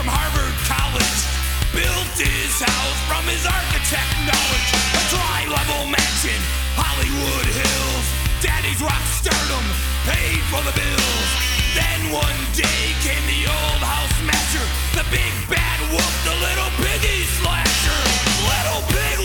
[0.00, 1.20] from Harvard College.
[1.76, 4.68] Built his house from his architect knowledge.
[4.96, 6.40] A tri-level mansion,
[6.72, 8.06] Hollywood Hills.
[8.40, 9.60] Daddy's rock stardom
[10.08, 11.28] paid for the bills.
[11.76, 14.64] Then one day came the old house master,
[14.96, 18.00] the big bad wolf, the little piggy slasher.
[18.48, 19.19] Little pig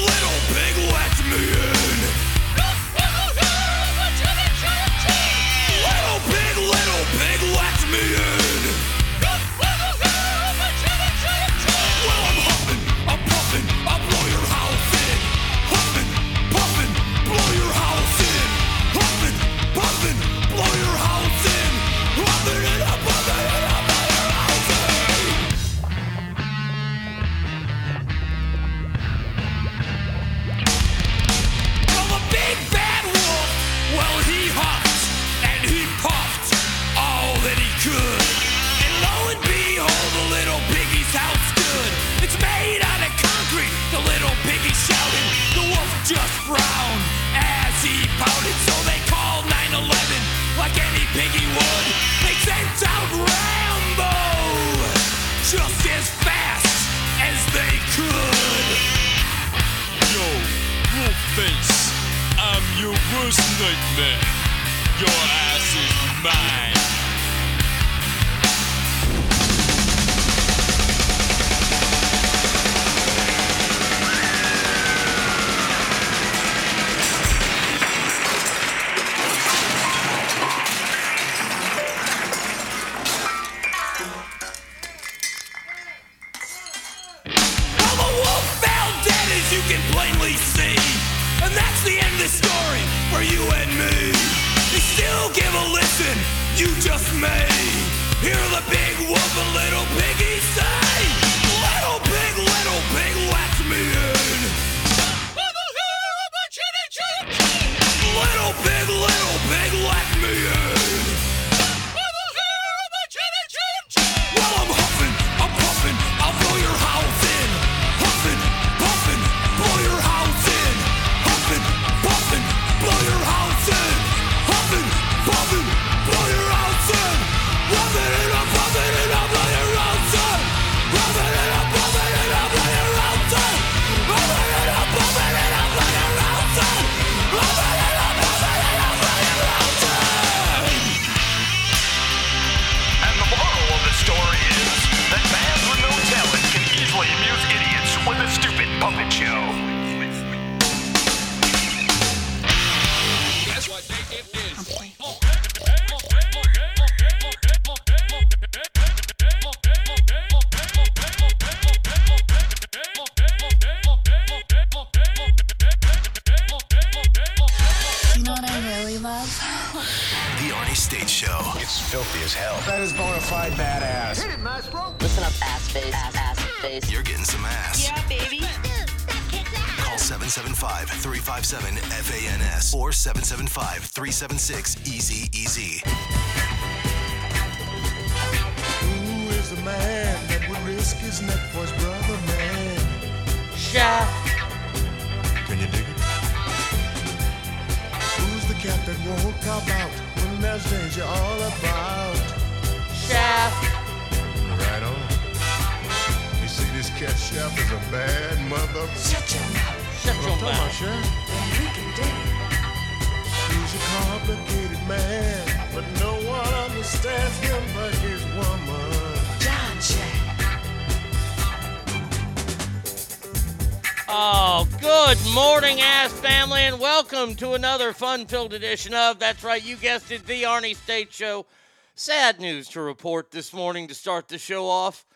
[227.25, 231.47] welcome to another fun-filled edition of That's Right, you guessed it, the Arnie State Show.
[231.95, 235.07] Sad news to report this morning to start the show off.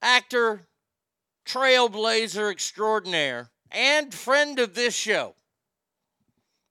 [0.00, 0.68] Actor,
[1.44, 5.34] trailblazer extraordinaire, and friend of this show,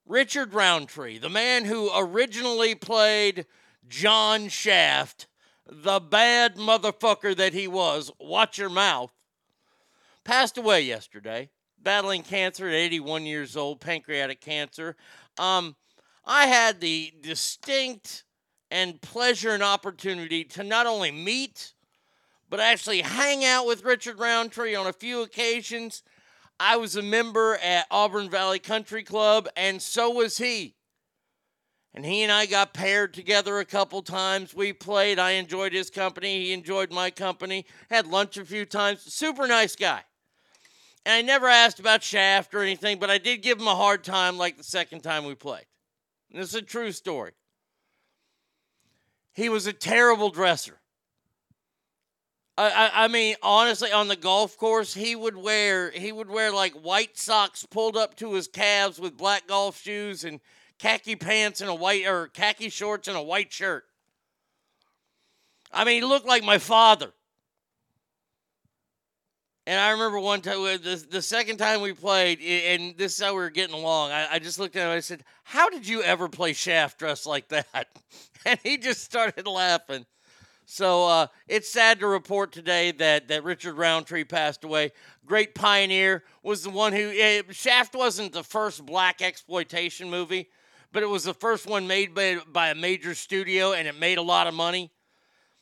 [0.06, 3.48] Richard Roundtree, the man who originally played
[3.90, 5.28] John Shaft,
[5.66, 8.14] the bad motherfucker that he was.
[8.18, 9.12] Watch your mouth
[10.24, 11.50] passed away yesterday,
[11.88, 14.98] battling cancer at 81 years old, pancreatic cancer.
[15.38, 15.78] Um,
[16.26, 18.26] I had the distinct
[18.70, 21.72] and pleasure and opportunity to not only meet,
[22.50, 26.04] but actually hang out with Richard Roundtree on a few occasions.
[26.60, 30.76] I was a member at Auburn Valley Country Club, and so was he.
[31.94, 34.54] And he and I got paired together a couple times.
[34.54, 35.20] We played.
[35.20, 36.48] I enjoyed his company.
[36.48, 37.66] He enjoyed my company.
[37.90, 39.04] Had lunch a few times.
[39.04, 40.04] Super nice guy.
[41.08, 44.04] And I never asked about Shaft or anything, but I did give him a hard
[44.04, 45.64] time like the second time we played.
[46.30, 47.32] And this is a true story.
[49.32, 50.82] He was a terrible dresser.
[52.58, 56.52] I, I, I mean, honestly, on the golf course, he would wear he would wear
[56.52, 60.42] like white socks pulled up to his calves with black golf shoes and
[60.78, 63.86] khaki pants and a white or khaki shorts and a white shirt.
[65.72, 67.14] I mean, he looked like my father.
[69.68, 73.34] And I remember one time, the, the second time we played, and this is how
[73.34, 74.12] we were getting along.
[74.12, 76.98] I, I just looked at him and I said, How did you ever play Shaft
[76.98, 77.68] dressed like that?
[78.46, 80.06] And he just started laughing.
[80.66, 84.94] So uh, it's sad to report today that, that Richard Roundtree passed away.
[85.26, 87.12] Great pioneer, was the one who.
[87.14, 90.48] eh, Shaft wasn't the first blaxploitation movie,
[90.94, 94.18] but it was the first one made by, by a major studio, and it made
[94.18, 94.92] a lot of money.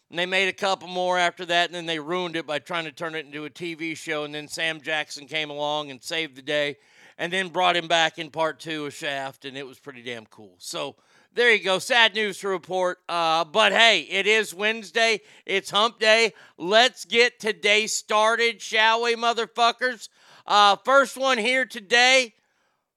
[0.10, 2.86] And they made a couple more after that, and then they ruined it by trying
[2.86, 4.24] to turn it into a TV show.
[4.24, 6.78] And then Sam Jackson came along and saved the day,
[7.18, 10.26] and then brought him back in part two of Shaft, and it was pretty damn
[10.28, 10.56] cool.
[10.60, 10.96] So
[11.36, 11.80] there you go.
[11.80, 13.00] Sad news to report.
[13.10, 15.20] Uh, but hey, it is Wednesday.
[15.46, 16.34] It's hump day.
[16.58, 20.08] Let's get today started, shall we, motherfuckers?
[20.48, 22.36] Uh, first one here today.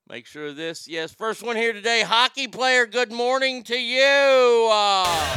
[0.08, 0.86] Make sure this.
[0.86, 2.02] Yes, first one here today.
[2.02, 4.70] Hockey player, good morning to you.
[4.72, 5.36] Uh,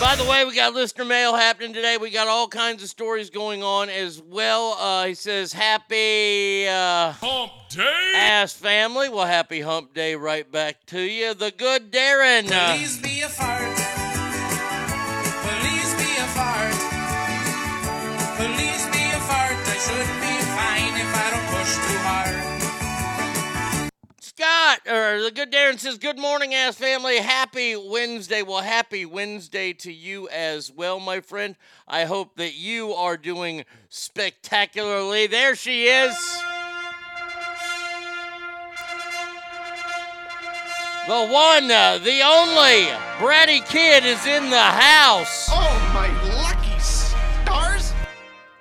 [0.00, 1.98] By the way, we got listener mail happening today.
[1.98, 4.72] We got all kinds of stories going on as well.
[4.80, 8.12] Uh, he says, Happy uh, Hump day.
[8.16, 9.10] ass family.
[9.10, 11.34] Well, happy hump day right back to you.
[11.34, 12.48] The good Darren.
[12.76, 13.99] Please be a fart.
[24.60, 27.16] Scott, or the good Darren says, Good morning, ass family.
[27.16, 28.42] Happy Wednesday.
[28.42, 31.56] Well, happy Wednesday to you as well, my friend.
[31.88, 35.28] I hope that you are doing spectacularly.
[35.28, 36.14] There she is.
[41.08, 42.86] The one, uh, the only,
[43.18, 45.48] Bratty Kid is in the house.
[45.50, 46.08] Oh, my
[46.42, 47.94] lucky stars!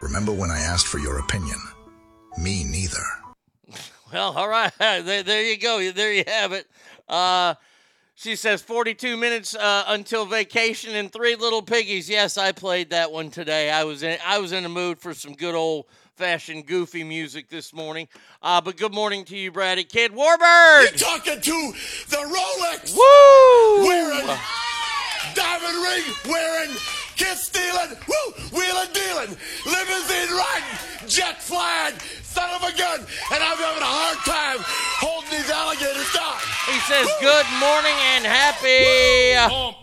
[0.01, 1.57] Remember when I asked for your opinion?
[2.37, 3.28] Me neither.
[4.11, 4.71] Well, all right.
[4.79, 5.91] There, there you go.
[5.91, 6.67] There you have it.
[7.07, 7.55] Uh,
[8.15, 12.09] she says 42 minutes uh, until vacation and three little piggies.
[12.09, 13.71] Yes, I played that one today.
[13.71, 15.85] I was in I was in the mood for some good old
[16.15, 18.07] fashioned goofy music this morning.
[18.43, 20.97] Uh, but good morning to you, Brady Kid Warbird.
[20.99, 21.73] Talking to
[22.09, 23.87] the Rolex Woo!
[23.87, 24.27] wearing,
[25.33, 26.75] diamond ring wearing,
[27.19, 29.35] kiss stealing, woo, wheeling dealing,
[29.67, 34.57] limousine riding, jet flying, son of a gun, and I'm having a hard time
[35.03, 36.39] holding these alligators down.
[36.71, 39.35] He says good morning and happy.
[39.53, 39.75] Hump.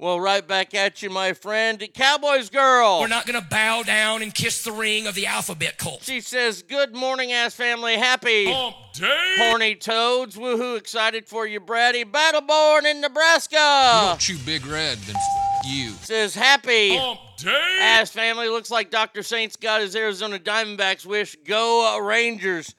[0.00, 1.80] Well, right back at you, my friend.
[1.94, 2.98] Cowboys girl.
[3.00, 6.02] We're not going to bow down and kiss the ring of the alphabet cult.
[6.02, 7.96] She says, Good morning, ass family.
[7.96, 9.34] Happy Hump day.
[9.38, 10.34] horny toads.
[10.36, 12.04] Woohoo, excited for you, Brady.
[12.04, 13.54] Battleborn in Nebraska.
[14.02, 15.90] You Don't chew Big Red, then f- you.
[15.90, 17.78] Says, Happy Hump day.
[17.80, 18.48] ass family.
[18.48, 19.22] Looks like Dr.
[19.22, 21.36] Saints got his Arizona Diamondbacks wish.
[21.44, 22.74] Go uh, Rangers.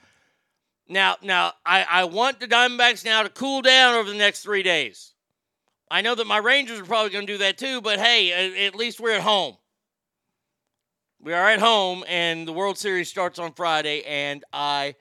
[0.87, 4.63] Now, now, I, I want the Diamondbacks now to cool down over the next three
[4.63, 5.13] days.
[5.91, 8.75] I know that my Rangers are probably going to do that too, but hey, at,
[8.75, 9.55] least we're at home.
[11.21, 14.95] We are at home, and the World Series starts on Friday, and I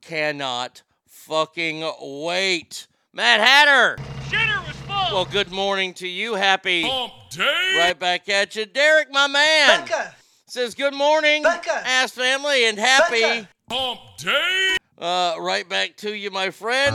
[0.00, 2.86] cannot fucking wait.
[3.12, 4.02] Matt Hatter.
[4.28, 4.69] Shitter was full.
[5.12, 6.34] Well, good morning to you.
[6.34, 7.74] Happy Hump day.
[7.78, 8.64] right back at you.
[8.64, 10.14] Derek, my man, Becca,
[10.46, 11.82] says good morning, Becca.
[11.84, 13.20] ass family, and happy.
[13.20, 13.48] Becca.
[13.70, 14.76] Hump day.
[14.96, 16.94] Uh, right back to you, my friend.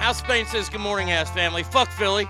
[0.00, 1.62] House Spain says good morning, ass family.
[1.62, 2.24] Fuck Philly.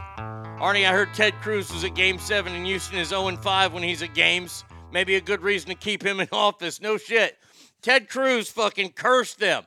[0.58, 3.82] Arnie, I heard Ted Cruz was at Game 7 and Houston is 0 5 when
[3.84, 4.64] he's at games.
[4.92, 6.80] Maybe a good reason to keep him in office.
[6.80, 7.38] No shit.
[7.82, 9.64] Ted Cruz fucking cursed them.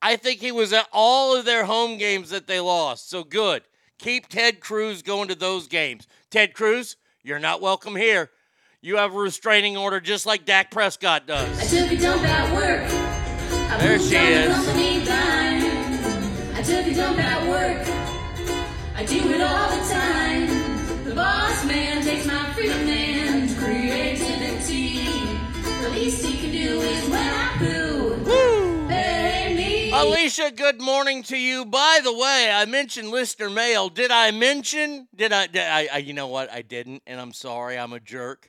[0.00, 3.10] I think he was at all of their home games that they lost.
[3.10, 3.62] So good.
[3.98, 6.06] Keep Ted Cruz going to those games.
[6.30, 8.30] Ted Cruz, you're not welcome here.
[8.80, 11.58] You have a restraining order just like Dak Prescott does.
[11.58, 12.84] I took a dump at work.
[13.70, 14.56] I There she is.
[16.54, 17.84] I took a dump at work.
[18.94, 20.47] I do it all the time.
[29.98, 31.64] Alicia, good morning to you.
[31.64, 33.88] By the way, I mentioned listener mail.
[33.88, 35.08] Did I mention?
[35.12, 35.98] Did I, did I, I?
[35.98, 36.52] You know what?
[36.52, 37.76] I didn't, and I'm sorry.
[37.76, 38.48] I'm a jerk.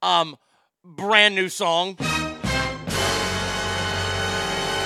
[0.00, 0.38] Um,
[0.82, 1.96] brand new song.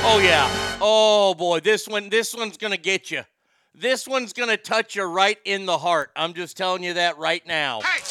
[0.02, 0.79] Oh yeah.
[0.81, 2.09] Oh boy, this one.
[2.09, 3.23] This one's gonna get you.
[3.73, 6.11] This one's gonna touch you right in the heart.
[6.17, 7.83] I'm just telling you that right now.
[7.83, 8.02] Hey,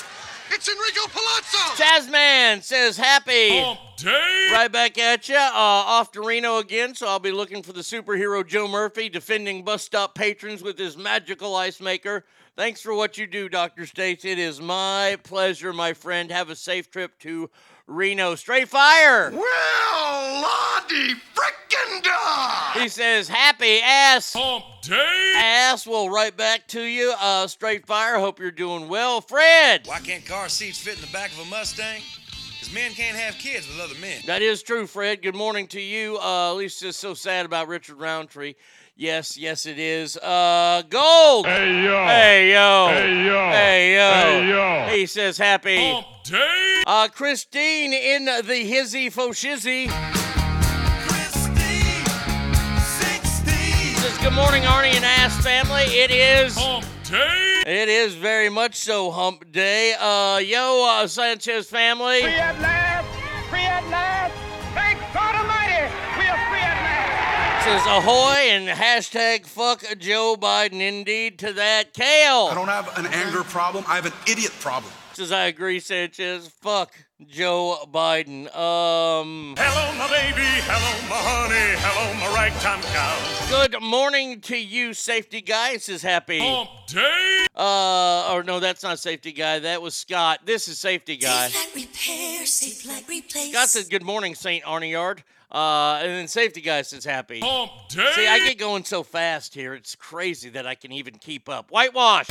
[0.52, 1.84] it's Enrico Palazzo.
[1.84, 3.60] Jazzman says happy.
[3.60, 4.50] Hump day.
[4.52, 5.36] Right back at you.
[5.36, 9.64] Uh, off to Reno again, so I'll be looking for the superhero Joe Murphy defending
[9.64, 12.26] bus stop patrons with his magical ice maker.
[12.56, 13.86] Thanks for what you do, Dr.
[13.86, 14.26] States.
[14.26, 16.32] It is my pleasure, my friend.
[16.32, 17.50] Have a safe trip to
[17.90, 18.36] Reno.
[18.36, 19.32] Straight fire!
[19.32, 22.80] Well, Lottie frickin' da!
[22.80, 24.34] He says, happy ass.
[24.34, 25.34] Hump day.
[25.36, 25.88] Ass.
[25.88, 27.14] Well, right back to you.
[27.20, 28.20] Uh, straight fire.
[28.20, 29.22] Hope you're doing well.
[29.22, 29.88] Fred.
[29.88, 32.02] Why can't car seats fit in the back of a Mustang?
[32.60, 34.22] Because men can't have kids with other men.
[34.26, 35.22] That is true, Fred.
[35.22, 36.20] Good morning to you.
[36.22, 38.54] Uh, Lisa's so sad about Richard Roundtree.
[39.00, 40.18] Yes, yes, it is.
[40.18, 41.46] Uh, gold.
[41.46, 42.06] Hey yo.
[42.06, 42.88] Hey yo.
[42.90, 43.50] Hey, yo.
[43.50, 44.12] Hey yo.
[44.12, 44.98] Hey, yo.
[44.98, 45.78] He says happy.
[45.78, 46.84] Hump day.
[46.86, 49.88] Uh, Christine in the hizzy fo shizzy
[54.00, 55.84] says good morning, Arnie and Ass family.
[55.84, 56.58] It is.
[56.58, 57.64] Hump day.
[57.66, 59.96] It is very much so hump day.
[59.98, 62.22] Uh, yo, uh, Sanchez family.
[62.24, 63.08] We at last!
[63.50, 64.34] Free at last!
[64.74, 65.59] Thank God Almighty!
[67.70, 67.86] Last!
[67.86, 71.94] Says ahoy and hashtag fuck Joe Biden indeed to that.
[71.94, 72.50] Kale.
[72.52, 73.84] I don't have an anger problem.
[73.88, 74.92] I have an idiot problem.
[75.14, 76.48] Says I agree, Sanchez.
[76.48, 76.94] Fuck
[77.28, 78.46] Joe Biden.
[78.56, 79.56] Um.
[79.58, 80.48] Hello, my baby.
[80.64, 81.76] Hello, my honey.
[81.82, 83.68] Hello, my ragtime cow.
[83.68, 85.78] Good morning to you, safety guy.
[85.78, 86.40] Says happy.
[86.40, 87.46] Hump day.
[87.56, 89.60] Uh, or no, that's not safety guy.
[89.60, 90.40] That was Scott.
[90.46, 91.50] This is safety guy.
[91.50, 93.52] Safe like repair, safe like replace.
[93.52, 95.24] Scott says good morning, Saint Arnie Yard.
[95.52, 97.40] Uh, and then safety guy says happy.
[97.40, 98.12] Hump day.
[98.16, 99.74] See, I get going so fast here.
[99.74, 101.72] It's crazy that I can even keep up.
[101.72, 102.28] Whitewash.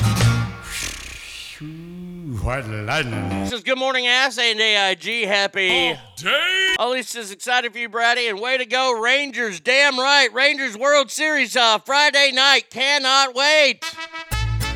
[1.59, 3.45] White lightning.
[3.47, 5.27] Says good morning, ass and AIG.
[5.27, 5.87] Happy.
[5.89, 6.75] Hump day.
[6.79, 9.59] Elise is excited for you, Brady, and way to go, Rangers.
[9.59, 12.69] Damn right, Rangers World Series uh, Friday night.
[12.69, 13.83] Cannot wait.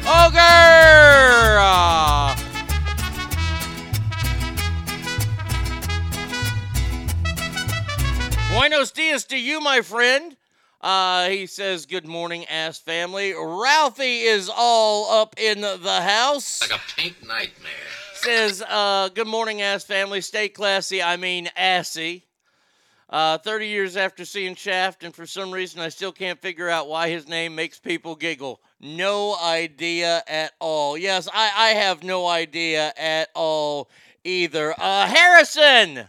[0.06, 1.60] Ogre.
[1.62, 2.36] Uh,
[8.54, 10.38] Buenos dias to you, my friend.
[10.80, 13.34] Uh, he says, Good morning, ass family.
[13.34, 16.62] Ralphie is all up in the house.
[16.62, 17.72] Like a pink nightmare.
[18.14, 20.22] Says, uh, Good morning, ass family.
[20.22, 21.02] Stay classy.
[21.02, 22.26] I mean, assy.
[23.10, 26.88] Uh, 30 years after seeing Shaft, and for some reason I still can't figure out
[26.88, 28.62] why his name makes people giggle.
[28.80, 30.96] No idea at all.
[30.96, 33.90] Yes, I, I have no idea at all
[34.24, 34.76] either.
[34.78, 36.08] Uh, Harrison!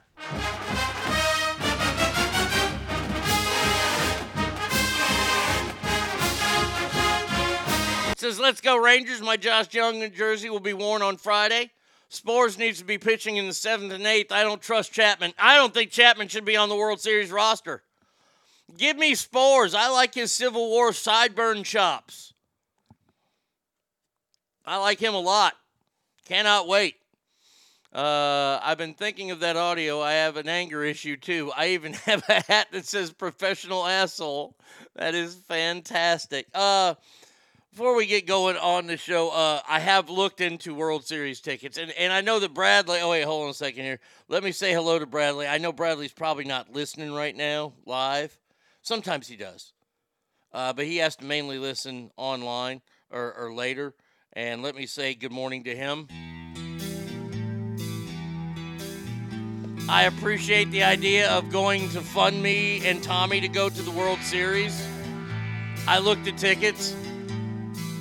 [8.25, 9.21] Says, let's go Rangers.
[9.21, 11.71] My Josh Jung jersey will be worn on Friday.
[12.11, 14.33] Sborz needs to be pitching in the seventh and eighth.
[14.33, 15.35] I don't trust Chapman.
[15.39, 17.83] I don't think Chapman should be on the World Series roster.
[18.79, 19.75] Give me Sborz.
[19.75, 22.33] I like his Civil War sideburn chops.
[24.65, 25.53] I like him a lot.
[26.25, 26.95] Cannot wait.
[27.93, 30.01] Uh, I've been thinking of that audio.
[30.01, 31.53] I have an anger issue too.
[31.55, 34.57] I even have a hat that says professional asshole.
[34.97, 36.47] That is fantastic.
[36.55, 36.95] Uh,
[37.75, 41.77] before we get going on the show, uh, I have looked into World Series tickets,
[41.77, 43.01] and, and I know that Bradley.
[43.03, 43.99] Oh wait, hold on a second here.
[44.29, 45.49] Let me say hello to Bradley.
[45.49, 48.39] I know Bradley's probably not listening right now live.
[48.83, 49.73] Sometimes he does,
[50.53, 53.93] uh, but he has to mainly listen online or, or later.
[54.35, 56.07] And let me say good morning to him.
[59.89, 63.91] I appreciate the idea of going to fund me and Tommy to go to the
[63.91, 64.81] World Series.
[65.89, 66.95] I looked at tickets.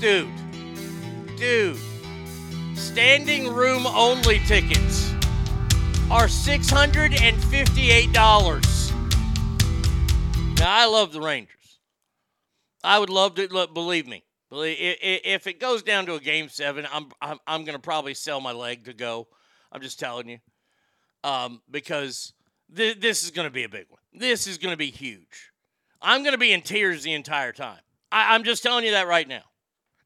[0.03, 0.27] Dude,
[1.37, 1.79] dude,
[2.75, 5.13] standing room only tickets
[6.11, 8.13] are $658.
[10.59, 11.79] Now, I love the Rangers.
[12.83, 16.49] I would love to, look, believe me, believe, if it goes down to a game
[16.49, 19.29] seven, I'm, I'm, I'm going to probably sell my leg to go.
[19.71, 20.39] I'm just telling you
[21.23, 22.33] um, because
[22.75, 24.01] th- this is going to be a big one.
[24.13, 25.53] This is going to be huge.
[26.01, 27.79] I'm going to be in tears the entire time.
[28.11, 29.43] I- I'm just telling you that right now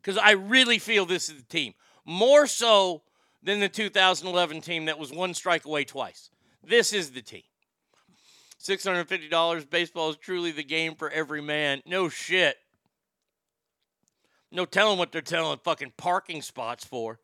[0.08, 1.74] because I really feel this is the team
[2.06, 3.02] more so
[3.44, 6.30] than the 2011 team that was one strike away twice.
[6.64, 7.44] This is the team.
[8.64, 9.70] $650.
[9.70, 11.82] Baseball is truly the game for every man.
[11.86, 12.56] No shit.
[14.50, 17.20] No telling what they're telling fucking parking spots for.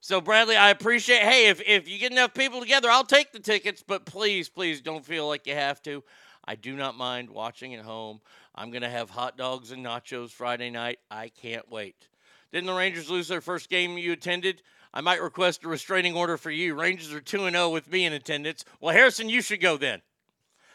[0.00, 1.22] So Bradley, I appreciate.
[1.22, 3.82] Hey, if if you get enough people together, I'll take the tickets.
[3.84, 6.04] But please, please don't feel like you have to.
[6.44, 8.20] I do not mind watching at home.
[8.54, 11.00] I'm gonna have hot dogs and nachos Friday night.
[11.10, 12.06] I can't wait.
[12.52, 14.62] Didn't the Rangers lose their first game you attended?
[14.92, 16.74] I might request a restraining order for you.
[16.74, 18.64] Rangers are two and zero with me in attendance.
[18.80, 20.02] Well, Harrison, you should go then.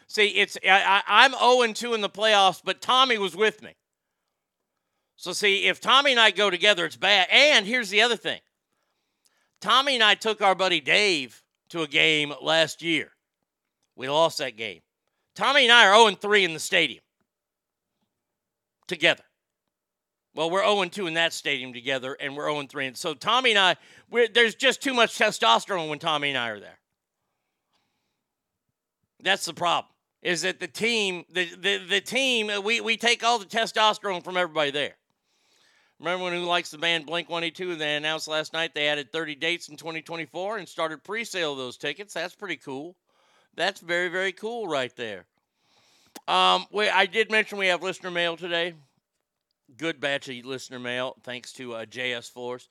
[0.08, 3.74] See, it's I, zero oh and two in the playoffs, but Tommy was with me.
[5.16, 7.28] So see, if Tommy and I go together, it's bad.
[7.30, 8.40] And here's the other thing.
[9.60, 13.12] Tommy and I took our buddy Dave to a game last year.
[13.96, 14.80] We lost that game.
[15.34, 17.02] Tommy and I are 0 3 in the stadium
[18.86, 19.22] together.
[20.36, 22.86] Well, we're 0 2 in that stadium together, and we're 0 3.
[22.88, 23.76] And so Tommy and I,
[24.34, 26.78] there's just too much testosterone when Tommy and I are there.
[29.22, 29.90] That's the problem.
[30.20, 34.36] Is that the team, the, the, the team, we, we take all the testosterone from
[34.36, 34.96] everybody there.
[36.00, 37.76] Remember when Who Likes the Band Blink 182?
[37.76, 41.58] They announced last night they added 30 dates in 2024 and started pre sale of
[41.58, 42.12] those tickets.
[42.12, 42.94] That's pretty cool.
[43.54, 45.24] That's very, very cool right there.
[46.28, 48.74] Um, we, I did mention we have listener mail today.
[49.76, 52.68] Good batch of listener mail, thanks to uh, JS Force.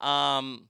[0.00, 0.68] Um,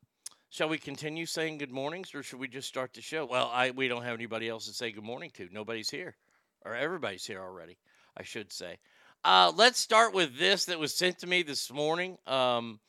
[0.49, 3.27] shall we continue saying good mornings or should we just start the show?
[3.27, 5.49] Well, I we don't have anybody else to say good morning to.
[5.53, 6.17] Nobody's here,
[6.65, 7.77] or everybody's here already,
[8.17, 8.79] I should say.
[9.25, 12.81] Uh, let's start with this that was sent to me this morning um,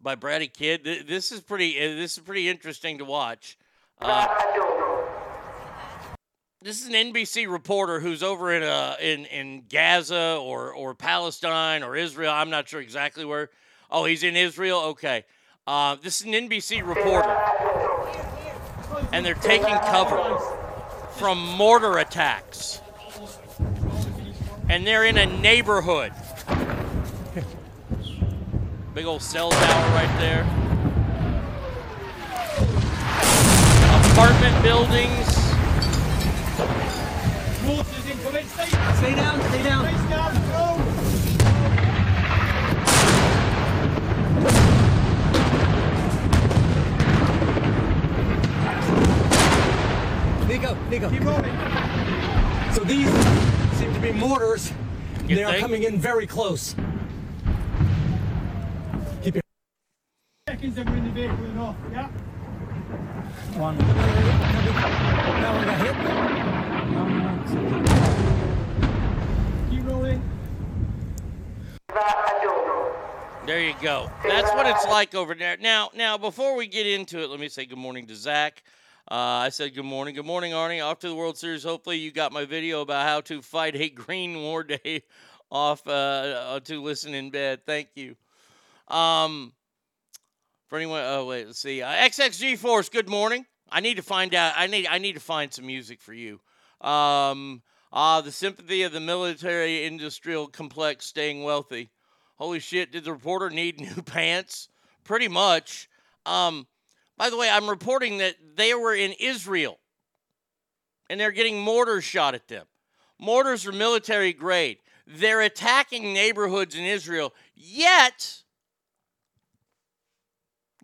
[0.00, 0.82] by Brady Kidd.
[0.84, 1.78] This is pretty.
[1.78, 3.58] uh, This is pretty interesting to watch.
[4.00, 4.26] Uh,
[6.64, 11.82] this is an NBC reporter who's over in uh, in in Gaza or or Palestine
[11.82, 12.32] or Israel.
[12.32, 13.50] I'm not sure exactly where.
[13.90, 14.80] Oh, he's in Israel.
[14.80, 15.24] Okay.
[15.66, 17.36] Uh, this is an NBC reporter,
[19.12, 20.38] and they're taking cover
[21.18, 22.80] from mortar attacks
[24.68, 26.12] and they're in a neighborhood.
[28.94, 30.42] Big old cell tower right there.
[34.12, 35.33] Apartment buildings.
[38.54, 39.84] Stay stay down, stay down.
[39.84, 40.94] Stay down, go.
[50.46, 51.10] Nico, Nico.
[51.10, 51.56] Keep moving.
[52.72, 53.10] So these
[53.76, 54.72] seem to be mortars.
[55.26, 56.76] You they are coming in very close.
[59.22, 59.42] Keep your
[60.48, 62.08] Seconds and we're in the vehicle and off, yeah?
[63.56, 63.78] One.
[63.78, 65.94] That one got hit.
[69.70, 70.22] Keep rolling.
[73.46, 74.10] There you go.
[74.22, 75.56] That's what it's like over there.
[75.58, 78.62] Now, now before we get into it, let me say good morning to Zach.
[79.10, 80.14] Uh, I said good morning.
[80.14, 80.82] Good morning, Arnie.
[80.82, 81.62] Off to the World Series.
[81.62, 85.02] Hopefully, you got my video about how to fight a green war day
[85.52, 87.60] off uh, uh, to listen in bed.
[87.66, 88.16] Thank you.
[88.88, 89.52] Um,
[90.68, 91.82] for anyone, oh wait, let's see.
[91.82, 92.88] Uh, XXG Force.
[92.88, 93.46] Good morning.
[93.70, 94.54] I need to find out.
[94.56, 94.86] I need.
[94.86, 96.40] I need to find some music for you.
[96.80, 101.90] Um, ah, the sympathy of the military industrial complex staying wealthy.
[102.36, 102.92] Holy shit!
[102.92, 104.68] Did the reporter need new pants?
[105.04, 105.88] Pretty much.
[106.26, 106.66] Um,
[107.16, 109.78] by the way, I'm reporting that they were in Israel
[111.08, 112.66] and they're getting mortars shot at them.
[113.18, 114.78] Mortars are military grade.
[115.06, 118.42] They're attacking neighborhoods in Israel, yet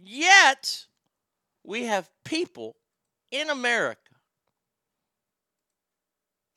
[0.03, 0.87] Yet,
[1.63, 2.77] we have people
[3.31, 4.01] in America,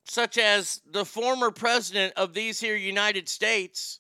[0.06, 4.00] such as the former president of these here United States,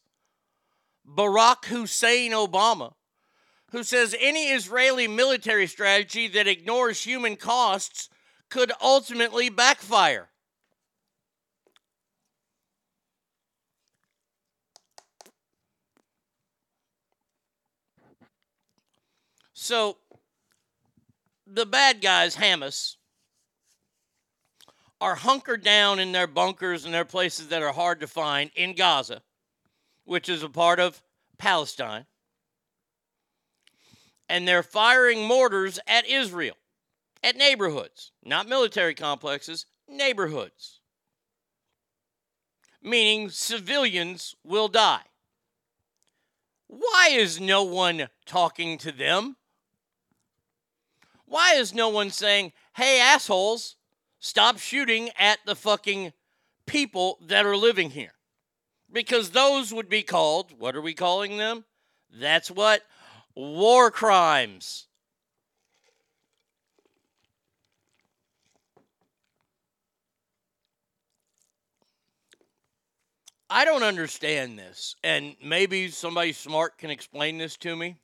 [1.05, 2.93] Barack Hussein Obama,
[3.71, 8.09] who says any Israeli military strategy that ignores human costs
[8.49, 10.29] could ultimately backfire.
[19.63, 19.95] So,
[21.47, 22.97] the bad guys, Hamas,
[24.99, 28.75] are hunkered down in their bunkers and their places that are hard to find in
[28.75, 29.21] Gaza,
[30.03, 31.01] which is a part of
[31.37, 32.05] Palestine.
[34.27, 36.57] And they're firing mortars at Israel,
[37.23, 40.81] at neighborhoods, not military complexes, neighborhoods.
[42.81, 45.05] Meaning civilians will die.
[46.67, 49.37] Why is no one talking to them?
[51.25, 53.75] Why is no one saying, hey, assholes,
[54.19, 56.13] stop shooting at the fucking
[56.65, 58.13] people that are living here?
[58.91, 61.65] Because those would be called, what are we calling them?
[62.11, 62.83] That's what?
[63.35, 64.87] War crimes.
[73.49, 77.97] I don't understand this, and maybe somebody smart can explain this to me.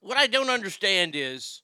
[0.00, 1.62] What I don't understand is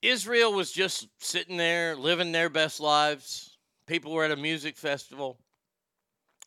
[0.00, 3.56] Israel was just sitting there living their best lives.
[3.86, 5.38] People were at a music festival.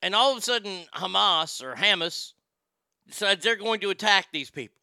[0.01, 2.33] And all of a sudden, Hamas or Hamas
[3.07, 4.81] decides they're going to attack these people.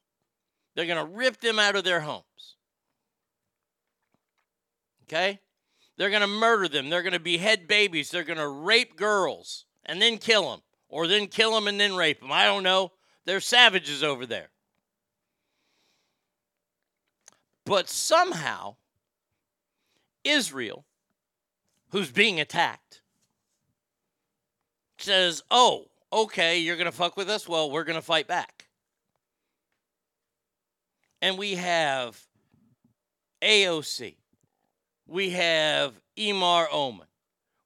[0.75, 2.25] They're going to rip them out of their homes.
[5.05, 5.41] Okay?
[5.99, 6.89] They're going to murder them.
[6.89, 8.11] They're going to behead babies.
[8.11, 11.95] They're going to rape girls and then kill them, or then kill them and then
[11.95, 12.33] rape them.
[12.33, 12.93] I don't know.
[13.25, 14.49] They're savages over there.
[17.65, 18.77] But somehow,
[20.25, 20.85] Israel,
[21.91, 23.03] who's being attacked,
[24.99, 27.49] says, Oh, okay, you're going to fuck with us?
[27.49, 28.67] Well, we're going to fight back.
[31.21, 32.21] And we have
[33.41, 34.17] AOC.
[35.07, 37.07] We have Emar Oman.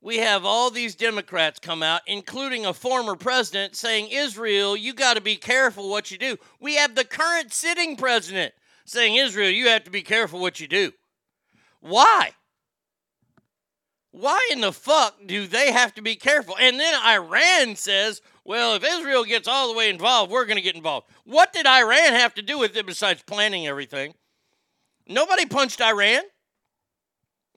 [0.07, 5.15] We have all these Democrats come out, including a former president, saying, Israel, you got
[5.15, 6.37] to be careful what you do.
[6.61, 10.69] We have the current sitting president saying, Israel, you have to be careful what you
[10.69, 10.93] do.
[11.81, 12.31] Why?
[14.13, 16.55] Why in the fuck do they have to be careful?
[16.57, 20.63] And then Iran says, well, if Israel gets all the way involved, we're going to
[20.63, 21.09] get involved.
[21.25, 24.15] What did Iran have to do with it besides planning everything?
[25.09, 26.23] Nobody punched Iran.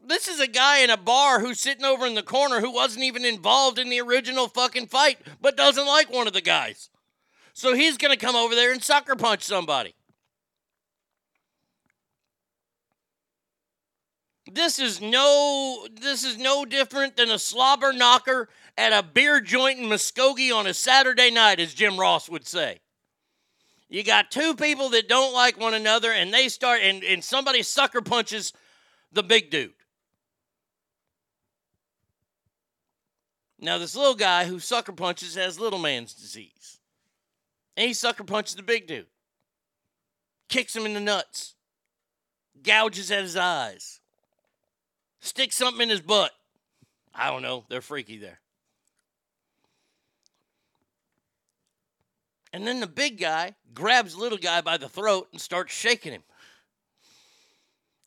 [0.09, 3.05] This is a guy in a bar who's sitting over in the corner who wasn't
[3.05, 6.89] even involved in the original fucking fight, but doesn't like one of the guys.
[7.53, 9.93] So he's going to come over there and sucker punch somebody.
[14.51, 19.77] This is no this is no different than a slobber knocker at a beer joint
[19.77, 22.79] in Muskogee on a Saturday night, as Jim Ross would say.
[23.89, 27.61] You got two people that don't like one another, and they start and, and somebody
[27.61, 28.53] sucker punches
[29.11, 29.73] the big dude.
[33.61, 36.79] Now, this little guy who sucker punches has little man's disease.
[37.75, 39.07] And he sucker punches the big dude,
[40.49, 41.55] kicks him in the nuts,
[42.61, 43.99] gouges at his eyes,
[45.21, 46.31] sticks something in his butt.
[47.13, 47.65] I don't know.
[47.69, 48.39] They're freaky there.
[52.51, 56.23] And then the big guy grabs little guy by the throat and starts shaking him.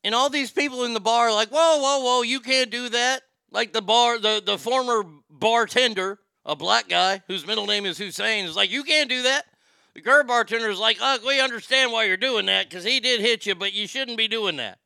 [0.03, 2.89] And all these people in the bar are like, whoa, whoa, whoa, you can't do
[2.89, 3.21] that.
[3.51, 5.03] Like the bar, the, the former
[5.39, 9.45] bartender, a black guy whose middle name is Hussein, is like, you can't do that.
[9.95, 13.21] The girl bartender is like, oh, we understand why you're doing that because he did
[13.21, 14.79] hit you, but you shouldn't be doing that.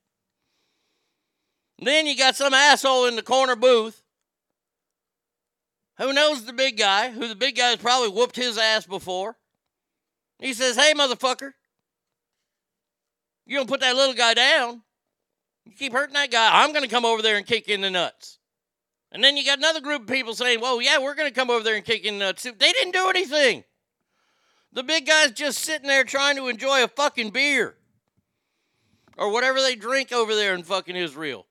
[1.79, 4.01] Then you got some asshole in the corner booth
[5.97, 9.35] who knows the big guy, who the big guy has probably whooped his ass before.
[10.39, 11.53] He says, hey, motherfucker,
[13.45, 14.81] you don't put that little guy down.
[15.65, 17.89] You keep hurting that guy, I'm going to come over there and kick in the
[17.89, 18.39] nuts.
[19.11, 21.49] And then you got another group of people saying, well, yeah, we're going to come
[21.49, 22.43] over there and kick in the nuts.
[22.43, 23.63] They didn't do anything.
[24.73, 27.75] The big guy's just sitting there trying to enjoy a fucking beer
[29.17, 31.47] or whatever they drink over there in fucking Israel.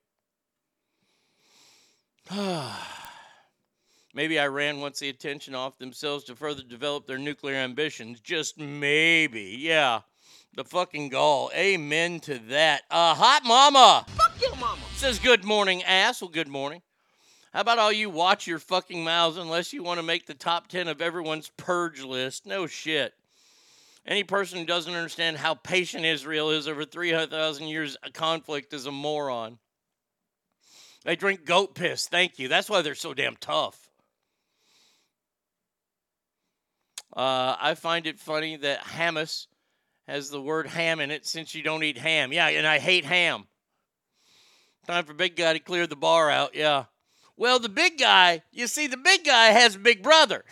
[4.15, 8.21] maybe Iran wants the attention off themselves to further develop their nuclear ambitions.
[8.21, 9.57] Just maybe.
[9.59, 10.01] Yeah.
[10.55, 11.51] The fucking gall.
[11.55, 12.83] Amen to that.
[12.91, 14.07] Uh, hot mama.
[14.09, 14.81] Fuck your mama.
[14.95, 16.23] Says good morning, ass.
[16.23, 16.81] Well, good morning.
[17.57, 20.69] How about all you watch your fucking mouths unless you want to make the top
[20.69, 22.45] 10 of everyone's purge list?
[22.45, 23.15] No shit.
[24.07, 28.85] Any person who doesn't understand how patient Israel is over 300,000 years of conflict is
[28.85, 29.57] a moron.
[31.07, 32.07] They drink goat piss.
[32.07, 32.49] Thank you.
[32.49, 33.89] That's why they're so damn tough.
[37.17, 39.47] Uh, I find it funny that Hamas
[40.07, 42.35] has the word ham in it since you don't eat ham.
[42.35, 43.47] Yeah, and I hate ham.
[44.87, 46.55] Time for big guy to clear the bar out.
[46.55, 46.85] Yeah.
[47.37, 50.45] Well, the big guy, you see, the big guy has a big brother.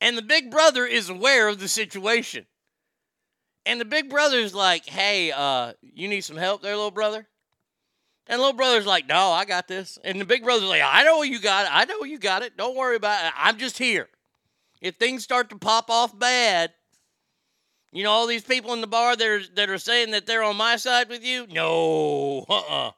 [0.00, 2.46] and the big brother is aware of the situation.
[3.64, 7.26] And the big brother's like, hey, uh, you need some help there, little brother?
[8.28, 9.98] And little brother's like, no, I got this.
[10.04, 11.70] And the big brother's like, I know you got it.
[11.72, 12.56] I know you got it.
[12.56, 13.32] Don't worry about it.
[13.36, 14.08] I'm just here.
[14.80, 16.72] If things start to pop off bad,
[17.92, 20.42] you know, all these people in the bar that are, that are saying that they're
[20.42, 21.46] on my side with you?
[21.48, 22.44] No.
[22.48, 22.92] Uh-uh.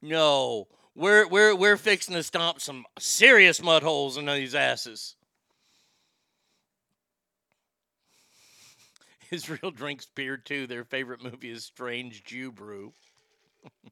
[0.00, 0.68] No.
[0.94, 5.14] We're, we're, we're fixing to stomp some serious mud holes in these asses.
[9.30, 10.66] Israel drinks beer too.
[10.66, 12.92] Their favorite movie is Strange Jew Brew.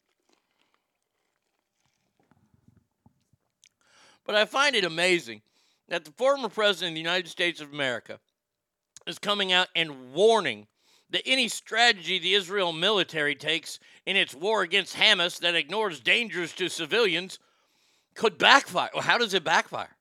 [4.25, 5.43] but I find it amazing
[5.89, 8.19] that the former president of the United States of America
[9.07, 10.67] is coming out and warning
[11.11, 16.53] that any strategy the Israel military takes in its war against Hamas that ignores dangers
[16.55, 17.39] to civilians
[18.15, 18.91] could backfire.
[18.93, 19.95] Well, how does it backfire?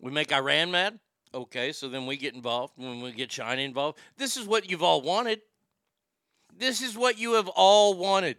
[0.00, 0.98] We make Iran mad?
[1.32, 3.98] Okay, so then we get involved when we get China involved.
[4.16, 5.40] This is what you've all wanted.
[6.56, 8.36] This is what you have all wanted.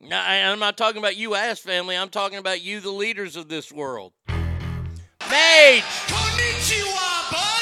[0.00, 1.96] Now, I- I'm not talking about you, ass family.
[1.96, 4.12] I'm talking about you, the leaders of this world.
[4.28, 5.82] Mage!
[5.82, 7.55] Konnichiwa, bud.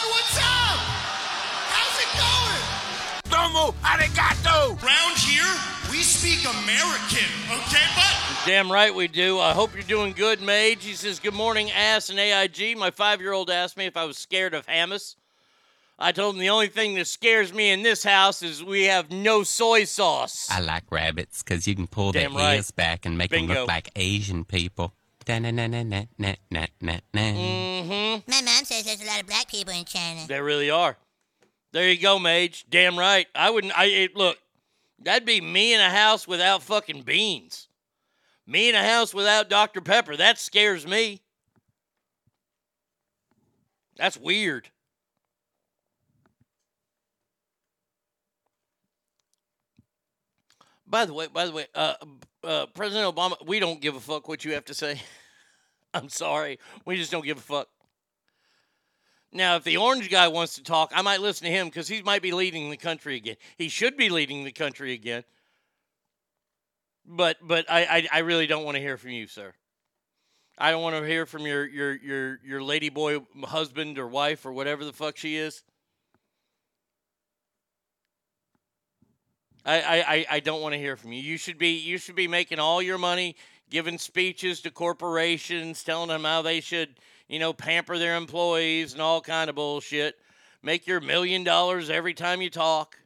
[3.44, 4.82] Domo arigato.
[4.82, 5.44] Round here,
[5.90, 8.36] we speak American, okay, bud?
[8.46, 9.38] Damn right we do.
[9.38, 10.82] I hope you're doing good, Mage.
[10.82, 12.78] He says, Good morning, ass and AIG.
[12.78, 15.16] My five year old asked me if I was scared of Hamas.
[15.98, 19.10] I told him the only thing that scares me in this house is we have
[19.10, 20.48] no soy sauce.
[20.50, 22.54] I like rabbits because you can pull their right.
[22.54, 24.94] ears back and make them look like Asian people.
[25.26, 26.70] Mm-hmm.
[28.30, 30.22] My mom says there's a lot of black people in China.
[30.26, 30.96] There really are.
[31.74, 32.66] There you go, Mage.
[32.70, 33.26] Damn right.
[33.34, 33.76] I wouldn't.
[33.76, 34.38] I it, look.
[35.00, 37.66] That'd be me in a house without fucking beans.
[38.46, 40.16] Me in a house without Dr Pepper.
[40.16, 41.20] That scares me.
[43.96, 44.68] That's weird.
[50.86, 51.94] By the way, by the way, uh,
[52.44, 55.00] uh, President Obama, we don't give a fuck what you have to say.
[55.92, 57.68] I'm sorry, we just don't give a fuck.
[59.34, 62.00] Now, if the orange guy wants to talk, I might listen to him because he
[62.02, 63.36] might be leading the country again.
[63.58, 65.24] He should be leading the country again.
[67.04, 69.52] But but I I, I really don't want to hear from you, sir.
[70.56, 74.46] I don't want to hear from your your your your lady boy husband or wife
[74.46, 75.64] or whatever the fuck she is.
[79.66, 81.20] I, I, I- don't want to hear from you.
[81.22, 83.34] You should be you should be making all your money,
[83.70, 89.02] giving speeches to corporations, telling them how they should, you know, pamper their employees and
[89.02, 90.16] all kind of bullshit.
[90.62, 92.96] Make your million dollars every time you talk.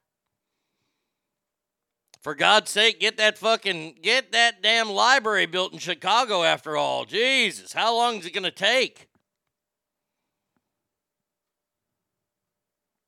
[2.21, 7.05] For God's sake, get that fucking get that damn library built in Chicago after all.
[7.05, 9.09] Jesus, how long is it gonna take?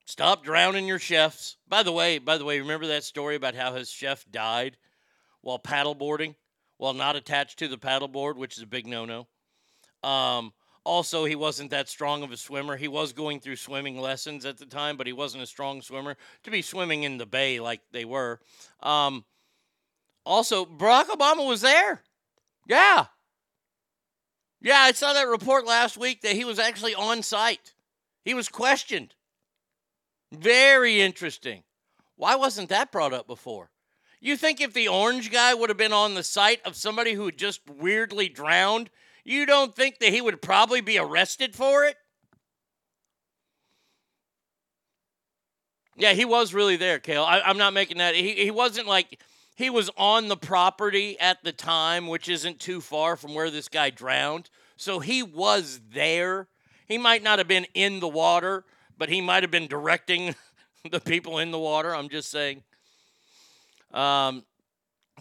[0.07, 1.57] Stop drowning your chefs.
[1.69, 4.77] By the way, by the way, remember that story about how his chef died
[5.41, 6.35] while paddleboarding,
[6.79, 9.29] while not attached to the paddleboard, which is a big no-no.
[10.03, 10.53] Um,
[10.85, 12.77] also, he wasn't that strong of a swimmer.
[12.77, 16.17] He was going through swimming lessons at the time, but he wasn't a strong swimmer
[16.45, 18.41] to be swimming in the bay like they were.
[18.83, 19.25] Um,
[20.25, 22.03] also, Barack Obama was there.
[22.67, 23.07] Yeah.
[24.63, 27.75] Yeah, I saw that report last week that he was actually on site.
[28.25, 29.15] He was questioned.
[30.33, 31.63] Very interesting.
[32.17, 33.71] Why wasn't that brought up before?
[34.21, 37.25] You think if the orange guy would have been on the site of somebody who
[37.25, 38.91] had just weirdly drowned,
[39.25, 41.97] you don't think that he would probably be arrested for it?
[45.97, 47.25] Yeah, he was really there, Kale.
[47.25, 48.15] I, I'm not making that.
[48.15, 49.21] He, he wasn't like
[49.55, 53.69] he was on the property at the time, which isn't too far from where this
[53.69, 54.49] guy drowned.
[54.77, 56.49] So he was there.
[56.87, 58.65] He might not have been in the water,
[58.97, 60.35] but he might have been directing
[60.91, 61.95] the people in the water.
[61.95, 62.63] I'm just saying.
[63.93, 64.45] Um,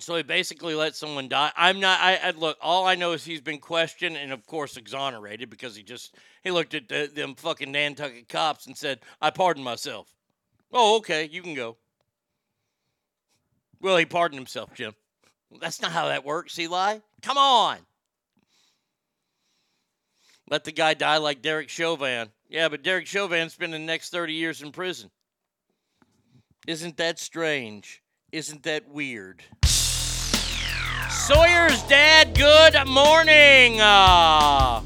[0.02, 1.52] so he basically let someone die.
[1.56, 2.00] I'm not.
[2.00, 2.58] I, I look.
[2.62, 6.52] All I know is he's been questioned and, of course, exonerated because he just he
[6.52, 10.14] looked at the, them fucking Nantucket cops and said, "I pardon myself."
[10.72, 11.78] Oh, okay, you can go.
[13.82, 14.94] Well, he pardoned himself, Jim.
[15.60, 17.00] That's not how that works, Eli.
[17.22, 17.78] Come on.
[20.50, 22.30] Let the guy die like Derek Chauvin.
[22.50, 25.12] Yeah, but Derek Chauvin spent the next 30 years in prison.
[26.68, 28.02] Isn't that strange?
[28.32, 29.44] Isn't that weird?
[31.10, 33.82] Sawyer's dad, good morning.
[33.82, 34.82] Uh,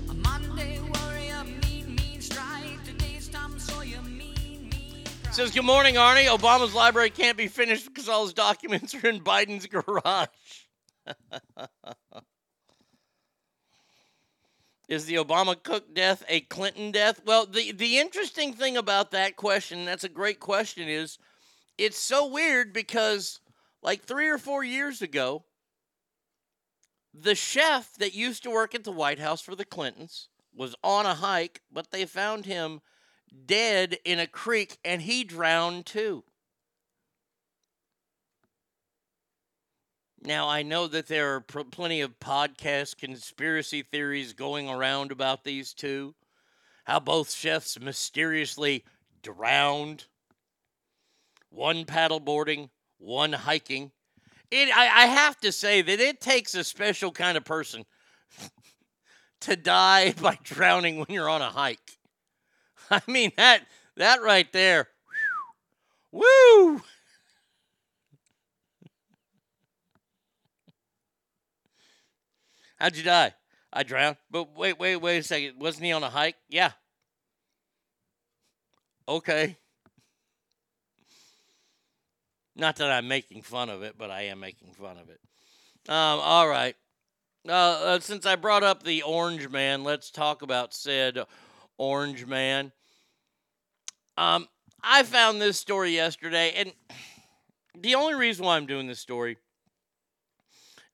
[5.32, 6.28] says, Good morning, Arnie.
[6.28, 10.28] Obama's library can't be finished because all his documents are in Biden's garage.
[14.88, 17.21] Is the Obama cook death a Clinton death?
[17.26, 21.17] Well, the, the interesting thing about that question, that's a great question, is
[21.78, 23.41] it's so weird because
[23.82, 25.43] like three or four years ago,
[27.14, 31.05] the chef that used to work at the White House for the Clintons was on
[31.05, 32.82] a hike, but they found him
[33.45, 36.24] dead in a creek and he drowned too.
[40.26, 45.43] Now, I know that there are pr- plenty of podcast conspiracy theories going around about
[45.43, 46.16] these two.
[46.86, 48.86] How both chefs mysteriously
[49.22, 50.05] drowned.
[51.49, 53.91] One paddleboarding, one hiking.
[54.56, 57.86] It, I, I have to say that it takes a special kind of person
[59.41, 61.97] to die by drowning when you're on a hike.
[62.91, 63.64] I mean that
[63.97, 64.89] that right there.
[66.12, 66.24] Woo!
[72.80, 73.34] How'd you die?
[73.72, 74.18] I drowned.
[74.30, 75.60] But wait, wait, wait a second.
[75.60, 76.36] Wasn't he on a hike?
[76.47, 76.74] Yeah.
[79.08, 79.58] Okay.
[82.56, 85.20] Not that I'm making fun of it, but I am making fun of it.
[85.89, 86.76] Um, all right.
[87.47, 91.20] Uh, uh, since I brought up the Orange Man, let's talk about said
[91.78, 92.72] Orange Man.
[94.18, 94.47] Um,
[94.82, 96.74] I found this story yesterday, and
[97.78, 99.38] the only reason why I'm doing this story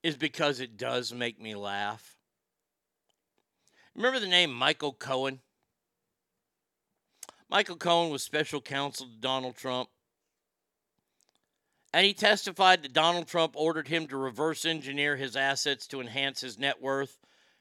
[0.02, 2.16] is because it does make me laugh.
[3.96, 5.42] Remember the name Michael Cohen?
[7.50, 9.90] Michael Cohen was special counsel to Donald Trump.
[11.94, 16.42] And he testified that Donald Trump ordered him to reverse engineer his assets to enhance
[16.42, 17.18] his net worth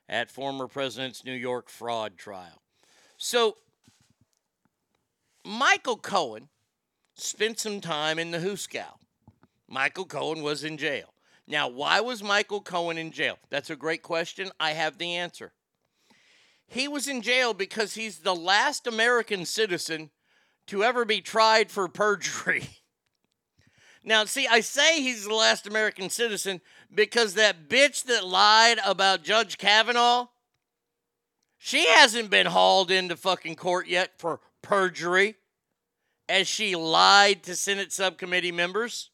[0.09, 2.63] at former president's New York fraud trial.
[3.17, 3.57] So,
[5.45, 6.49] Michael Cohen
[7.15, 8.99] spent some time in the Hooskow.
[9.67, 11.13] Michael Cohen was in jail.
[11.47, 13.39] Now, why was Michael Cohen in jail?
[13.49, 14.51] That's a great question.
[14.61, 15.53] I have the answer.
[16.67, 20.11] He was in jail because he's the last American citizen
[20.67, 22.69] to ever be tried for perjury.
[24.09, 26.63] Now, see, I say he's the last American citizen
[26.95, 30.29] because that bitch that lied about Judge Kavanaugh,
[31.59, 35.35] she hasn't been hauled into fucking court yet for perjury
[36.27, 39.11] as she lied to Senate subcommittee members.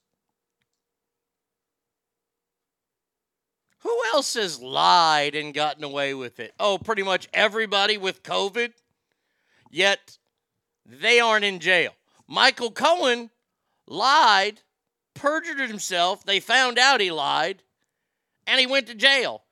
[3.81, 6.55] Who else has lied and gotten away with it?
[6.61, 8.71] Oh, pretty much everybody with COVID.
[9.73, 10.19] Yet
[10.87, 11.91] they aren't in jail.
[12.29, 13.31] Michael Cohen
[13.89, 14.61] lied,
[15.15, 16.25] perjured himself.
[16.25, 17.63] They found out he lied,
[18.47, 19.43] and he went to jail.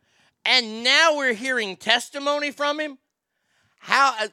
[0.45, 2.99] And now we're hearing testimony from him.
[3.79, 4.15] How?
[4.21, 4.29] Uh,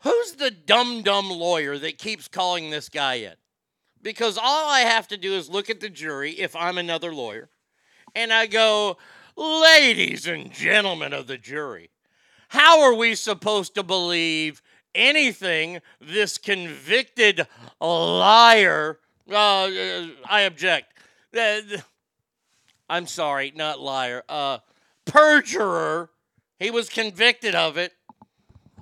[0.00, 3.34] who's the dumb dumb lawyer that keeps calling this guy in?
[4.02, 7.48] Because all I have to do is look at the jury if I'm another lawyer
[8.14, 8.96] and I go,
[9.36, 11.90] Ladies and gentlemen of the jury,
[12.48, 14.60] how are we supposed to believe
[14.94, 17.46] anything this convicted
[17.80, 18.98] liar?
[19.30, 20.92] Uh, I object.
[21.36, 21.60] Uh,
[22.88, 24.22] I'm sorry, not liar.
[24.28, 24.58] Uh,
[25.04, 26.10] perjurer.
[26.58, 27.92] He was convicted of it.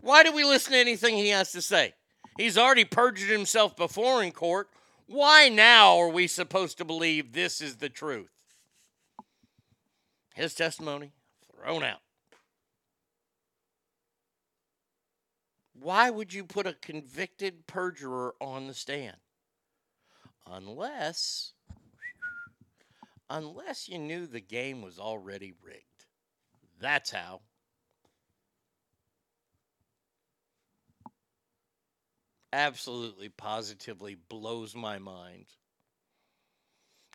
[0.01, 1.95] Why do we listen to anything he has to say?
[2.39, 4.69] He's already perjured himself before in court.
[5.07, 8.31] Why now are we supposed to believe this is the truth?
[10.35, 11.13] His testimony
[11.55, 12.01] thrown out.
[15.75, 19.17] Why would you put a convicted perjurer on the stand?
[20.51, 21.53] Unless
[23.29, 26.07] unless you knew the game was already rigged.
[26.81, 27.43] That's how.
[32.53, 35.47] Absolutely positively blows my mind.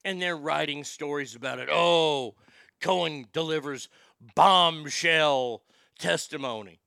[0.05, 1.67] And they're writing stories about it.
[1.69, 2.35] Oh,
[2.79, 3.89] Cohen delivers
[4.35, 5.63] bombshell
[5.99, 6.79] testimony.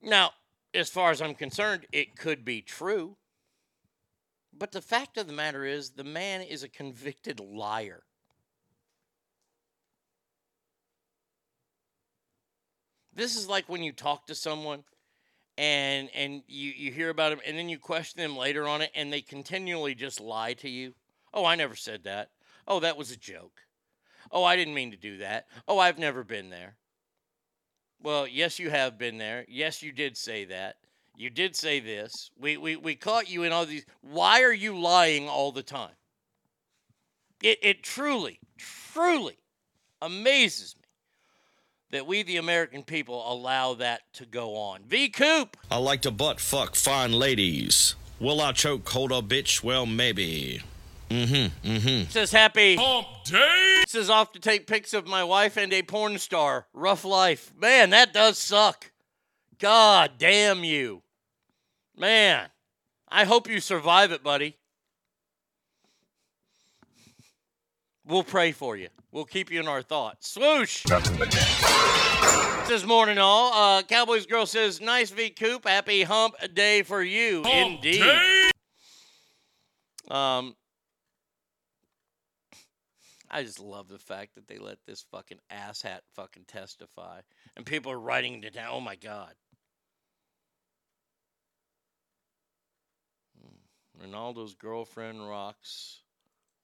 [0.00, 0.32] Now,
[0.74, 3.16] as far as I'm concerned, it could be true.
[4.56, 8.02] But the fact of the matter is, the man is a convicted liar.
[13.14, 14.84] This is like when you talk to someone
[15.58, 18.90] and and you, you hear about them and then you question them later on it
[18.94, 20.94] and they continually just lie to you.
[21.34, 22.30] Oh, I never said that.
[22.66, 23.60] Oh, that was a joke.
[24.30, 25.46] Oh, I didn't mean to do that.
[25.68, 26.76] Oh, I've never been there.
[28.00, 29.44] Well, yes, you have been there.
[29.48, 30.76] Yes, you did say that.
[31.16, 32.30] You did say this.
[32.38, 33.84] We, we, we caught you in all these.
[34.00, 35.94] Why are you lying all the time?
[37.42, 39.38] It, it truly, truly
[40.00, 40.88] amazes me
[41.90, 44.82] that we, the American people, allow that to go on.
[44.86, 45.08] V.
[45.08, 45.56] Coop.
[45.70, 47.94] I like to butt fuck fine ladies.
[48.18, 49.62] Will I choke hold a bitch?
[49.62, 50.62] Well, maybe.
[51.10, 51.68] Mm-hmm.
[51.68, 52.10] Mm-hmm.
[52.10, 53.82] Says happy hump day.
[53.86, 56.66] Says off to take pics of my wife and a porn star.
[56.72, 57.52] Rough life.
[57.58, 58.91] Man, that does suck.
[59.62, 61.02] God damn you.
[61.96, 62.48] Man,
[63.08, 64.56] I hope you survive it, buddy.
[68.04, 68.88] We'll pray for you.
[69.12, 70.30] We'll keep you in our thoughts.
[70.30, 70.82] Swoosh.
[72.66, 73.52] Says morning all.
[73.52, 75.68] Uh, Cowboys girl says nice V Coop.
[75.68, 77.44] Happy hump day for you.
[77.44, 78.02] Indeed.
[80.10, 80.56] Um,
[83.30, 87.20] I just love the fact that they let this fucking asshat fucking testify,
[87.56, 88.70] and people are writing it down.
[88.72, 89.34] Oh my god.
[94.02, 96.02] Ronaldo's girlfriend rocks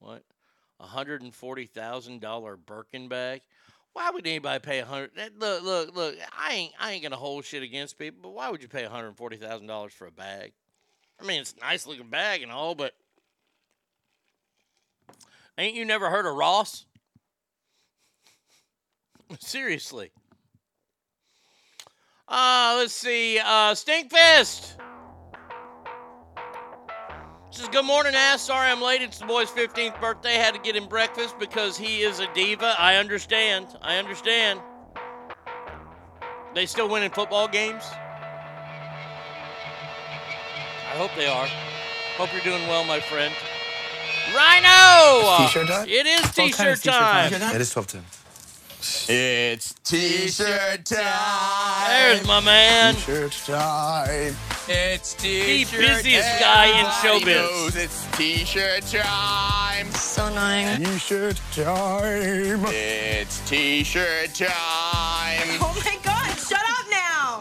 [0.00, 0.22] what?
[0.80, 3.42] A hundred and forty thousand dollar Birkin bag.
[3.94, 5.10] Why would anybody pay a hundred?
[5.38, 6.14] Look, look, look.
[6.36, 8.88] I ain't, I ain't gonna hold shit against people, but why would you pay a
[8.88, 10.52] hundred forty thousand dollars for a bag?
[11.20, 12.94] I mean, it's a nice looking bag and all, but
[15.56, 16.86] ain't you never heard of Ross?
[19.40, 20.12] Seriously.
[22.28, 23.40] Uh, let's see.
[23.40, 24.74] Uh, Stinkfist.
[27.50, 28.42] Says, good morning, ass.
[28.42, 29.00] Sorry I'm late.
[29.00, 30.34] It's the boy's 15th birthday.
[30.34, 32.74] Had to get him breakfast because he is a diva.
[32.78, 33.68] I understand.
[33.80, 34.60] I understand.
[36.54, 37.84] They still winning football games?
[40.90, 41.46] I hope they are.
[42.16, 43.32] Hope you're doing well, my friend.
[44.34, 45.42] Rhino!
[45.42, 45.88] It's t-shirt time?
[45.88, 47.54] It is What kind of t-shirt t-shirt time.
[47.54, 48.04] It is 12 10.
[48.80, 51.88] It's t-shirt time.
[51.88, 52.94] There's my man.
[52.94, 54.36] T-shirt time.
[54.68, 55.80] It's t-shirt.
[55.80, 57.50] The busiest guy in Everybody showbiz.
[57.50, 59.90] knows It's t-shirt time.
[59.92, 60.84] So annoying.
[60.84, 62.64] T-shirt time.
[62.68, 65.58] It's t-shirt time.
[65.60, 65.97] Oh my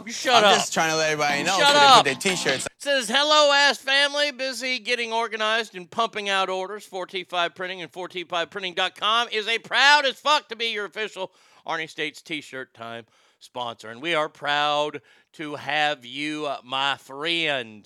[0.07, 0.55] You shut I'm up.
[0.55, 2.05] just trying to let everybody know Shut so up.
[2.05, 2.65] they put their t-shirts.
[2.77, 4.31] Says hello, ass family.
[4.31, 6.87] Busy getting organized and pumping out orders.
[6.87, 11.33] 4T5 Printing and 4T5Printing.com is a proud as fuck to be your official
[11.67, 13.05] Arnie States T-shirt time
[13.39, 15.01] sponsor, and we are proud
[15.33, 17.85] to have you, uh, my friend.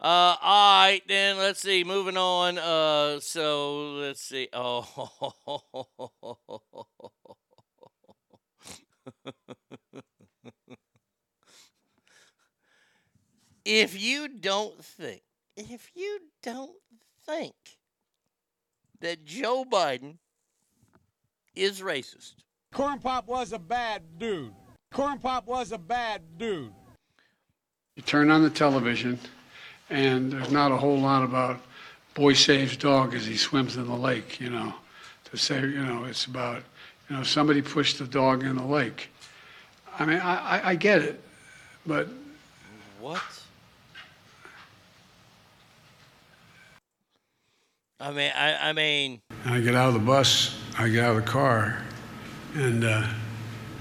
[0.00, 1.84] Uh, all right, then let's see.
[1.84, 2.58] Moving on.
[2.58, 4.48] Uh, so let's see.
[4.52, 5.08] Oh,
[13.70, 15.22] if you don't think,
[15.56, 16.72] if you don't
[17.24, 17.54] think
[19.00, 20.16] that Joe Biden
[21.54, 22.34] is racist,
[22.72, 24.52] Corn Pop was a bad dude.
[24.92, 26.72] Corn Pop was a bad dude.
[27.94, 29.20] You turn on the television,
[29.88, 31.60] and there's not a whole lot about
[32.14, 34.74] boy saves dog as he swims in the lake, you know,
[35.26, 36.64] to say, you know, it's about,
[37.08, 39.10] you know, somebody pushed the dog in the lake.
[39.96, 41.22] I mean, I, I, I get it,
[41.86, 42.08] but
[42.98, 43.22] what?
[48.00, 51.24] I mean, I, I mean, I get out of the bus, I get out of
[51.24, 51.82] the car,
[52.54, 53.06] and, uh,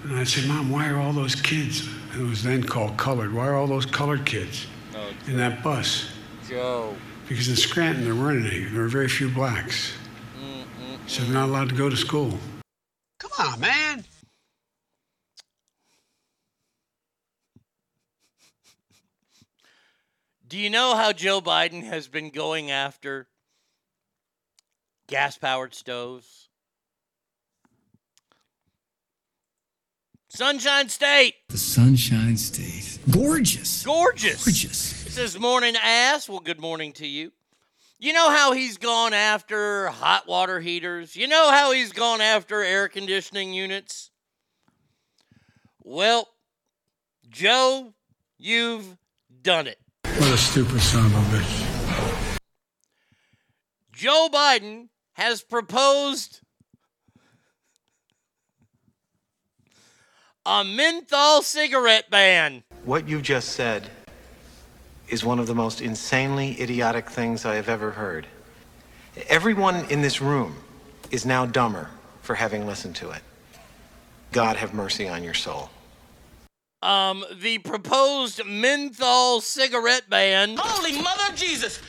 [0.03, 3.47] and I say, Mom, why are all those kids, it was then called colored, why
[3.47, 6.11] are all those colored kids oh, in that bus?
[6.49, 6.97] Joe.
[7.30, 8.65] Because in Scranton, there weren't any.
[8.65, 9.93] There were very few blacks.
[11.07, 12.38] So they're not allowed to go to school.
[13.20, 14.05] Come on, man.
[20.47, 23.29] Do you know how Joe Biden has been going after
[25.10, 26.47] gas powered stoves?
[30.30, 31.36] Sunshine State.
[31.49, 32.99] The Sunshine State.
[33.12, 33.84] Gorgeous.
[33.84, 34.45] Gorgeous.
[34.45, 35.07] Gorgeous.
[35.07, 36.30] It says morning ass.
[36.30, 37.32] Well, good morning to you.
[37.97, 41.16] You know how he's gone after hot water heaters?
[41.16, 44.12] You know how he's gone after air conditioning units?
[45.84, 46.30] Well,
[47.28, 47.93] Joe,
[48.38, 48.97] you've
[49.41, 49.80] done it.
[50.05, 52.38] What a stupid son of a bitch.
[53.91, 54.88] Joe Biden
[55.20, 56.39] has proposed
[60.45, 62.63] a menthol cigarette ban.
[62.86, 63.89] What you just said
[65.09, 68.28] is one of the most insanely idiotic things I have ever heard.
[69.28, 70.55] Everyone in this room
[71.11, 71.89] is now dumber
[72.22, 73.22] for having listened to it.
[74.32, 75.70] God have mercy on your soul.
[76.82, 80.55] Um, the proposed menthol cigarette ban.
[80.57, 81.82] Holy mother of Jesus!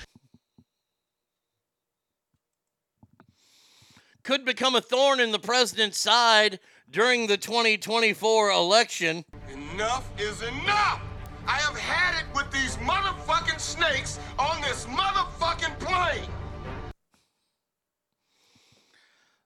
[4.30, 9.24] Could become a thorn in the president's side during the 2024 election.
[9.52, 11.02] Enough is enough!
[11.48, 16.30] I have had it with these motherfucking snakes on this motherfucking plane!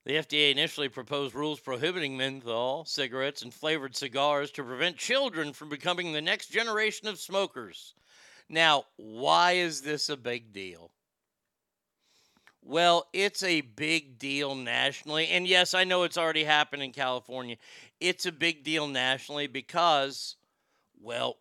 [0.05, 5.71] The FDA initially proposed rules prohibiting menthol, cigarettes, and flavored cigars to prevent children from
[5.71, 7.95] becoming the next generation of smokers.
[8.51, 10.91] Now, why is this a big deal?
[12.67, 15.29] Well, it's a big deal nationally.
[15.29, 17.57] And yes, I know it's already happened in California.
[18.01, 20.37] It's a big deal nationally because,
[20.99, 21.37] well,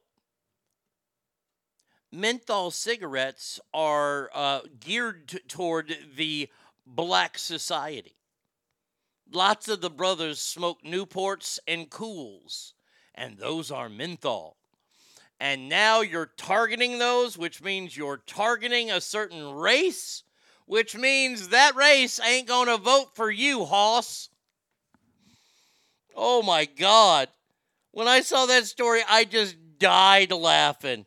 [2.12, 6.50] menthol cigarettes are uh, geared t- toward the
[6.86, 8.18] black society.
[9.32, 12.74] Lots of the brothers smoke Newports and Cools,
[13.16, 14.58] and those are menthol.
[15.40, 20.24] And now you're targeting those, which means you're targeting a certain race,
[20.66, 24.30] which means that race ain't going to vote for you, Hoss.
[26.16, 27.30] Oh my God.
[27.92, 31.06] When I saw that story, I just died laughing.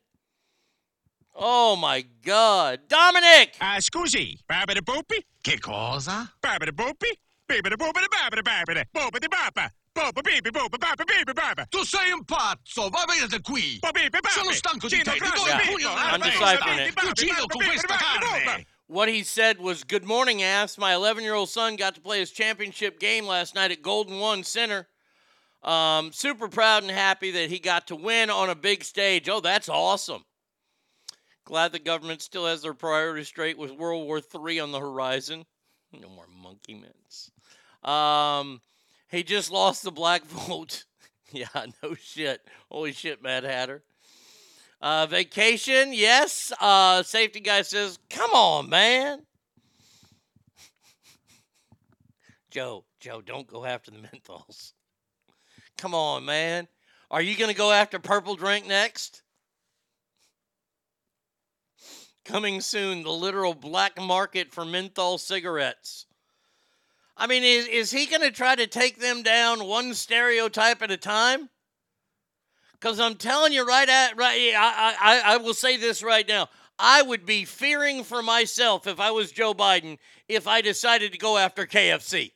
[1.35, 2.81] Oh my God.
[2.89, 3.55] Dominic!
[3.61, 5.23] Ah, scusi, babidi boopy?
[5.43, 6.33] Che cosa?
[6.41, 7.13] Babidi boopy?
[7.49, 9.71] Bibidi boopidi babidi babidi, boopidi bapa.
[9.95, 11.67] Bopa bibi bopa bapa bibi bapa.
[11.71, 13.81] Tu sei un pazzo, va via da qui.
[14.29, 16.83] Sono stanco di te, ti do il pugno I'm nella testa.
[16.83, 17.47] it.
[17.49, 18.67] Con questa carne.
[18.89, 20.79] What he said was, Good morning, ass.
[20.79, 24.21] My 11 year old son got to play his championship game last night at Golden
[24.21, 24.87] One Center.
[25.65, 29.29] Um, super proud and happy that he got to win on a big stage.
[29.29, 30.25] Oh, that's awesome.
[31.45, 35.45] Glad the government still has their priorities straight with World War III on the horizon.
[35.93, 37.33] No more monkey mints.
[37.83, 38.61] Um,
[39.11, 40.85] he just lost the black vote.
[41.33, 41.47] yeah,
[41.83, 42.41] no shit.
[42.71, 43.83] Holy shit, Mad Hatter.
[44.81, 46.53] Uh, vacation, yes.
[46.61, 49.23] Uh, safety guy says, "Come on, man."
[52.51, 54.73] Joe, Joe, don't go after the menthols.
[55.79, 56.69] Come on, man.
[57.11, 59.23] Are you gonna go after purple drink next?
[62.27, 66.07] Coming soon, the literal black market for menthol cigarettes.
[67.17, 70.91] I mean, is, is he going to try to take them down one stereotype at
[70.91, 71.49] a time?
[72.79, 76.49] Because I'm telling you right at right, I, I I will say this right now.
[76.79, 79.99] I would be fearing for myself if I was Joe Biden
[80.29, 82.33] if I decided to go after KFC.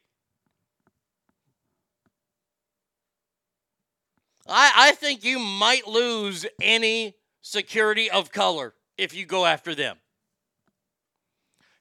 [4.49, 9.99] I I think you might lose any security of color if you go after them.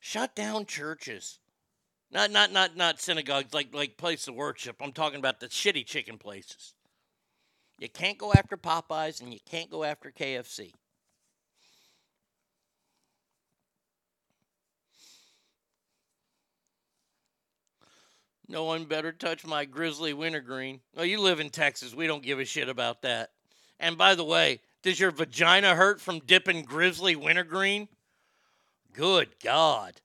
[0.01, 1.39] Shut down churches.
[2.11, 4.77] Not not not not synagogues like like place of worship.
[4.81, 6.73] I'm talking about the shitty chicken places.
[7.79, 10.73] You can't go after Popeyes and you can't go after KFC.
[18.49, 20.81] No one better touch my grizzly wintergreen.
[20.97, 21.93] Oh, you live in Texas.
[21.93, 23.29] We don't give a shit about that.
[23.79, 27.87] And by the way, does your vagina hurt from dipping grizzly wintergreen?
[28.91, 30.01] Good God.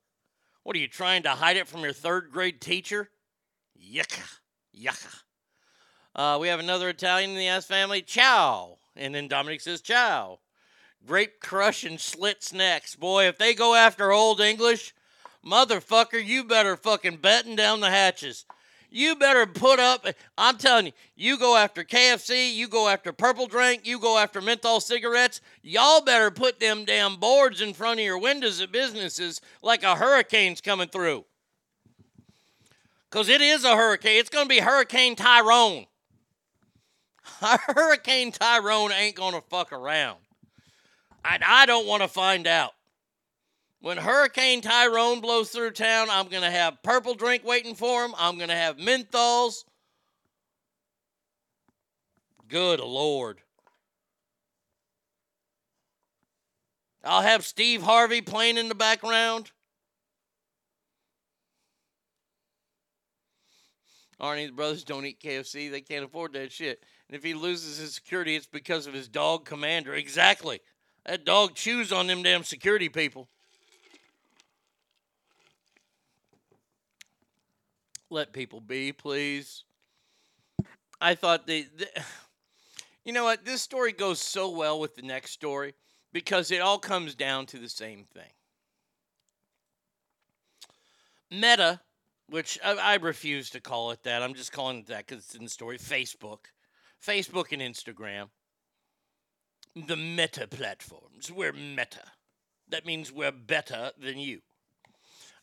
[0.62, 3.08] What are you trying to hide it from your third grade teacher?
[3.74, 4.22] Yucca.
[4.72, 5.23] Yucca.
[6.14, 8.00] Uh, we have another Italian in the S family.
[8.02, 8.78] Ciao.
[8.96, 10.38] And then Dominic says, Ciao.
[11.06, 12.96] Grape crush and slits next.
[12.96, 14.94] Boy, if they go after Old English,
[15.44, 18.46] motherfucker, you better fucking batten down the hatches.
[18.90, 20.06] You better put up.
[20.38, 24.40] I'm telling you, you go after KFC, you go after Purple Drink, you go after
[24.40, 25.40] menthol cigarettes.
[25.62, 29.96] Y'all better put them damn boards in front of your windows at businesses like a
[29.96, 31.24] hurricane's coming through.
[33.10, 34.18] Because it is a hurricane.
[34.18, 35.86] It's going to be Hurricane Tyrone.
[37.66, 40.18] Hurricane Tyrone ain't going to fuck around.
[41.24, 42.72] And I don't want to find out.
[43.80, 48.14] When Hurricane Tyrone blows through town, I'm going to have purple drink waiting for him.
[48.16, 49.64] I'm going to have menthols.
[52.48, 53.40] Good Lord.
[57.04, 59.50] I'll have Steve Harvey playing in the background.
[64.20, 65.70] Arnie, the brothers don't eat KFC.
[65.70, 66.82] They can't afford that shit.
[67.08, 69.94] And if he loses his security, it's because of his dog commander.
[69.94, 70.60] Exactly.
[71.04, 73.28] That dog chews on them damn security people.
[78.10, 79.64] Let people be, please.
[81.00, 81.88] I thought they, the
[83.04, 83.44] you know what?
[83.44, 85.74] This story goes so well with the next story
[86.12, 88.30] because it all comes down to the same thing.
[91.30, 91.80] Meta,
[92.28, 95.34] which I, I refuse to call it that, I'm just calling it that because it's
[95.34, 95.78] in the story.
[95.78, 96.46] Facebook,
[97.04, 98.28] Facebook and Instagram,
[99.74, 101.30] the Meta platforms.
[101.30, 102.04] We're Meta.
[102.68, 104.40] That means we're better than you.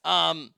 [0.04, 0.54] Um,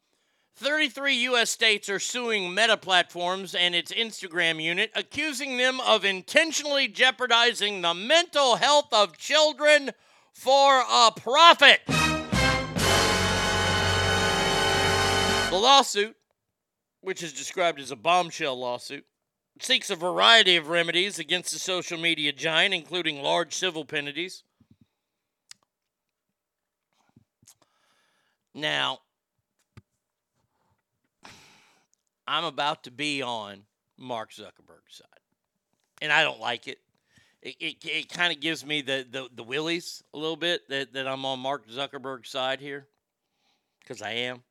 [0.56, 1.50] 33 U.S.
[1.50, 7.94] states are suing Meta Platforms and its Instagram unit, accusing them of intentionally jeopardizing the
[7.94, 9.92] mental health of children
[10.32, 11.82] for a profit.
[15.50, 16.16] The lawsuit,
[17.02, 19.06] which is described as a bombshell lawsuit,
[19.64, 24.44] seeks a variety of remedies against the social media giant, including large civil penalties.
[28.54, 29.00] Now,
[32.28, 33.64] I'm about to be on
[33.98, 35.08] Mark Zuckerberg's side,
[36.02, 36.80] and I don't like it.
[37.42, 40.94] It, it, it kind of gives me the, the, the willies a little bit that,
[40.94, 42.88] that I'm on Mark Zuckerberg's side here,
[43.80, 44.44] because I am.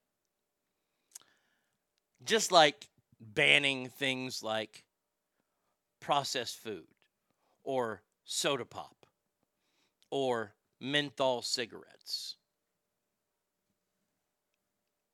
[2.24, 2.88] Just like
[3.20, 4.84] banning things like
[6.02, 6.86] processed food
[7.64, 9.06] or soda pop
[10.10, 12.36] or menthol cigarettes.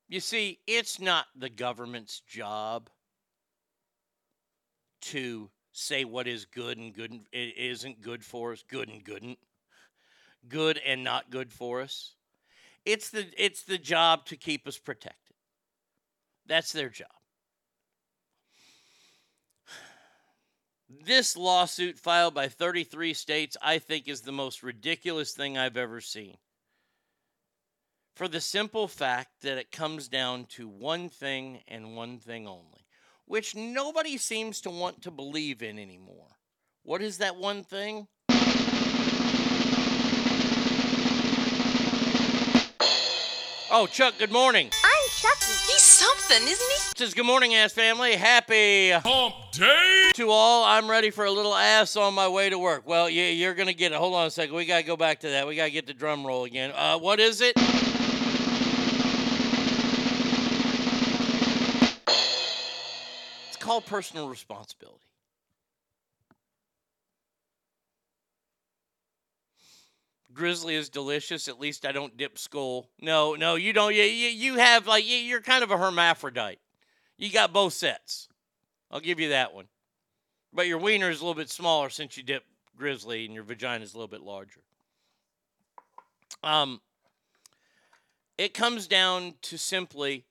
[0.09, 2.89] You see, it's not the government's job
[5.03, 9.39] to say what is good and good and isn't good for us, good and goodn't,
[10.49, 12.15] good and not good for us.
[12.87, 15.37] It's the it's the job to keep us protected.
[16.47, 17.18] That's their job.
[20.91, 26.01] This lawsuit filed by 33 states, I think, is the most ridiculous thing I've ever
[26.01, 26.39] seen.
[28.17, 32.87] For the simple fact that it comes down to one thing and one thing only,
[33.27, 36.39] which nobody seems to want to believe in anymore.
[36.85, 38.09] What is that one thing?
[43.71, 44.71] Oh, Chuck, good morning.
[45.19, 45.53] I'm Chucky.
[45.73, 46.79] He's something, isn't he?
[46.97, 48.15] Says good morning, ass family.
[48.15, 50.65] Happy hump day to all.
[50.65, 52.87] I'm ready for a little ass on my way to work.
[52.87, 53.99] Well, yeah, you're gonna get it.
[53.99, 54.55] Hold on a second.
[54.55, 55.47] We gotta go back to that.
[55.47, 56.73] We gotta get the drum roll again.
[56.75, 57.55] Uh, what is it?
[63.49, 65.08] It's called personal responsibility.
[70.39, 71.49] Grizzly is delicious.
[71.49, 72.89] At least I don't dip skull.
[73.01, 73.93] No, no, you don't.
[73.93, 76.61] You, you, have like you- you're kind of a hermaphrodite.
[77.19, 78.29] You got both sets.
[78.89, 79.67] I'll give you that one.
[80.53, 82.45] But your wiener is a little bit smaller since you dip
[82.77, 84.61] grizzly, and your vagina is a little bit larger.
[86.45, 86.81] Um,
[88.39, 90.25] it comes down to simply,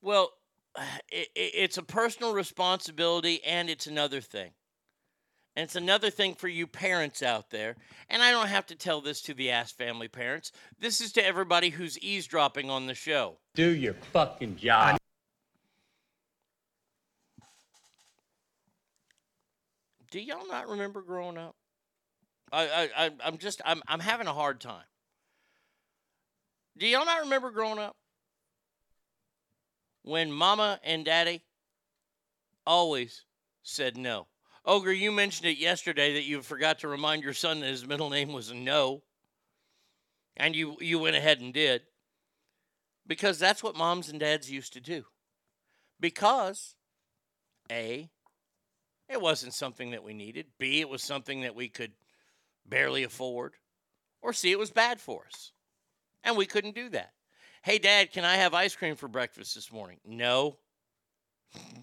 [0.00, 0.34] well,
[1.10, 4.52] it, it's a personal responsibility, and it's another thing.
[5.54, 7.76] And it's another thing for you parents out there.
[8.08, 10.50] And I don't have to tell this to the ass family parents.
[10.78, 13.36] This is to everybody who's eavesdropping on the show.
[13.54, 14.96] Do your fucking job.
[20.10, 21.54] Do y'all not remember growing up?
[22.50, 24.84] I, I, I I'm just I'm I'm having a hard time.
[26.76, 27.96] Do y'all not remember growing up?
[30.02, 31.42] When mama and daddy
[32.66, 33.24] always
[33.62, 34.26] said no.
[34.64, 38.10] Ogre, you mentioned it yesterday that you forgot to remind your son that his middle
[38.10, 39.02] name was no.
[40.36, 41.82] And you you went ahead and did.
[43.06, 45.04] Because that's what moms and dads used to do.
[45.98, 46.74] Because
[47.70, 48.08] A,
[49.08, 50.46] it wasn't something that we needed.
[50.58, 51.92] B, it was something that we could
[52.64, 53.54] barely afford.
[54.22, 55.52] Or C, it was bad for us.
[56.22, 57.12] And we couldn't do that.
[57.62, 59.98] Hey, Dad, can I have ice cream for breakfast this morning?
[60.04, 60.56] No.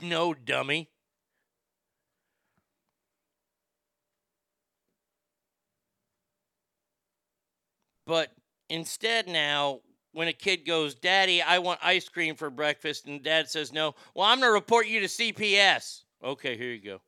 [0.02, 0.90] No, dummy.
[8.10, 8.32] But
[8.70, 9.82] instead, now,
[10.14, 13.94] when a kid goes, Daddy, I want ice cream for breakfast, and dad says no,
[14.16, 16.06] well, I'm going to report you to CPS.
[16.24, 17.02] Okay, here you go.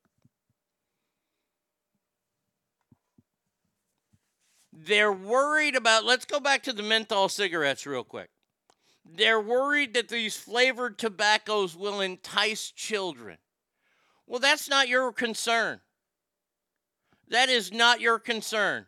[4.71, 8.29] They're worried about, let's go back to the menthol cigarettes real quick.
[9.03, 13.39] They're worried that these flavored tobaccos will entice children.
[14.27, 15.81] Well, that's not your concern.
[17.29, 18.85] That is not your concern.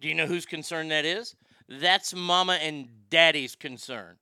[0.00, 1.36] Do you know whose concern that is?
[1.68, 4.16] That's mama and daddy's concern.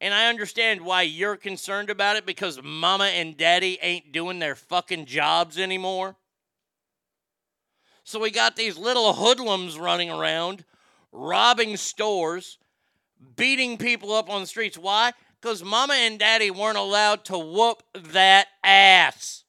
[0.00, 4.54] And I understand why you're concerned about it because mama and daddy ain't doing their
[4.54, 6.16] fucking jobs anymore.
[8.02, 10.64] So we got these little hoodlums running around,
[11.12, 12.58] robbing stores,
[13.36, 14.78] beating people up on the streets.
[14.78, 15.12] Why?
[15.40, 19.44] Because mama and daddy weren't allowed to whoop that ass.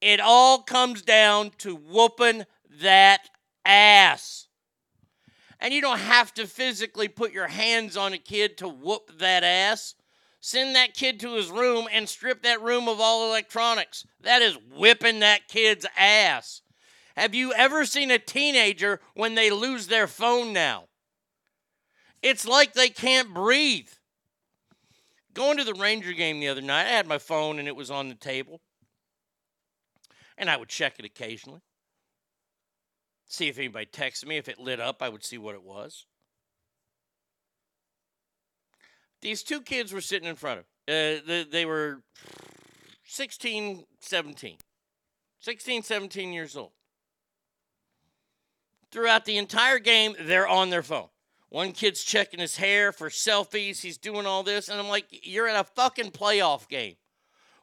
[0.00, 2.44] It all comes down to whooping
[2.80, 3.28] that
[3.64, 4.45] ass.
[5.66, 9.42] And you don't have to physically put your hands on a kid to whoop that
[9.42, 9.96] ass.
[10.38, 14.06] Send that kid to his room and strip that room of all electronics.
[14.20, 16.62] That is whipping that kid's ass.
[17.16, 20.84] Have you ever seen a teenager when they lose their phone now?
[22.22, 23.90] It's like they can't breathe.
[25.34, 27.90] Going to the Ranger game the other night, I had my phone and it was
[27.90, 28.60] on the table.
[30.38, 31.62] And I would check it occasionally.
[33.28, 34.36] See if anybody texted me.
[34.36, 36.06] If it lit up, I would see what it was.
[39.20, 40.64] These two kids were sitting in front of.
[40.88, 42.02] Uh, they, they were
[43.04, 44.56] 16, 17.
[45.40, 46.70] 16, 17 years old.
[48.92, 51.08] Throughout the entire game, they're on their phone.
[51.48, 53.80] One kid's checking his hair for selfies.
[53.80, 54.68] He's doing all this.
[54.68, 56.96] And I'm like, you're at a fucking playoff game.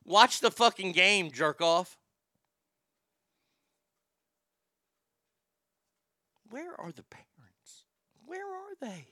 [0.05, 1.97] Watch the fucking game, jerk off.
[6.53, 7.85] Where are the parents?
[8.27, 9.07] Where are they?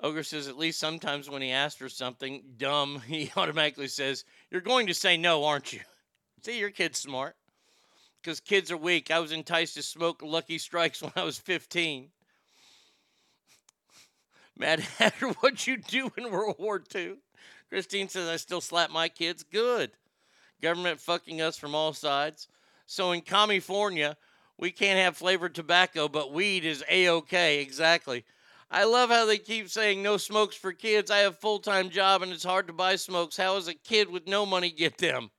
[0.00, 4.60] Ogre says at least sometimes when he asks for something dumb, he automatically says, You're
[4.60, 5.82] going to say no, aren't you?
[6.42, 7.36] See, your kid's smart.
[8.20, 9.12] Because kids are weak.
[9.12, 12.08] I was enticed to smoke Lucky Strikes when I was 15.
[14.58, 17.18] Mad Hatter, what'd you do in World War II?
[17.68, 19.44] Christine says, I still slap my kids.
[19.44, 19.92] Good.
[20.60, 22.48] Government fucking us from all sides.
[22.90, 24.16] So in California,
[24.58, 27.60] we can't have flavored tobacco, but weed is A OK.
[27.60, 28.24] Exactly.
[28.68, 31.08] I love how they keep saying no smokes for kids.
[31.08, 33.36] I have a full time job and it's hard to buy smokes.
[33.36, 35.30] How does a kid with no money get them?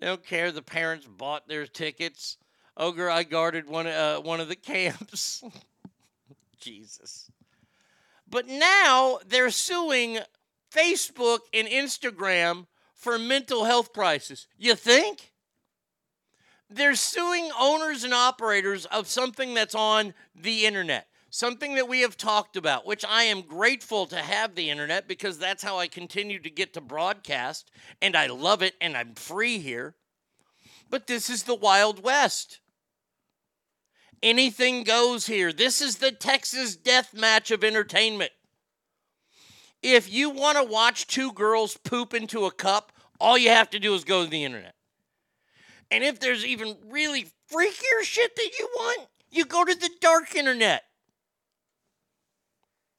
[0.00, 0.50] They don't care.
[0.50, 2.38] The parents bought their tickets.
[2.76, 5.44] Ogre, I guarded one uh, one of the camps.
[6.60, 7.30] Jesus.
[8.28, 10.18] But now they're suing
[10.74, 14.48] Facebook and Instagram for mental health crisis.
[14.58, 15.30] You think?
[16.68, 21.06] They're suing owners and operators of something that's on the internet
[21.36, 25.38] something that we have talked about, which I am grateful to have the internet because
[25.38, 29.58] that's how I continue to get to broadcast, and I love it, and I'm free
[29.58, 29.94] here.
[30.88, 32.60] But this is the Wild West.
[34.22, 35.52] Anything goes here.
[35.52, 38.32] This is the Texas death match of entertainment.
[39.82, 43.78] If you want to watch two girls poop into a cup, all you have to
[43.78, 44.75] do is go to the internet.
[45.90, 50.34] And if there's even really freakier shit that you want, you go to the dark
[50.34, 50.82] internet.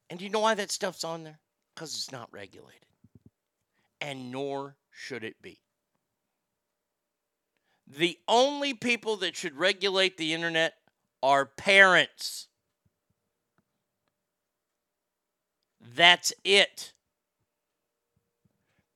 [0.10, 1.40] And do you know why that stuff's on there?
[1.76, 2.86] Because it's not regulated.
[4.00, 5.60] And nor should it be.
[7.88, 10.74] The only people that should regulate the internet
[11.24, 12.48] are parents.
[15.96, 16.94] That's it.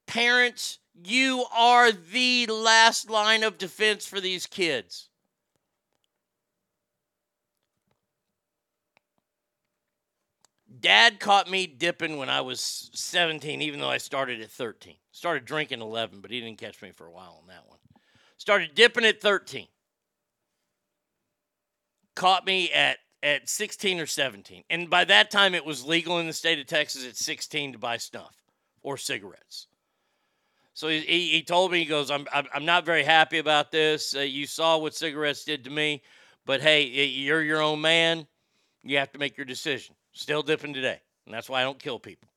[0.08, 5.10] Parents, you are the last line of defense for these kids.
[10.80, 14.96] Dad caught me dipping when I was 17, even though I started at 13.
[15.12, 17.78] Started drinking 11, but he didn't catch me for a while on that one.
[18.38, 19.68] Started dipping at 13.
[22.16, 24.64] Caught me at, at 16 or 17.
[24.70, 27.78] And by that time, it was legal in the state of Texas at 16 to
[27.78, 28.36] buy snuff
[28.82, 29.68] or cigarettes.
[30.74, 34.16] So he, he, told me, he goes, I'm, I'm, not very happy about this.
[34.16, 36.02] Uh, you saw what cigarettes did to me,
[36.46, 38.26] but hey, you're your own man.
[38.84, 39.96] You have to make your decision.
[40.14, 41.00] Still dipping today.
[41.26, 42.30] And that's why I don't kill people.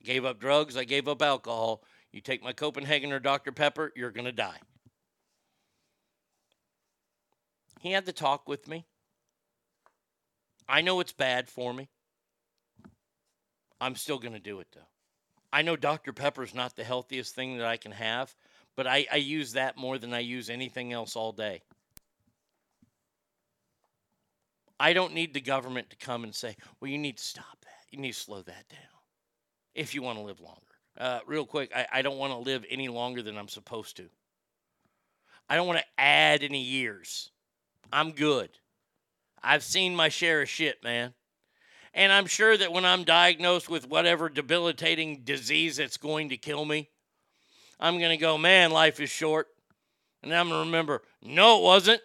[0.00, 1.82] I gave up drugs, I gave up alcohol.
[2.12, 3.52] You take my Copenhagen or Dr.
[3.52, 4.58] Pepper, you're going to die.
[7.80, 8.84] He had to talk with me.
[10.68, 11.88] I know it's bad for me.
[13.80, 14.89] I'm still going to do it though.
[15.52, 16.12] I know Dr.
[16.12, 18.34] Pepper is not the healthiest thing that I can have,
[18.76, 21.62] but I, I use that more than I use anything else all day.
[24.78, 27.90] I don't need the government to come and say, well, you need to stop that.
[27.90, 28.78] You need to slow that down
[29.74, 30.60] if you want to live longer.
[30.98, 34.08] Uh, real quick, I, I don't want to live any longer than I'm supposed to.
[35.48, 37.30] I don't want to add any years.
[37.92, 38.50] I'm good.
[39.42, 41.12] I've seen my share of shit, man.
[41.92, 46.64] And I'm sure that when I'm diagnosed with whatever debilitating disease that's going to kill
[46.64, 46.88] me,
[47.80, 49.48] I'm going to go, man, life is short.
[50.22, 52.02] And I'm going to remember, no, it wasn't.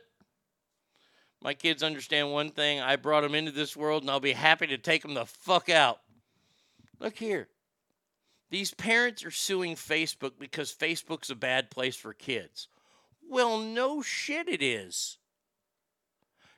[1.42, 2.80] My kids understand one thing.
[2.80, 5.70] I brought them into this world, and I'll be happy to take them the fuck
[5.70, 6.00] out.
[7.00, 7.50] Look here.
[8.50, 12.68] These parents are suing Facebook because Facebook's a bad place for kids.
[13.30, 15.18] Well, no shit, it is.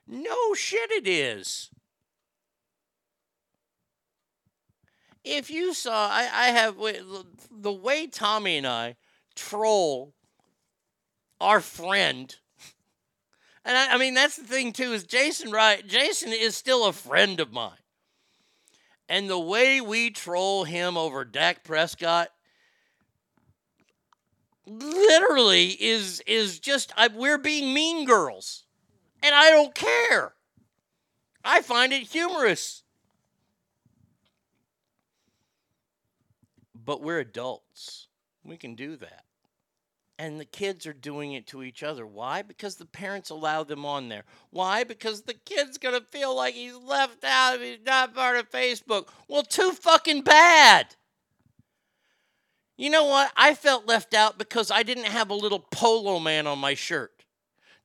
[0.08, 1.70] No shit, it is.
[5.30, 6.78] If you saw, I, I have
[7.52, 8.96] the way Tommy and I
[9.36, 10.14] troll
[11.40, 12.36] our friend
[13.68, 15.86] and I, I mean, that's the thing too is Jason right?
[15.86, 17.72] Jason is still a friend of mine.
[19.10, 22.30] And the way we troll him over Dak Prescott
[24.66, 28.64] literally is is just I, we're being mean girls.
[29.22, 30.34] And I don't care.
[31.44, 32.84] I find it humorous.
[36.88, 38.08] But we're adults.
[38.46, 39.26] We can do that.
[40.18, 42.08] And the kids are doing it to each other.
[42.08, 42.42] Why?
[42.42, 44.24] Because the parents allow them on there.
[44.52, 44.86] Why?
[44.86, 48.50] Because the kid's going to feel like he's left out if he's not part of
[48.50, 49.10] Facebook.
[49.28, 50.96] Well, too fucking bad.
[52.78, 53.34] You know what?
[53.36, 57.26] I felt left out because I didn't have a little polo man on my shirt.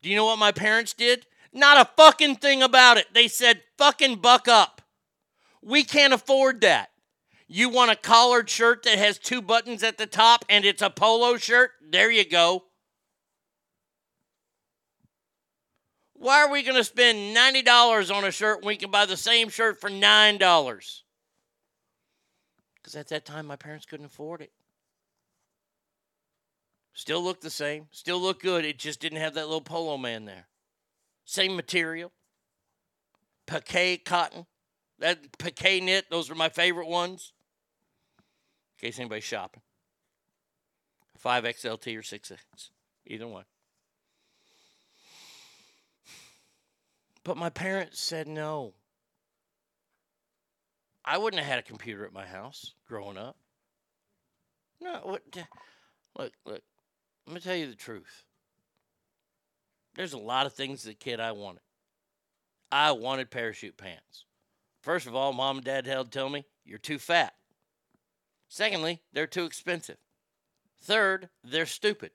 [0.00, 1.26] Do you know what my parents did?
[1.52, 3.08] Not a fucking thing about it.
[3.12, 4.80] They said, fucking buck up.
[5.60, 6.91] We can't afford that.
[7.54, 10.88] You want a collared shirt that has two buttons at the top and it's a
[10.88, 11.72] polo shirt?
[11.86, 12.64] There you go.
[16.14, 19.18] Why are we going to spend $90 on a shirt when we can buy the
[19.18, 21.02] same shirt for $9?
[22.76, 24.52] Because at that time, my parents couldn't afford it.
[26.94, 28.64] Still looked the same, still looked good.
[28.64, 30.46] It just didn't have that little polo man there.
[31.26, 32.12] Same material.
[33.46, 34.46] Piquet cotton.
[35.00, 37.34] That piquet knit, those were my favorite ones.
[38.82, 39.62] In case anybody's shopping.
[41.24, 42.70] 5XLT or 6X.
[43.06, 43.44] Either one.
[47.24, 48.74] But my parents said no.
[51.04, 53.36] I wouldn't have had a computer at my house growing up.
[54.80, 55.22] No, what?
[56.18, 56.62] Look, look.
[57.26, 58.24] I'm gonna tell you the truth.
[59.94, 61.62] There's a lot of things as a kid I wanted.
[62.72, 64.24] I wanted parachute pants.
[64.80, 67.34] First of all, mom and dad held tell me you're too fat.
[68.52, 69.96] Secondly, they're too expensive.
[70.78, 72.10] Third, they're stupid.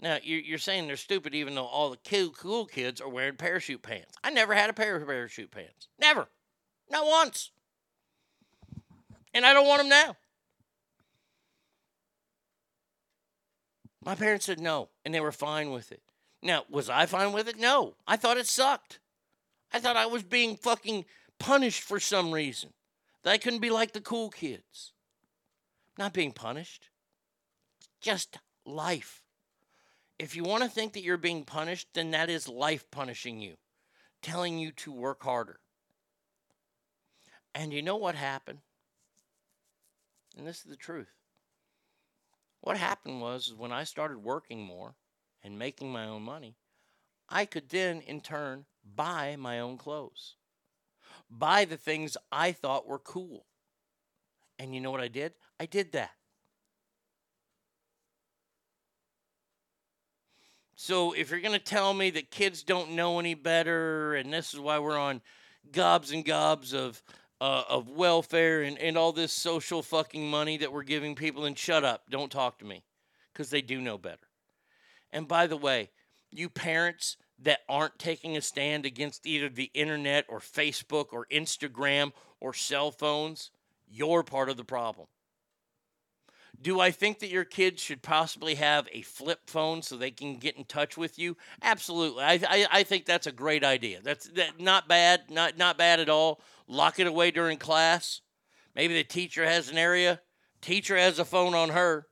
[0.00, 4.16] Now, you're saying they're stupid even though all the cool, kids are wearing parachute pants.
[4.24, 5.86] I never had a pair of parachute pants.
[5.96, 6.26] Never.
[6.90, 7.52] Not once.
[9.32, 10.16] And I don't want them now.
[14.04, 16.02] My parents said no, and they were fine with it.
[16.42, 17.60] Now, was I fine with it?
[17.60, 17.94] No.
[18.08, 18.98] I thought it sucked.
[19.72, 21.04] I thought I was being fucking
[21.38, 22.70] punished for some reason.
[23.22, 24.94] That I couldn't be like the cool kids.
[26.00, 26.88] Not being punished.
[28.00, 29.20] Just life.
[30.18, 33.56] If you want to think that you're being punished, then that is life punishing you,
[34.22, 35.60] telling you to work harder.
[37.54, 38.60] And you know what happened?
[40.38, 41.12] And this is the truth.
[42.62, 44.94] What happened was when I started working more
[45.44, 46.56] and making my own money,
[47.28, 48.64] I could then in turn
[48.96, 50.36] buy my own clothes,
[51.30, 53.44] buy the things I thought were cool.
[54.58, 55.34] And you know what I did?
[55.60, 56.12] I did that.
[60.74, 64.54] So if you're going to tell me that kids don't know any better and this
[64.54, 65.20] is why we're on
[65.70, 67.02] gobs and gobs of
[67.42, 71.56] uh, of welfare and, and all this social fucking money that we're giving people and
[71.56, 72.04] shut up.
[72.10, 72.82] Don't talk to me
[73.32, 74.28] because they do know better.
[75.12, 75.90] And by the way
[76.30, 82.12] you parents that aren't taking a stand against either the internet or facebook or instagram
[82.40, 83.50] or cell phones
[83.88, 85.06] you're part of the problem
[86.62, 90.36] do I think that your kids should possibly have a flip phone so they can
[90.36, 91.36] get in touch with you?
[91.62, 92.22] Absolutely.
[92.22, 94.00] I, I, I think that's a great idea.
[94.02, 96.40] That's that, not bad, not, not bad at all.
[96.68, 98.20] Lock it away during class.
[98.74, 100.20] Maybe the teacher has an area.
[100.60, 102.06] Teacher has a phone on her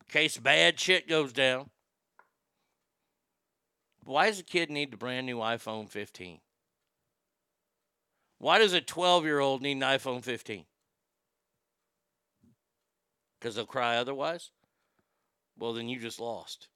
[0.00, 1.70] in case bad shit goes down.
[4.04, 6.40] Why does a kid need the brand new iPhone 15?
[8.38, 10.64] Why does a 12 year old need an iPhone 15?
[13.40, 14.50] Because they'll cry otherwise,
[15.58, 16.68] well, then you just lost.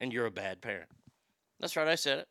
[0.00, 0.90] And you're a bad parent.
[1.60, 2.28] That's right, I said it.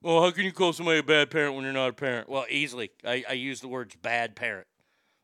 [0.00, 2.28] Well, how can you call somebody a bad parent when you're not a parent?
[2.28, 2.90] Well, easily.
[3.04, 4.66] I, I use the words bad parent.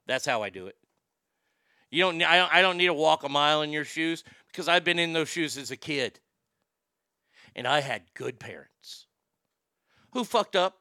[0.06, 0.76] That's how I do it.
[1.90, 2.54] You don't, I don't.
[2.54, 5.28] I don't need to walk a mile in your shoes because I've been in those
[5.28, 6.20] shoes as a kid,
[7.56, 9.06] and I had good parents
[10.12, 10.78] who fucked up.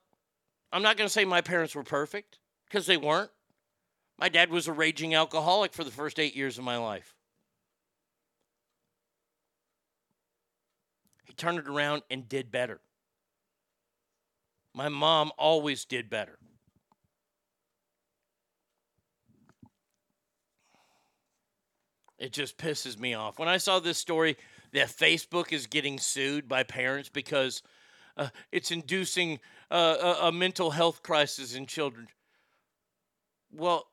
[0.71, 3.31] I'm not going to say my parents were perfect because they weren't.
[4.19, 7.15] My dad was a raging alcoholic for the first eight years of my life.
[11.23, 12.81] He turned it around and did better.
[14.75, 16.37] My mom always did better.
[22.17, 23.39] It just pisses me off.
[23.39, 24.35] When I saw this story
[24.73, 27.63] that Facebook is getting sued by parents because
[28.17, 29.39] uh, it's inducing
[29.71, 32.07] uh, a, a mental health crisis in children.
[33.51, 33.88] Well,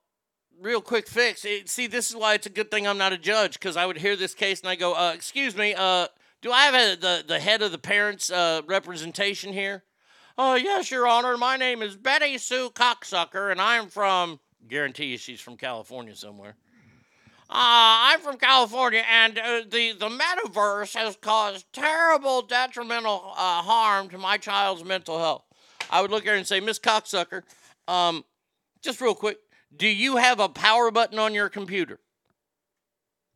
[0.61, 1.45] real quick fix.
[1.45, 3.87] It, see, this is why it's a good thing I'm not a judge because I
[3.87, 6.09] would hear this case and I go, uh, "Excuse me, uh,
[6.43, 9.85] do I have a, the the head of the parents' uh, representation here?"
[10.39, 11.39] Oh, yes, Your Honor.
[11.39, 14.39] My name is Betty Sue Cocksucker, and I'm from.
[14.69, 16.57] Guarantee you, she's from California somewhere.
[17.49, 24.09] Uh, I'm from California, and uh, the the metaverse has caused terrible detrimental uh, harm
[24.09, 25.45] to my child's mental health.
[25.89, 27.43] I would look at her and say, Miss Cocksucker,
[27.87, 28.25] um,
[28.83, 29.39] just real quick,
[29.77, 32.01] do you have a power button on your computer?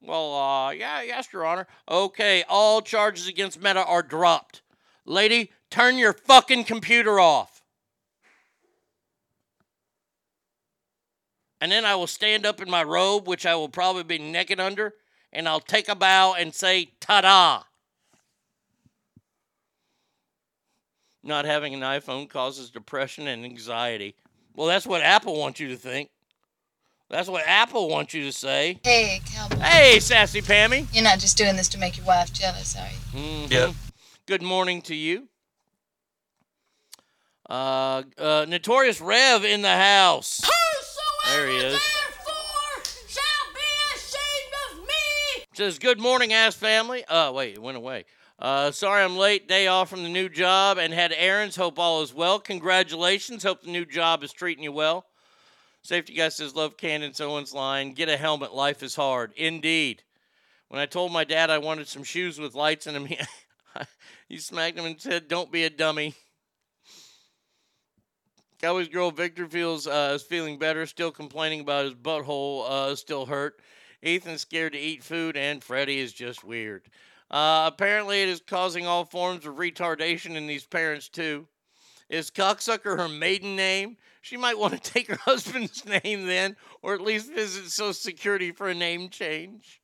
[0.02, 1.66] Well, uh, yeah, yes, Your Honor.
[1.88, 4.62] Okay, all charges against Meta are dropped.
[5.04, 7.62] Lady, turn your fucking computer off.
[11.60, 14.58] And then I will stand up in my robe, which I will probably be naked
[14.58, 14.94] under,
[15.32, 17.62] and I'll take a bow and say, ta da.
[21.22, 24.14] Not having an iPhone causes depression and anxiety.
[24.56, 26.08] Well, that's what Apple wants you to think.
[27.10, 28.78] That's what Apple wants you to say.
[28.84, 29.56] Hey, cowboy.
[29.58, 30.86] Hey, sassy Pammy.
[30.94, 33.20] You're not just doing this to make your wife jealous, are you?
[33.20, 33.50] Mhm.
[33.50, 33.74] Yep.
[34.26, 35.28] Good morning to you.
[37.48, 40.40] Uh, uh, Notorious Rev in the house.
[41.26, 41.80] There he is.
[45.52, 47.04] Says, good morning, ass family.
[47.08, 48.04] Oh, wait, it went away.
[48.38, 49.46] Uh, sorry I'm late.
[49.48, 51.56] Day off from the new job and had errands.
[51.56, 52.38] Hope all is well.
[52.38, 53.42] Congratulations.
[53.42, 55.04] Hope the new job is treating you well.
[55.82, 57.92] Safety guy says, love Candace Owens line.
[57.92, 58.54] Get a helmet.
[58.54, 59.32] Life is hard.
[59.36, 60.02] Indeed.
[60.68, 63.18] When I told my dad I wanted some shoes with lights in them, he,
[64.28, 66.14] he smacked him and said, don't be a dummy.
[68.60, 73.24] Cowboys girl Victor feels uh, is feeling better, still complaining about his butthole uh, still
[73.24, 73.58] hurt.
[74.02, 76.82] Ethan's scared to eat food, and Freddie is just weird.
[77.30, 81.46] Uh, apparently, it is causing all forms of retardation in these parents too.
[82.10, 83.96] Is cocksucker her maiden name?
[84.20, 88.52] She might want to take her husband's name then, or at least visit Social Security
[88.52, 89.80] for a name change.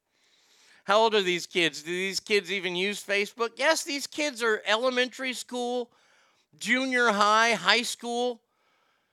[0.84, 1.82] How old are these kids?
[1.82, 3.50] Do these kids even use Facebook?
[3.56, 5.90] Yes, these kids are elementary school,
[6.60, 8.40] junior high, high school.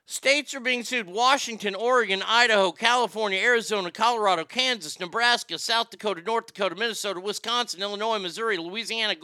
[0.05, 6.47] States are being sued Washington, Oregon, Idaho, California, Arizona, Colorado, Kansas, Nebraska, South Dakota, North
[6.47, 9.15] Dakota, Minnesota, Wisconsin, Illinois, Missouri, Louisiana,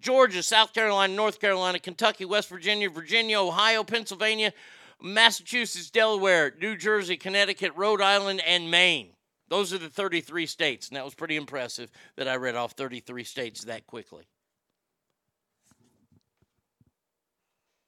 [0.00, 4.52] Georgia, South Carolina, North Carolina, Kentucky, West Virginia, Virginia, Ohio, Pennsylvania,
[5.02, 9.10] Massachusetts, Delaware, New Jersey, Connecticut, Rhode Island, and Maine.
[9.48, 13.24] Those are the 33 states, and that was pretty impressive that I read off 33
[13.24, 14.24] states that quickly.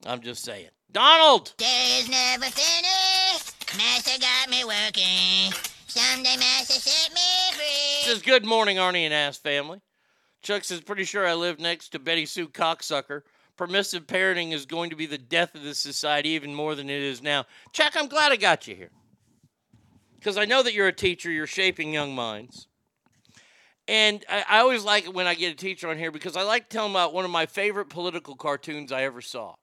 [0.04, 0.70] I'm just saying.
[0.90, 1.54] Donald!
[1.56, 3.76] Day's never finished.
[3.76, 5.52] Master got me working.
[5.86, 8.12] Someday Master set me free.
[8.12, 9.80] Says, Good morning, Arnie and Ass family.
[10.42, 13.22] Chuck says, Pretty sure I live next to Betty Sue Cocksucker.
[13.62, 17.00] Permissive parenting is going to be the death of this society even more than it
[17.00, 17.44] is now.
[17.72, 18.90] Chuck, I'm glad I got you here.
[20.18, 22.66] Because I know that you're a teacher, you're shaping young minds.
[23.86, 26.42] And I, I always like it when I get a teacher on here because I
[26.42, 29.54] like to tell them about one of my favorite political cartoons I ever saw.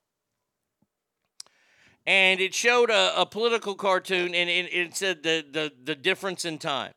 [2.07, 6.45] And it showed a, a political cartoon and it, it said the, the, the difference
[6.45, 6.93] in time.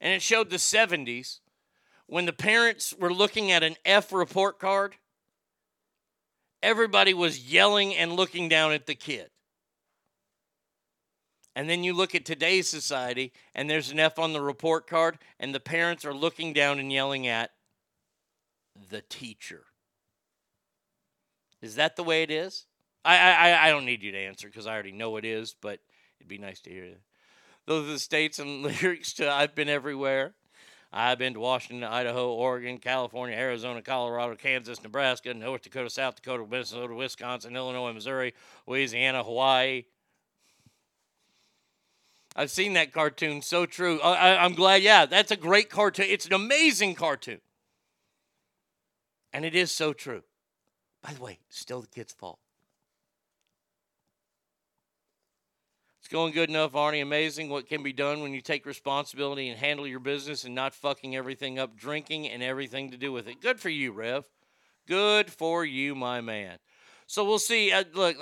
[0.00, 1.40] And it showed the 70s
[2.06, 4.96] when the parents were looking at an F report card.
[6.62, 9.30] Everybody was yelling and looking down at the kid.
[11.54, 15.18] And then you look at today's society, and there's an F on the report card,
[15.38, 17.50] and the parents are looking down and yelling at
[18.88, 19.64] the teacher.
[21.60, 22.66] Is that the way it is?
[23.04, 25.80] I I, I don't need you to answer because I already know it is, but
[26.18, 27.00] it'd be nice to hear that.
[27.66, 30.34] Those are the states and lyrics to I've Been Everywhere.
[30.92, 36.46] I've been to Washington, Idaho, Oregon, California, Arizona, Colorado, Kansas, Nebraska, North Dakota, South Dakota,
[36.48, 38.34] Minnesota, Wisconsin, Illinois, Missouri,
[38.66, 39.84] Louisiana, Hawaii.
[42.36, 43.40] I've seen that cartoon.
[43.40, 44.00] So true.
[44.00, 44.82] I, I'm glad.
[44.82, 46.06] Yeah, that's a great cartoon.
[46.08, 47.40] It's an amazing cartoon.
[49.32, 50.22] And it is so true.
[51.02, 52.38] By the way, still the kid's fault.
[56.12, 57.00] Going good enough, Arnie.
[57.00, 60.74] Amazing what can be done when you take responsibility and handle your business and not
[60.74, 63.40] fucking everything up, drinking and everything to do with it.
[63.40, 64.26] Good for you, Rev.
[64.86, 66.58] Good for you, my man.
[67.06, 67.72] So we'll see.
[67.72, 68.16] Uh, look,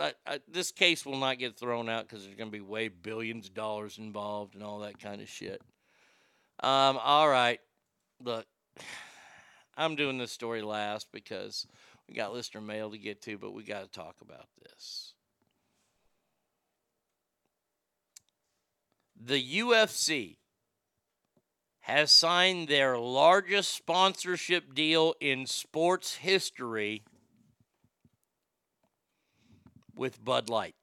[0.49, 3.55] this case will not get thrown out because there's going to be way billions of
[3.55, 5.61] dollars involved and all that kind of shit.
[6.63, 7.59] Um, all right.
[8.23, 8.47] Look,
[9.77, 11.67] I'm doing this story last because
[12.09, 15.15] we got listener mail to get to, but we got to talk about this.
[19.23, 20.37] The UFC
[21.81, 27.03] has signed their largest sponsorship deal in sports history
[29.95, 30.75] with Bud Light.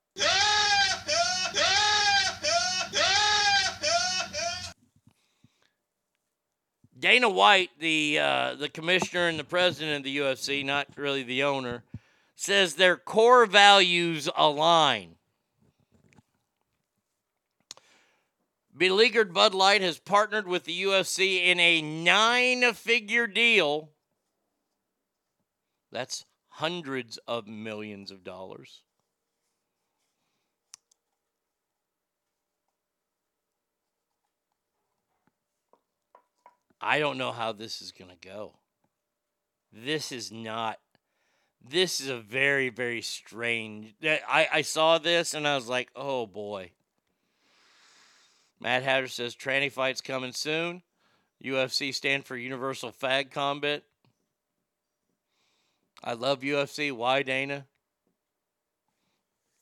[6.99, 11.43] Dana White, the uh, the commissioner and the president of the UFC, not really the
[11.43, 11.84] owner,
[12.35, 15.16] says their core values align.
[18.77, 23.89] Beleaguered Bud Light has partnered with the UFC in a nine figure deal.
[25.91, 28.83] That's hundreds of millions of dollars.
[36.79, 38.53] I don't know how this is going to go.
[39.73, 40.79] This is not,
[41.67, 43.95] this is a very, very strange.
[44.03, 46.71] I, I saw this and I was like, oh boy.
[48.59, 50.81] Matt Hatter says tranny fights coming soon.
[51.43, 53.84] UFC stand for Universal Fag Combat.
[56.03, 56.91] I love UFC.
[56.91, 57.65] Why, Dana?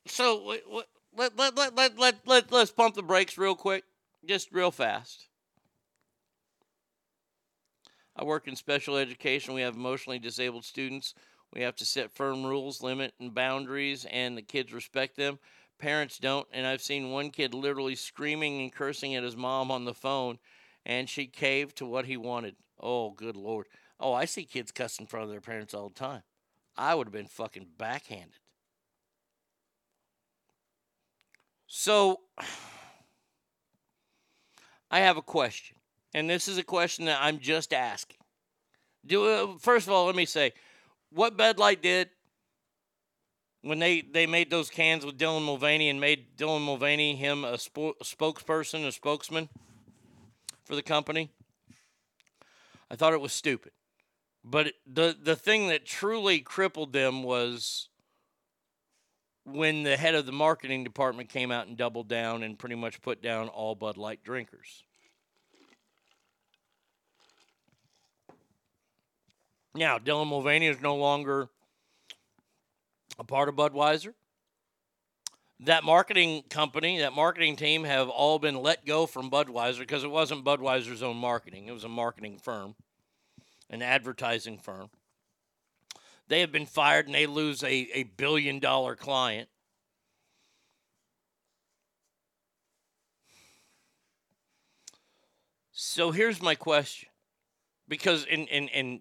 [0.06, 0.56] So
[1.16, 3.84] let, let, let, let, let, let, let's pump the brakes real quick,
[4.24, 5.28] just real fast.
[8.14, 9.54] I work in special education.
[9.54, 11.14] We have emotionally disabled students.
[11.52, 15.38] We have to set firm rules, limit, and boundaries, and the kids respect them.
[15.78, 16.46] Parents don't.
[16.52, 20.38] And I've seen one kid literally screaming and cursing at his mom on the phone,
[20.84, 22.56] and she caved to what he wanted.
[22.80, 23.66] Oh, good Lord.
[23.98, 26.22] Oh, I see kids cuss in front of their parents all the time.
[26.76, 28.38] I would have been fucking backhanded.
[31.66, 32.20] So,
[34.90, 35.76] I have a question,
[36.14, 38.18] and this is a question that I'm just asking.
[39.04, 40.52] Do uh, first of all, let me say,
[41.10, 42.10] what Bud Light did
[43.66, 47.54] when they they made those cans with Dylan Mulvaney and made Dylan Mulvaney him a,
[47.54, 49.48] spo- a spokesperson, a spokesman
[50.64, 51.30] for the company.
[52.88, 53.72] I thought it was stupid,
[54.44, 57.88] but the the thing that truly crippled them was
[59.44, 63.02] when the head of the marketing department came out and doubled down and pretty much
[63.02, 64.84] put down all Bud Light drinkers.
[69.74, 71.48] Now, Dylan Mulvaney is no longer
[73.18, 74.14] a part of Budweiser.
[75.60, 80.10] That marketing company, that marketing team have all been let go from Budweiser because it
[80.10, 81.66] wasn't Budweiser's own marketing.
[81.66, 82.74] It was a marketing firm,
[83.70, 84.90] an advertising firm.
[86.28, 89.48] They have been fired and they lose a, a billion dollar client.
[95.72, 97.08] So here's my question.
[97.88, 99.00] Because in, in, in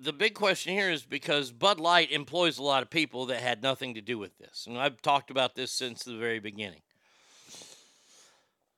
[0.00, 3.62] the big question here is because Bud Light employs a lot of people that had
[3.62, 4.66] nothing to do with this.
[4.66, 6.80] And I've talked about this since the very beginning.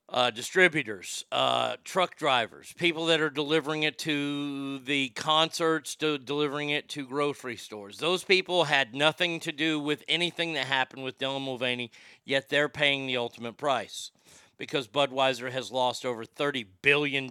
[0.09, 6.71] Uh, distributors, uh, truck drivers, people that are delivering it to the concerts, to delivering
[6.71, 7.99] it to grocery stores.
[7.99, 11.93] Those people had nothing to do with anything that happened with Dylan Mulvaney,
[12.25, 14.11] yet they're paying the ultimate price
[14.59, 17.29] because Budweiser has lost over $30 billion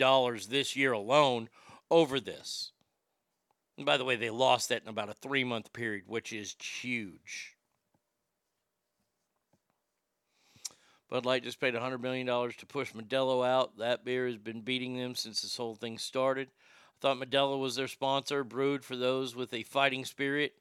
[0.50, 1.50] this year alone
[1.92, 2.72] over this.
[3.80, 6.54] And by the way, they lost that in about a three month period, which is
[6.62, 7.56] huge.
[11.10, 13.78] Bud Light just paid $100 million to push Modelo out.
[13.78, 16.50] That beer has been beating them since this whole thing started.
[16.50, 20.56] I thought Modelo was their sponsor, brewed for those with a fighting spirit.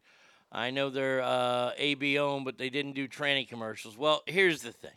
[0.53, 3.99] I know they're uh, AB but they didn't do tranny commercials.
[3.99, 4.93] Well, here's the thing.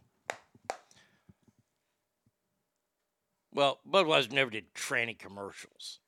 [3.51, 6.00] Well, Budweiser never did tranny commercials.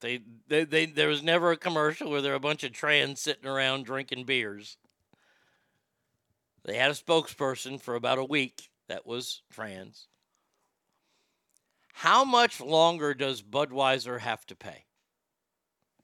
[0.00, 3.20] They, they, they, there was never a commercial where there were a bunch of trans
[3.20, 4.76] sitting around drinking beers.
[6.64, 10.08] They had a spokesperson for about a week that was trans.
[11.94, 14.84] How much longer does Budweiser have to pay?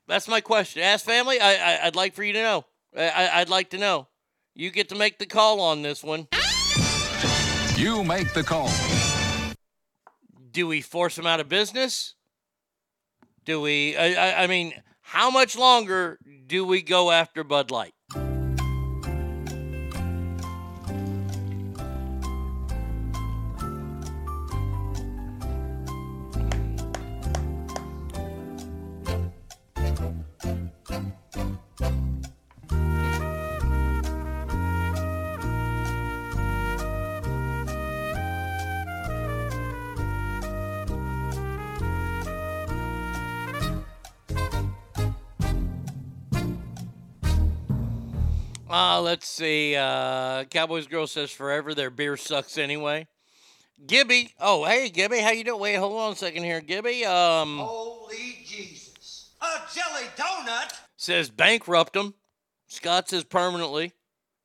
[0.06, 0.82] That's my question.
[0.82, 1.38] Ask family.
[1.40, 2.64] I, I I'd like for you to know.
[2.96, 4.08] I- I'd like to know.
[4.54, 6.28] You get to make the call on this one.
[7.76, 8.70] You make the call.
[10.50, 12.14] Do we force them out of business?
[13.44, 13.96] Do we?
[13.96, 17.94] I, I, mean, how much longer do we go after Bud Light?
[49.42, 49.76] See.
[49.76, 53.06] Uh, Cowboys girl says forever their beer sucks anyway.
[53.84, 54.32] Gibby.
[54.38, 55.18] Oh, hey, Gibby.
[55.18, 55.60] How you doing?
[55.60, 57.04] Wait, hold on a second here, Gibby.
[57.04, 59.30] Um, Holy Jesus.
[59.40, 60.72] A jelly donut?
[60.96, 62.14] says bankrupt them.
[62.68, 63.92] Scott says permanently.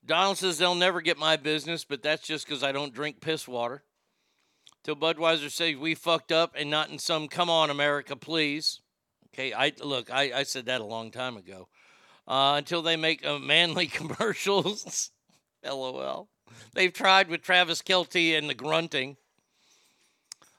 [0.04, 3.48] Donald says they'll never get my business, but that's just because I don't drink piss
[3.48, 3.84] water.
[4.84, 8.80] Till Budweiser says we fucked up and not in some come on America please.
[9.28, 11.68] Okay, I look, I, I said that a long time ago.
[12.28, 15.12] Uh, until they make uh, manly commercials.
[15.64, 16.30] LOL.
[16.74, 19.18] They've tried with Travis Kelce and the grunting.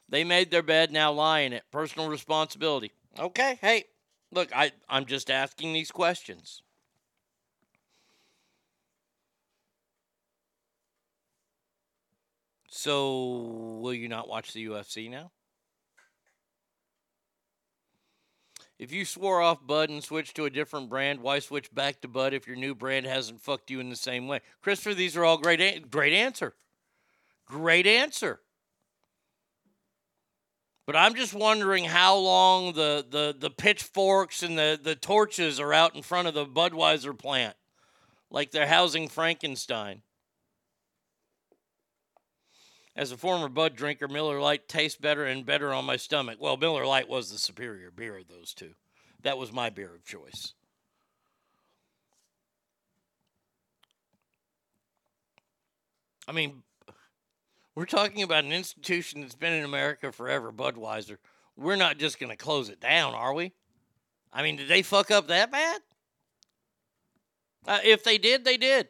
[0.08, 1.64] They made their bed, now lie in it.
[1.70, 2.92] Personal responsibility.
[3.18, 3.84] Okay, hey,
[4.32, 6.62] look, I, I'm just asking these questions.
[12.70, 15.30] So, will you not watch the UFC now?
[18.78, 22.08] If you swore off Bud and switched to a different brand, why switch back to
[22.08, 24.40] Bud if your new brand hasn't fucked you in the same way?
[24.62, 25.60] Christopher, these are all great.
[25.60, 26.54] An- great answer.
[27.44, 28.40] Great answer.
[30.86, 35.74] But I'm just wondering how long the, the, the pitchforks and the, the torches are
[35.74, 37.56] out in front of the Budweiser plant,
[38.30, 40.02] like they're housing Frankenstein.
[42.98, 46.38] As a former Bud drinker, Miller Lite tastes better and better on my stomach.
[46.40, 48.72] Well, Miller Lite was the superior beer of those two.
[49.22, 50.54] That was my beer of choice.
[56.26, 56.64] I mean,
[57.76, 61.18] we're talking about an institution that's been in America forever, Budweiser.
[61.56, 63.52] We're not just going to close it down, are we?
[64.32, 65.80] I mean, did they fuck up that bad?
[67.64, 68.88] Uh, if they did, they did.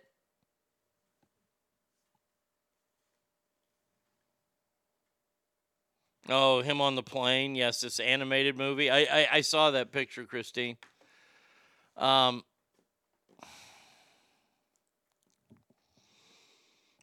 [6.29, 7.55] Oh, him on the plane.
[7.55, 8.91] Yes, this animated movie.
[8.91, 10.77] I I, I saw that picture, Christine.
[11.97, 12.45] Um.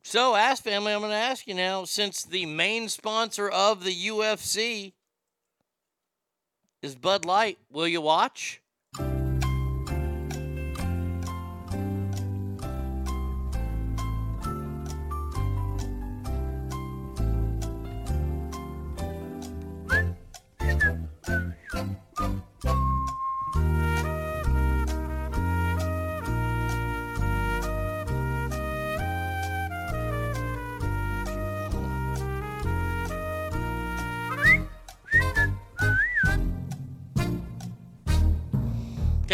[0.04, 3.92] So, ask family, I'm going to ask you now since the main sponsor of the
[3.92, 4.94] UFC
[6.84, 8.62] is Bud Light, will you watch?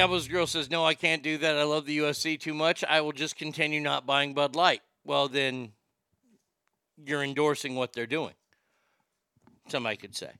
[0.01, 1.59] Cowboys Girl says, No, I can't do that.
[1.59, 2.83] I love the UFC too much.
[2.83, 4.81] I will just continue not buying Bud Light.
[5.03, 5.73] Well, then
[7.05, 8.33] you're endorsing what they're doing.
[9.67, 10.31] Somebody could say.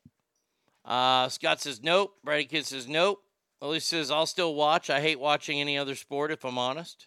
[0.84, 2.16] Uh, Scott says, Nope.
[2.24, 3.22] Brady Kid says, Nope.
[3.62, 4.90] Willie says, I'll still watch.
[4.90, 7.06] I hate watching any other sport, if I'm honest.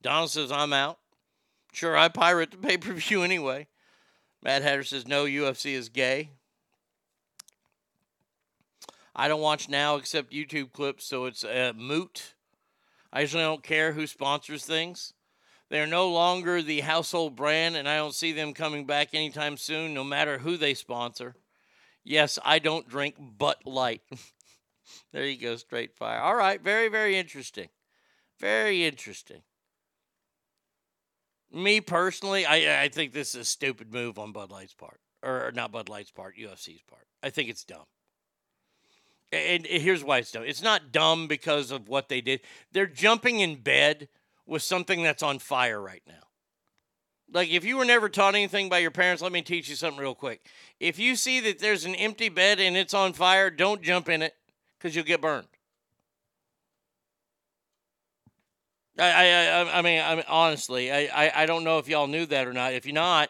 [0.00, 1.00] Donald says, I'm out.
[1.72, 3.66] Sure, I pirate the pay per view anyway.
[4.44, 6.30] Matt Hatter says, No, UFC is gay.
[9.18, 12.34] I don't watch now except YouTube clips, so it's uh, moot.
[13.10, 15.14] I usually don't care who sponsors things.
[15.70, 19.94] They're no longer the household brand, and I don't see them coming back anytime soon,
[19.94, 21.34] no matter who they sponsor.
[22.04, 24.02] Yes, I don't drink Butt Light.
[25.12, 26.20] there you go, straight fire.
[26.20, 27.68] All right, very, very interesting.
[28.38, 29.40] Very interesting.
[31.50, 35.50] Me personally, I, I think this is a stupid move on Bud Light's part, or
[35.54, 37.06] not Bud Light's part, UFC's part.
[37.22, 37.86] I think it's dumb.
[39.36, 40.44] And here's why it's dumb.
[40.44, 42.40] It's not dumb because of what they did.
[42.72, 44.08] They're jumping in bed
[44.46, 46.14] with something that's on fire right now.
[47.32, 50.00] Like if you were never taught anything by your parents, let me teach you something
[50.00, 50.46] real quick.
[50.78, 54.22] If you see that there's an empty bed and it's on fire, don't jump in
[54.22, 54.34] it
[54.78, 55.48] because you'll get burned.
[58.98, 62.24] I, I, I, mean, I mean, honestly, I, I, I don't know if y'all knew
[62.26, 62.72] that or not.
[62.72, 63.28] If you're not,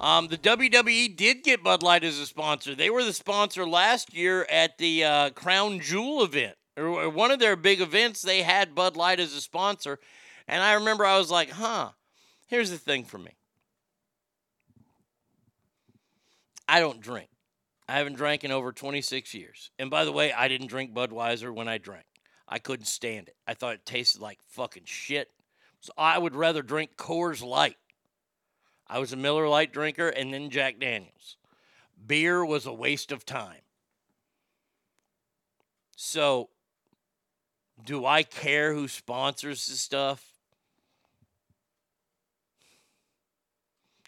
[0.00, 2.74] Um, the WWE did get Bud Light as a sponsor.
[2.74, 7.38] They were the sponsor last year at the uh, Crown Jewel event, or one of
[7.38, 8.22] their big events.
[8.22, 9.98] They had Bud Light as a sponsor,
[10.48, 11.90] and I remember I was like, "Huh."
[12.46, 13.36] Here's the thing for me.
[16.66, 17.28] I don't drink.
[17.88, 19.70] I haven't drank in over 26 years.
[19.78, 22.06] And by the way, I didn't drink Budweiser when I drank.
[22.48, 23.36] I couldn't stand it.
[23.46, 25.30] I thought it tasted like fucking shit.
[25.80, 27.76] So I would rather drink Coors Light.
[28.90, 31.36] I was a Miller Lite drinker and then Jack Daniels.
[32.04, 33.60] Beer was a waste of time.
[35.96, 36.48] So,
[37.84, 40.26] do I care who sponsors the stuff?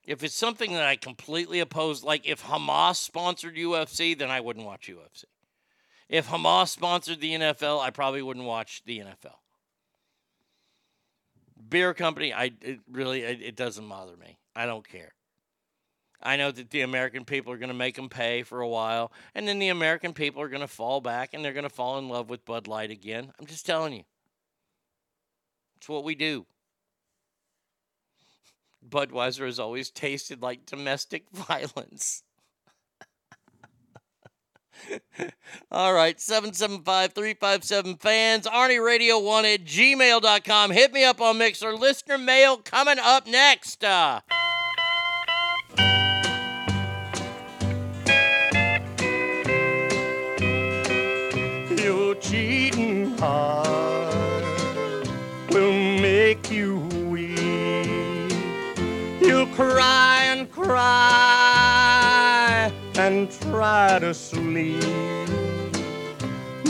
[0.05, 4.67] If it's something that I completely oppose, like if Hamas sponsored UFC, then I wouldn't
[4.67, 5.27] watch UFC.
[6.09, 9.37] If Hamas sponsored the NFL, I probably wouldn't watch the NFL.
[11.69, 14.39] Beer company, I it really it, it doesn't bother me.
[14.55, 15.13] I don't care.
[16.23, 19.11] I know that the American people are going to make them pay for a while,
[19.35, 21.99] and then the American people are going to fall back and they're going to fall
[21.99, 23.33] in love with Bud Light again.
[23.39, 24.05] I'm just telling you.
[25.79, 26.47] It's what we do.
[28.89, 32.23] Budweiser has always tasted like domestic violence.
[35.71, 40.71] All right, 775 357 fans, Arnie Radio 1 at gmail.com.
[40.71, 41.75] Hit me up on Mixer.
[41.75, 43.85] Listener mail coming up next.
[43.85, 44.21] Uh,
[63.41, 64.83] try to sleep,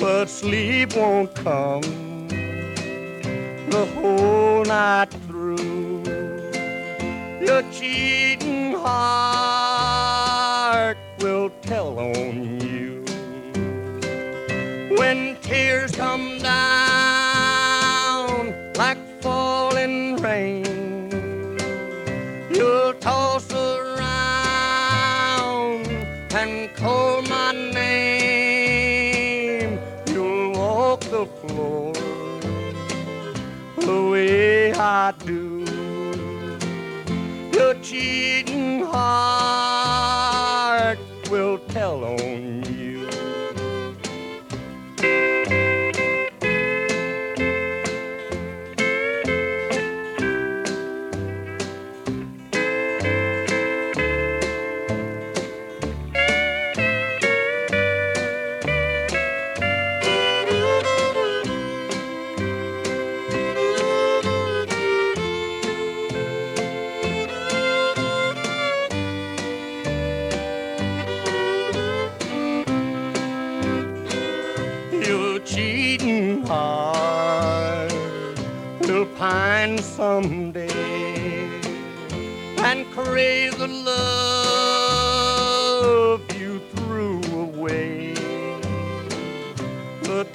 [0.01, 1.83] but sleep won't come
[3.71, 6.03] the whole night through.
[7.41, 9.79] Your cheating heart
[11.19, 12.52] will tell on you
[34.85, 35.65] I do.
[37.53, 39.42] You're cheating heart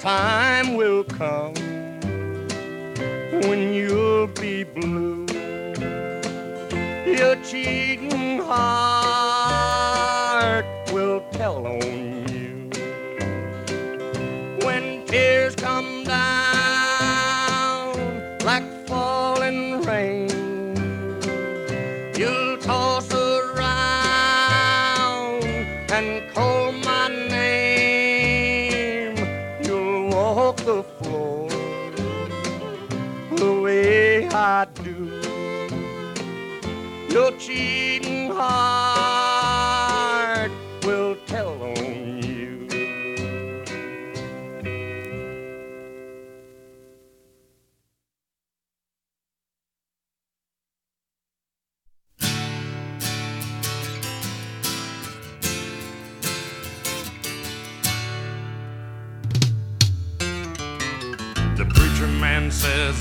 [0.08, 1.52] time will come
[3.46, 5.26] when you'll be blue.
[7.04, 9.27] Your cheating heart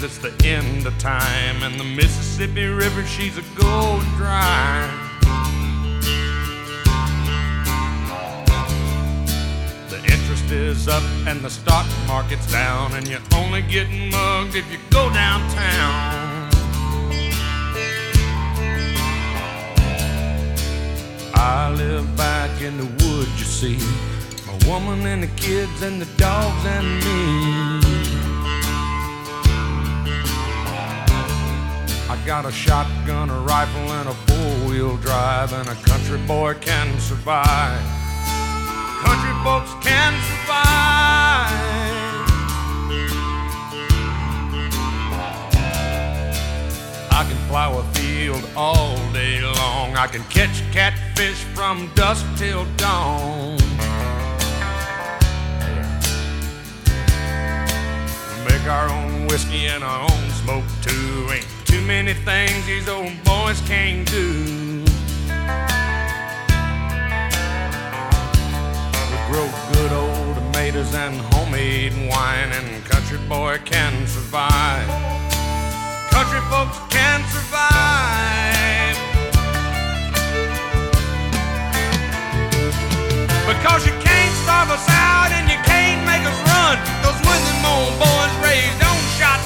[0.07, 4.89] it's the end of time, and the Mississippi River, she's a going dry.
[9.89, 14.71] The interest is up and the stock market's down, and you're only getting mugged if
[14.71, 16.49] you go downtown.
[21.35, 23.77] I live back in the woods, you see.
[24.47, 27.86] My woman and the kids and the dogs and me.
[32.27, 37.81] Got a shotgun, a rifle, and a four-wheel drive, and a country boy can survive.
[38.99, 41.53] Country folks can survive.
[47.09, 49.95] I can plow a field all day long.
[49.95, 53.55] I can catch catfish from dusk till dawn.
[58.43, 61.29] Make our own whiskey and our own smoke too.
[61.31, 64.83] Ain't too many things these old boys can't do.
[69.11, 74.87] We grow good old tomatoes and homemade wine, and country boy can survive.
[76.09, 78.97] Country folks can survive.
[83.51, 86.77] Because you can't starve us out and you can't make us run.
[87.03, 87.61] Cause when them
[87.99, 89.36] boys raised on shotguns,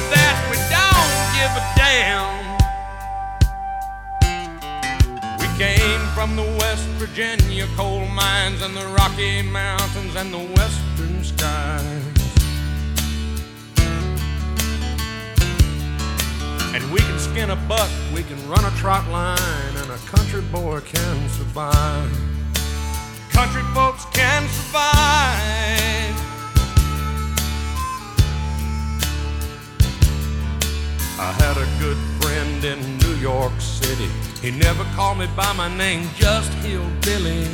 [0.00, 2.34] that, we don't give a damn.
[5.38, 11.22] We came from the West Virginia coal mines and the Rocky Mountains and the western
[11.22, 12.02] skies.
[16.74, 20.42] And we can skin a buck, we can run a trot line, and a country
[20.42, 22.10] boy can survive.
[23.30, 26.03] Country folks can survive.
[31.16, 34.08] I had a good friend in New York City.
[34.42, 37.44] He never called me by my name, just Hillbilly.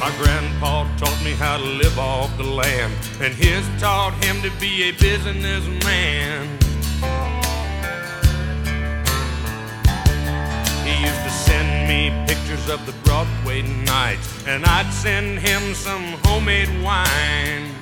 [0.00, 4.50] My grandpa taught me how to live off the land, and his taught him to
[4.58, 6.48] be a businessman.
[10.82, 16.04] He used to send me pictures of the Broadway nights, and I'd send him some
[16.24, 17.81] homemade wine.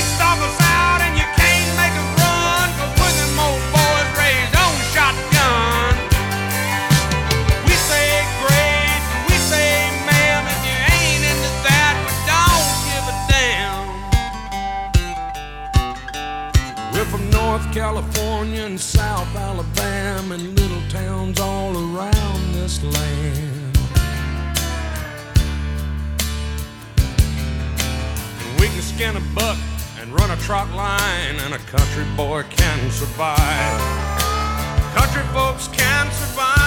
[17.73, 23.77] California and South Alabama and little towns all around this land.
[28.59, 29.57] We can skin a buck
[30.01, 33.79] and run a trot line, and a country boy can survive.
[34.95, 36.60] Country folks can survive.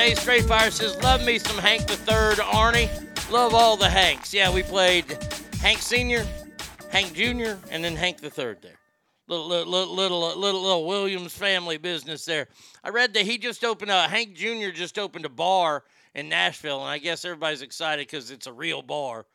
[0.00, 0.14] Day.
[0.14, 2.88] Straight Fire says, Love me some Hank the Third, Arnie.
[3.30, 4.32] Love all the Hanks.
[4.32, 5.04] Yeah, we played
[5.60, 6.26] Hank Sr.,
[6.90, 8.78] Hank Jr., and then Hank the Third there.
[9.28, 12.48] Little, little, little, little, little, Williams family business there.
[12.82, 14.70] I read that he just opened a, Hank Jr.
[14.72, 18.80] just opened a bar in Nashville, and I guess everybody's excited because it's a real
[18.80, 19.26] bar.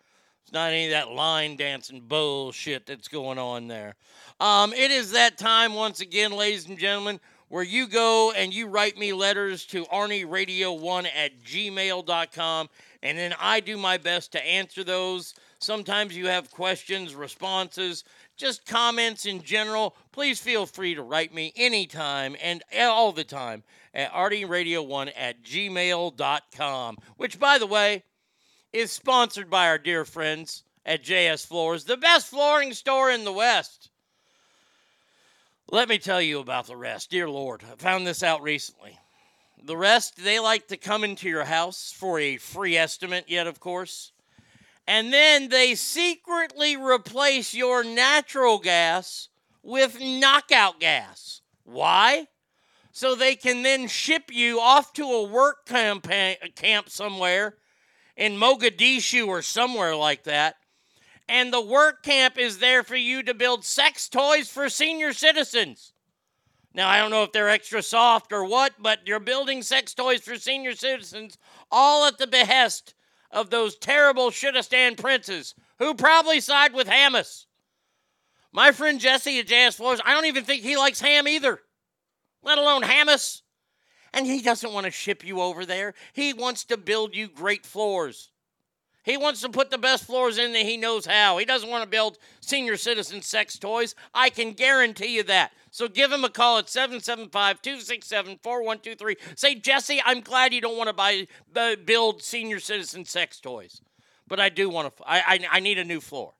[0.43, 3.95] It's not any of that line dancing bullshit that's going on there.
[4.39, 7.19] Um, it is that time once again, ladies and gentlemen,
[7.49, 12.69] where you go and you write me letters to ArnieRadio1 at gmail.com,
[13.03, 15.33] and then I do my best to answer those.
[15.59, 18.03] Sometimes you have questions, responses,
[18.35, 19.95] just comments in general.
[20.11, 23.63] Please feel free to write me anytime and all the time
[23.93, 28.03] at arnieradio1 at gmail.com, which, by the way,
[28.73, 33.31] is sponsored by our dear friends at JS Floors, the best flooring store in the
[33.31, 33.84] West.
[35.75, 37.09] Let me tell you about the rest.
[37.09, 38.97] Dear Lord, I found this out recently.
[39.61, 43.59] The rest, they like to come into your house for a free estimate, yet, of
[43.59, 44.13] course.
[44.87, 49.27] And then they secretly replace your natural gas
[49.63, 51.41] with knockout gas.
[51.65, 52.27] Why?
[52.93, 56.09] So they can then ship you off to a work camp,
[56.55, 57.57] camp somewhere
[58.15, 60.55] in Mogadishu or somewhere like that.
[61.27, 65.93] And the work camp is there for you to build sex toys for senior citizens.
[66.73, 70.21] Now, I don't know if they're extra soft or what, but you're building sex toys
[70.21, 71.37] for senior citizens
[71.71, 72.93] all at the behest
[73.31, 77.45] of those terrible Shittistan princes who probably side with Hamas.
[78.51, 81.59] My friend Jesse at JS Floors, I don't even think he likes ham either,
[82.43, 83.41] let alone Hamas.
[84.13, 85.93] And he doesn't want to ship you over there.
[86.13, 88.31] He wants to build you great floors.
[89.05, 91.37] He wants to put the best floors in that he knows how.
[91.37, 93.93] He doesn't want to build senior citizen sex toys.
[94.15, 95.51] I can guarantee you that.
[95.69, 99.17] So give him a call at 775 267 4123.
[99.35, 103.79] Say, Jesse, I'm glad you don't want to buy uh, build senior citizen sex toys,
[104.27, 106.33] but I do want to, I, I, I need a new floor.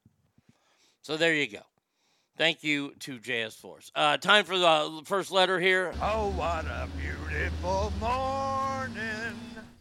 [1.04, 1.60] So there you go.
[2.38, 3.92] Thank you to JS Floors.
[3.96, 5.94] Uh, time for the first letter here.
[6.02, 8.55] Oh, what a beautiful morning.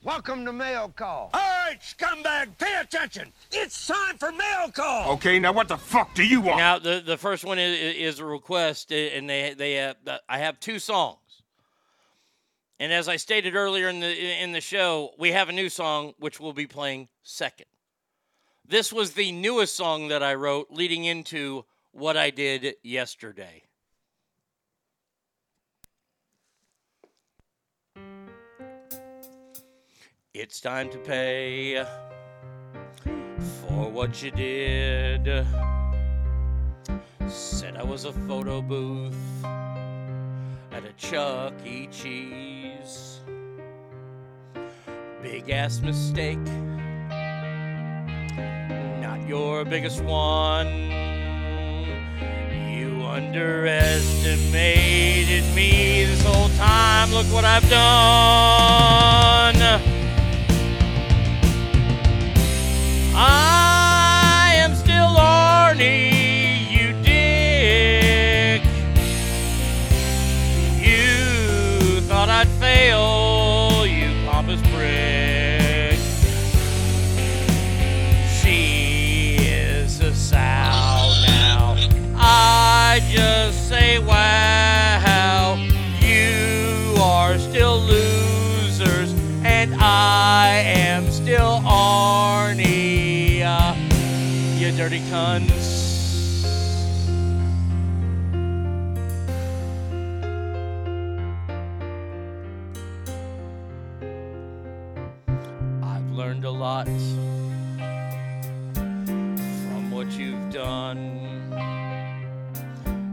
[0.05, 1.31] Welcome to Mail Call.
[1.33, 3.33] All right, scumbag, pay attention.
[3.51, 5.13] It's time for Mail Call.
[5.13, 6.59] Okay, now what the fuck do you want?
[6.59, 9.97] Now the the first one is, is a request, uh, and they they have,
[10.29, 11.17] I have two songs.
[12.79, 16.13] And as I stated earlier in the in the show, we have a new song
[16.19, 17.67] which we'll be playing second.
[18.69, 23.64] This was the newest song that I wrote leading into what I did yesterday.
[30.37, 31.87] It's time to pay
[33.05, 35.47] for what you did.
[37.29, 41.87] Said I was a photo booth at a Chuck E.
[41.87, 43.21] Cheese.
[45.23, 46.45] Big ass mistake.
[49.01, 50.67] Not your biggest one.
[52.77, 57.13] You underestimated me this whole time.
[57.13, 58.65] Look what I've done.
[63.17, 63.64] I
[95.15, 95.43] I've
[106.11, 106.87] learned a lot
[109.69, 111.21] from what you've done.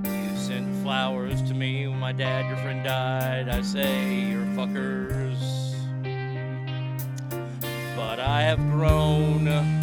[0.03, 3.47] You sent flowers to me when my dad, your friend, died.
[3.47, 5.75] I say, you're fuckers.
[7.95, 9.80] But I have grown.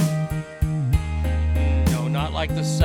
[2.18, 2.84] No, not like the sow.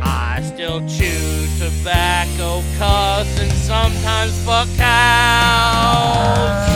[0.00, 6.71] I still chew tobacco, cuss, and sometimes fuck cows.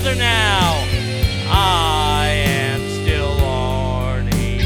[0.00, 0.86] Together now.
[1.48, 4.60] I am still Arnie.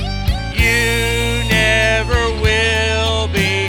[0.54, 3.66] You never will be.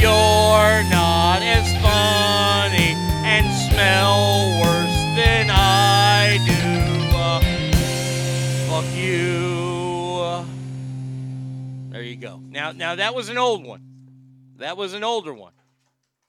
[0.00, 2.94] You're not as funny
[3.24, 6.62] and smell worse than I do.
[7.14, 7.40] Uh,
[8.70, 10.42] fuck you.
[11.90, 12.40] There you go.
[12.48, 13.82] Now, now that was an old one.
[14.56, 15.52] That was an older one.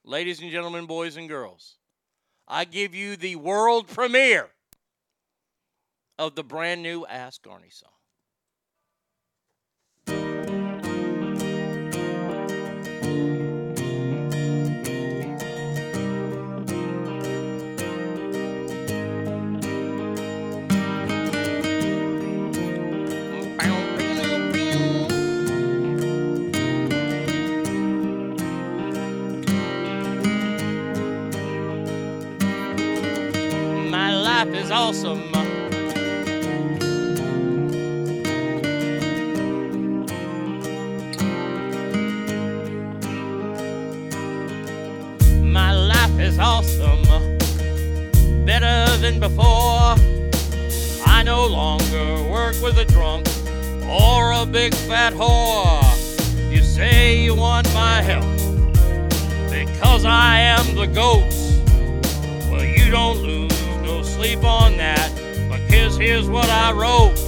[0.03, 1.77] Ladies and gentlemen, boys and girls,
[2.47, 4.49] I give you the world premiere
[6.17, 7.91] of the brand new Ask Arnie song.
[33.89, 35.34] My life is awesome.
[48.59, 49.95] Better than before.
[51.05, 53.27] I no longer work with a drunk
[53.85, 55.83] or a big fat whore.
[56.49, 58.23] You say you want my help
[59.51, 61.33] because I am the goat.
[62.49, 63.51] Well, you don't lose
[63.83, 65.11] no sleep on that
[65.51, 67.24] because here's what I wrote.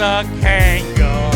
[0.00, 1.28] A kangaroo.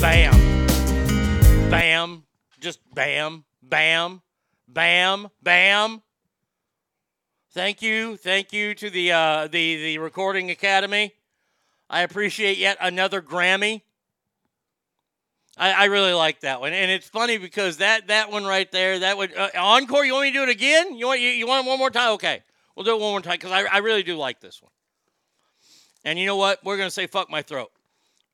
[0.00, 1.70] Bam.
[1.70, 2.24] Bam.
[2.60, 3.44] Just bam.
[3.62, 4.22] Bam.
[4.68, 5.28] Bam.
[5.42, 6.02] Bam.
[7.50, 8.16] Thank you.
[8.16, 11.14] Thank you to the uh, the the Recording Academy.
[11.88, 13.82] I appreciate yet another Grammy.
[15.56, 18.98] I, I really like that one, and it's funny because that that one right there,
[18.98, 20.04] that would uh, encore.
[20.04, 20.96] You want me to do it again?
[20.96, 22.12] You want you, you want it one more time?
[22.14, 22.42] Okay,
[22.74, 24.70] we'll do it one more time because I, I really do like this one.
[26.04, 26.62] And you know what?
[26.62, 27.72] We're gonna say fuck my throat.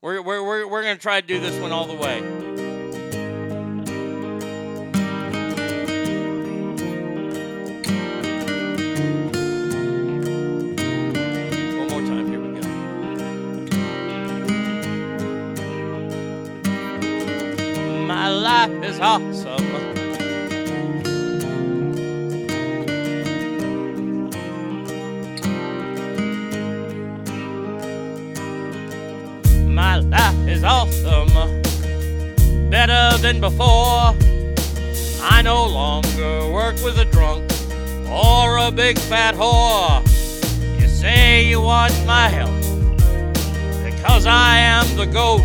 [0.01, 2.52] We're we're we're, we're gonna try to do this one all the way.
[18.69, 19.67] Life is awesome.
[29.75, 31.27] My life is awesome.
[32.71, 34.15] Better than before.
[35.25, 37.51] I no longer work with a drunk
[38.09, 40.03] or a big fat whore.
[40.81, 42.61] You say you want my help
[43.85, 45.43] because I am the goat.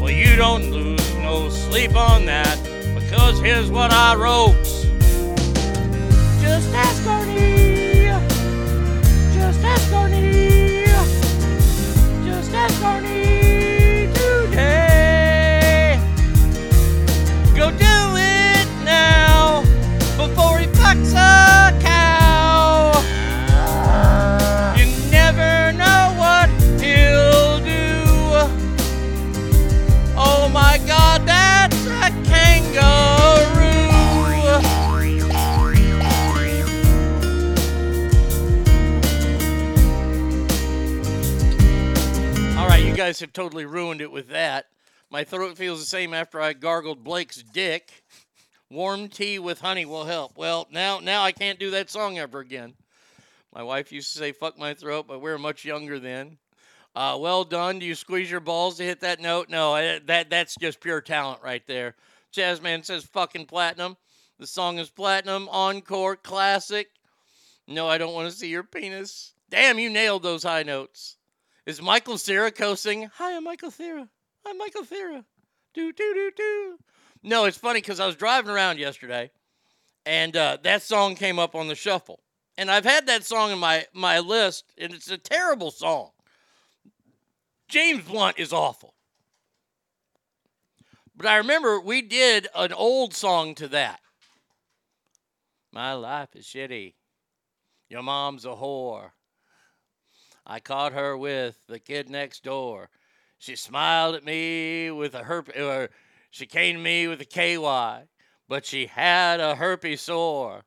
[0.00, 0.95] Well, you don't lose
[1.26, 2.56] no sleep on that
[2.94, 4.54] because here's what I wrote.
[6.40, 8.14] Just ask Arnie.
[9.34, 10.86] Just ask Arnie.
[12.24, 13.55] Just ask Arnie
[43.06, 44.66] guys have totally ruined it with that.
[45.10, 48.02] My throat feels the same after I gargled Blake's dick.
[48.68, 50.36] Warm tea with honey will help.
[50.36, 52.74] Well, now now I can't do that song ever again.
[53.54, 56.38] My wife used to say "fuck my throat," but we were much younger then.
[56.96, 57.78] Uh, well done.
[57.78, 59.50] Do you squeeze your balls to hit that note?
[59.50, 61.94] No, I, that that's just pure talent right there.
[62.34, 63.96] Jazzman says "fucking platinum."
[64.40, 66.88] The song is platinum, encore, classic.
[67.68, 69.32] No, I don't want to see your penis.
[69.48, 71.18] Damn, you nailed those high notes.
[71.66, 73.10] Is Michael Cera co-singing?
[73.16, 74.08] Hi, I'm Michael Cera.
[74.46, 75.24] I'm Michael Cera.
[75.74, 76.78] Do do do do.
[77.24, 79.32] No, it's funny because I was driving around yesterday,
[80.06, 82.20] and uh, that song came up on the shuffle,
[82.56, 86.10] And I've had that song in my my list, and it's a terrible song.
[87.68, 88.94] James Blunt is awful.
[91.16, 93.98] But I remember we did an old song to that.
[95.72, 96.94] My life is shitty.
[97.88, 99.10] Your mom's a whore.
[100.46, 102.88] I caught her with the kid next door.
[103.38, 105.90] She smiled at me with a herp, or
[106.30, 108.06] she came to me with a KY,
[108.48, 110.62] but she had a herpes sore.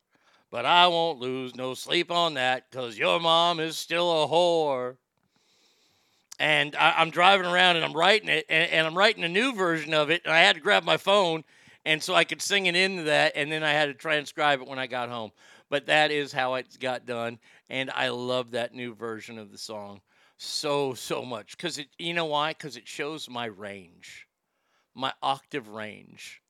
[0.51, 4.97] But I won't lose no sleep on that, 'cause your mom is still a whore.
[6.39, 9.53] And I, I'm driving around and I'm writing it, and, and I'm writing a new
[9.53, 11.43] version of it, and I had to grab my phone,
[11.85, 14.68] and so I could sing it into that, and then I had to transcribe it
[14.68, 15.31] when I got home.
[15.69, 17.39] But that is how it got done,
[17.69, 20.01] and I love that new version of the song
[20.41, 22.51] so so much because it you know why?
[22.51, 24.25] Because it shows my range
[24.95, 26.41] my octave range.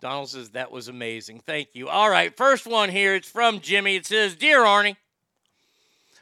[0.00, 1.40] Donald says that was amazing.
[1.40, 1.88] Thank you.
[1.88, 3.96] All right first one here it's from jimmy.
[3.96, 4.96] It says dear arnie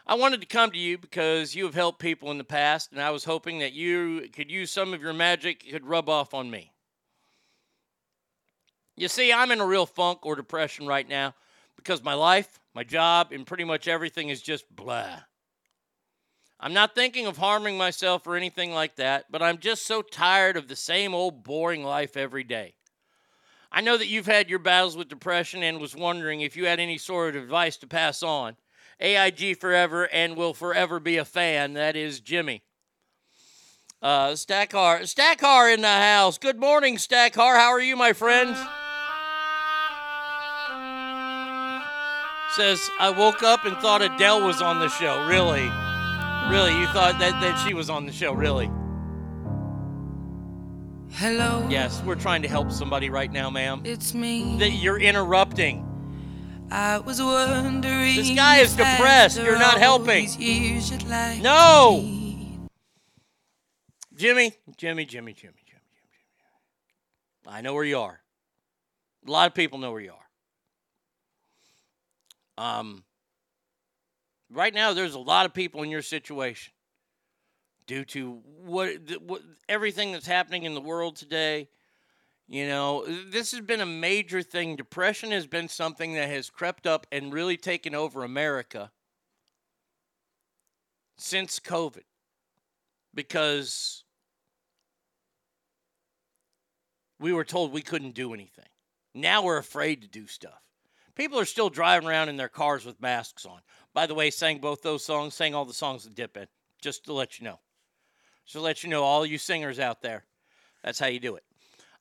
[0.06, 3.00] i wanted to come to you because you have helped people in the past and
[3.00, 6.50] i was hoping that you could use some of your magic could rub off on
[6.50, 6.72] me.
[8.96, 11.34] You see i'm in a real funk or depression right now
[11.82, 15.20] because my life my job and pretty much everything is just blah
[16.62, 20.58] I'm not thinking of harming myself or anything like that, but I'm just so tired
[20.58, 22.74] of the same old boring life every day.
[23.72, 26.78] I know that you've had your battles with depression and was wondering if you had
[26.78, 28.56] any sort of advice to pass on.
[29.00, 31.72] AIG forever and will forever be a fan.
[31.72, 32.62] That is Jimmy.
[34.02, 36.36] Uh, Stackar, Stackar in the house.
[36.36, 37.56] Good morning, Stackar.
[37.56, 38.54] How are you, my friend?
[42.56, 45.26] Says I woke up and thought Adele was on the show.
[45.26, 45.68] Really?
[46.50, 48.68] Really, you thought that, that she was on the show, really?
[51.12, 51.66] Hello.
[51.70, 53.82] Yes, we're trying to help somebody right now, ma'am.
[53.84, 54.56] It's me.
[54.58, 55.86] That you're interrupting.
[56.70, 58.16] I was wondering.
[58.16, 59.38] This guy is depressed.
[59.38, 60.24] You're not helping.
[60.24, 62.00] these years you'd like No.
[64.14, 65.62] Jimmy, Jimmy, Jimmy, Jimmy, Jimmy, Jimmy,
[67.44, 67.56] Jimmy.
[67.56, 68.20] I know where you are.
[69.26, 70.19] A lot of people know where you are.
[72.60, 73.04] Um,
[74.50, 76.74] right now, there's a lot of people in your situation
[77.86, 78.90] due to what,
[79.26, 81.68] what everything that's happening in the world today.
[82.48, 84.76] You know, this has been a major thing.
[84.76, 88.90] Depression has been something that has crept up and really taken over America
[91.16, 92.04] since COVID
[93.14, 94.04] because
[97.18, 98.68] we were told we couldn't do anything.
[99.14, 100.60] Now we're afraid to do stuff.
[101.20, 103.60] People are still driving around in their cars with masks on.
[103.92, 106.46] By the way, sang both those songs, sang all the songs that Dip in,
[106.80, 107.58] just to let you know.
[108.46, 110.24] Just to let you know, all you singers out there,
[110.82, 111.44] that's how you do it.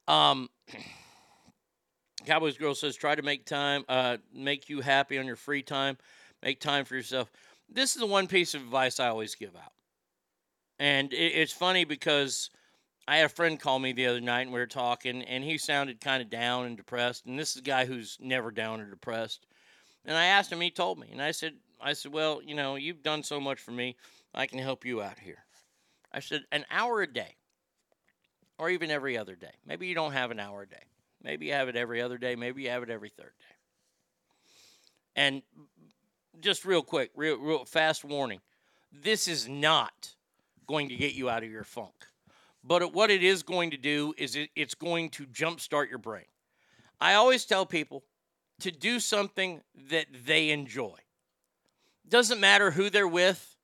[0.07, 0.49] Um,
[2.25, 5.97] Cowboys Girl says, try to make time, uh, make you happy on your free time.
[6.41, 7.29] Make time for yourself.
[7.67, 9.73] This is the one piece of advice I always give out.
[10.79, 12.51] And it, it's funny because
[13.09, 15.57] I had a friend call me the other night and we were talking, and he
[15.57, 17.25] sounded kind of down and depressed.
[17.25, 19.47] And this is a guy who's never down or depressed.
[20.05, 22.75] And I asked him, he told me, and I said, I said, well, you know,
[22.75, 23.95] you've done so much for me,
[24.35, 25.43] I can help you out here.
[26.13, 27.35] I said, an hour a day,
[28.59, 29.55] or even every other day.
[29.65, 30.83] Maybe you don't have an hour a day.
[31.23, 32.35] Maybe you have it every other day.
[32.35, 33.55] Maybe you have it every third day.
[35.15, 35.41] And
[36.41, 38.41] just real quick, real, real fast warning
[38.91, 40.13] this is not
[40.67, 42.05] going to get you out of your funk.
[42.63, 46.25] But what it is going to do is it, it's going to jumpstart your brain.
[46.99, 48.03] I always tell people
[48.59, 50.97] to do something that they enjoy.
[52.07, 53.55] Doesn't matter who they're with.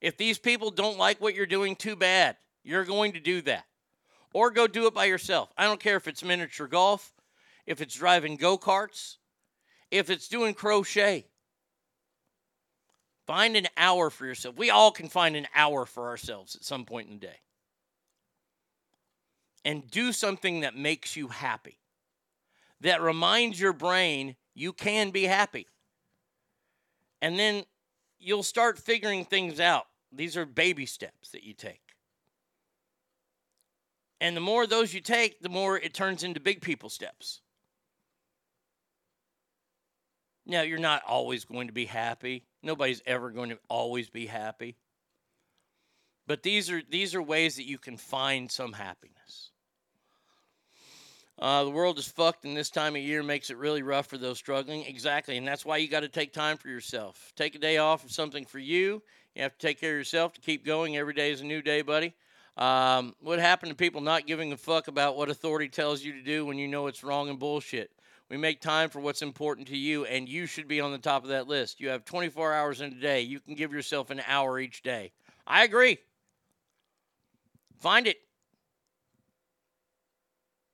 [0.00, 2.36] If these people don't like what you're doing, too bad.
[2.62, 3.64] You're going to do that.
[4.32, 5.52] Or go do it by yourself.
[5.58, 7.12] I don't care if it's miniature golf,
[7.66, 9.16] if it's driving go karts,
[9.90, 11.26] if it's doing crochet.
[13.26, 14.56] Find an hour for yourself.
[14.56, 17.40] We all can find an hour for ourselves at some point in the day.
[19.64, 21.78] And do something that makes you happy,
[22.80, 25.66] that reminds your brain you can be happy.
[27.20, 27.64] And then
[28.18, 29.84] you'll start figuring things out.
[30.12, 31.82] These are baby steps that you take.
[34.20, 37.40] And the more those you take, the more it turns into big people steps.
[40.46, 42.44] Now, you're not always going to be happy.
[42.62, 44.76] Nobody's ever going to always be happy.
[46.26, 49.49] But these are these are ways that you can find some happiness.
[51.40, 54.18] Uh, the world is fucked, and this time of year makes it really rough for
[54.18, 54.84] those struggling.
[54.84, 57.32] Exactly, and that's why you got to take time for yourself.
[57.34, 59.02] Take a day off of something for you.
[59.34, 60.98] You have to take care of yourself to keep going.
[60.98, 62.14] Every day is a new day, buddy.
[62.58, 66.22] Um, what happened to people not giving a fuck about what authority tells you to
[66.22, 67.90] do when you know it's wrong and bullshit?
[68.28, 71.22] We make time for what's important to you, and you should be on the top
[71.22, 71.80] of that list.
[71.80, 73.22] You have 24 hours in a day.
[73.22, 75.10] You can give yourself an hour each day.
[75.46, 75.98] I agree.
[77.78, 78.18] Find it.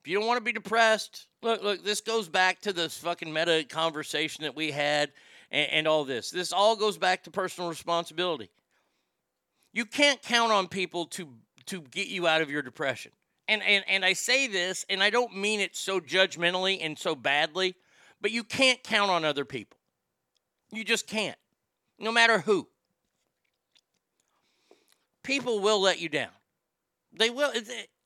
[0.06, 3.32] If you don't want to be depressed, look, look, this goes back to this fucking
[3.32, 5.10] meta conversation that we had
[5.50, 6.30] and, and all this.
[6.30, 8.48] This all goes back to personal responsibility.
[9.72, 11.28] You can't count on people to
[11.66, 13.10] to get you out of your depression.
[13.48, 17.16] And and and I say this and I don't mean it so judgmentally and so
[17.16, 17.74] badly,
[18.20, 19.76] but you can't count on other people.
[20.70, 21.38] You just can't.
[21.98, 22.68] No matter who.
[25.24, 26.30] People will let you down.
[27.12, 27.50] They will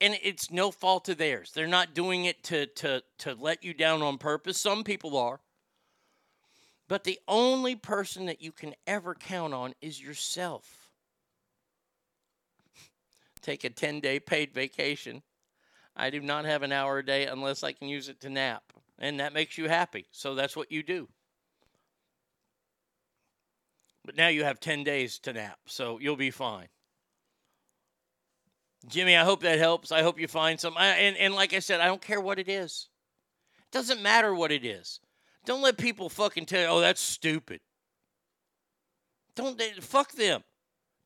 [0.01, 1.53] and it's no fault of theirs.
[1.55, 4.61] They're not doing it to to to let you down on purpose.
[4.61, 5.41] Some people are.
[6.89, 10.91] But the only person that you can ever count on is yourself.
[13.43, 15.23] Take a 10 day paid vacation.
[15.95, 18.65] I do not have an hour a day unless I can use it to nap.
[18.99, 20.07] And that makes you happy.
[20.11, 21.09] So that's what you do.
[24.05, 25.59] But now you have 10 days to nap.
[25.67, 26.69] So you'll be fine.
[28.89, 29.93] Jimmy, I hope that helps.
[29.93, 30.75] I hope you find some.
[30.77, 32.89] I, and, and like I said, I don't care what it is.
[33.59, 35.01] It doesn't matter what it is.
[35.45, 37.61] Don't let people fucking tell you, oh, that's stupid.
[39.35, 40.43] Don't they, fuck them.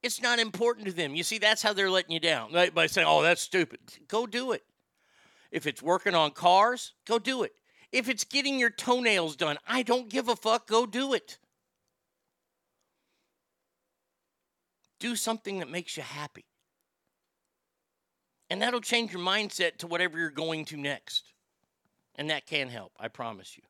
[0.02, 1.14] It's not important to them.
[1.14, 3.80] You see, that's how they're letting you down like, by saying, oh, that's stupid.
[4.08, 4.62] Go do it.
[5.50, 7.52] If it's working on cars, go do it.
[7.92, 10.66] If it's getting your toenails done, I don't give a fuck.
[10.66, 11.38] Go do it.
[14.98, 16.44] Do something that makes you happy.
[18.50, 21.32] And that'll change your mindset to whatever you're going to next.
[22.16, 23.62] And that can help, I promise you.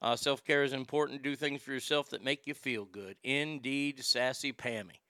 [0.00, 1.22] Uh, Self care is important.
[1.22, 3.16] Do things for yourself that make you feel good.
[3.24, 5.00] Indeed, sassy Pammy.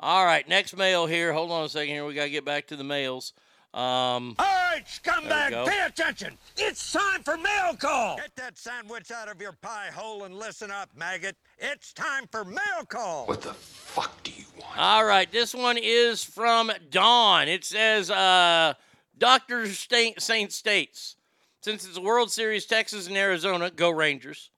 [0.00, 1.32] All right, next mail here.
[1.32, 2.04] Hold on a second here.
[2.04, 3.32] We got to get back to the mails.
[3.72, 6.38] Um, All right, There we scumbag, pay attention.
[6.56, 8.16] It's time for mail call.
[8.16, 11.36] Get that sandwich out of your pie hole and listen up, maggot.
[11.58, 13.26] It's time for mail call.
[13.26, 14.43] What the fuck do you
[14.76, 17.48] All right, this one is from Dawn.
[17.48, 18.74] It says, uh,
[19.16, 19.68] Dr.
[19.68, 21.16] St- Saint States,
[21.60, 24.50] since it's a World Series, Texas and Arizona, go Rangers.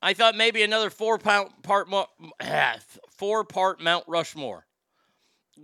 [0.00, 2.08] I thought maybe another four pound part mo-
[3.16, 4.66] four part Mount Rushmore.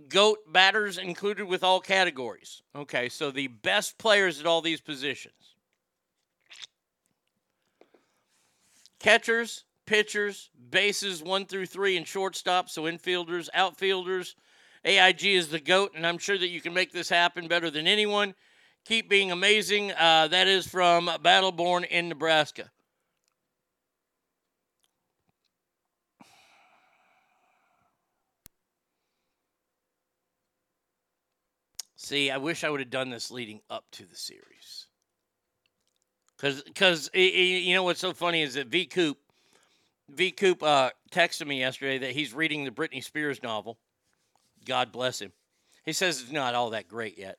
[0.09, 2.61] Goat batters included with all categories.
[2.75, 5.55] Okay, so the best players at all these positions.
[8.99, 12.69] Catchers, pitchers, bases one through three, and shortstop.
[12.69, 14.35] So infielders, outfielders.
[14.83, 17.87] AIG is the GOAT, and I'm sure that you can make this happen better than
[17.87, 18.35] anyone.
[18.85, 19.91] Keep being amazing.
[19.93, 22.69] Uh, that is from Battleborn in Nebraska.
[31.95, 34.87] See, I wish I would have done this leading up to the series.
[36.37, 37.21] Cause, cause i- i-
[37.65, 39.17] you know what's so funny is that V Coop,
[40.09, 43.77] V Coop uh, texted me yesterday that he's reading the Britney Spears novel.
[44.65, 45.31] God bless him.
[45.83, 47.37] He says it's not all that great yet.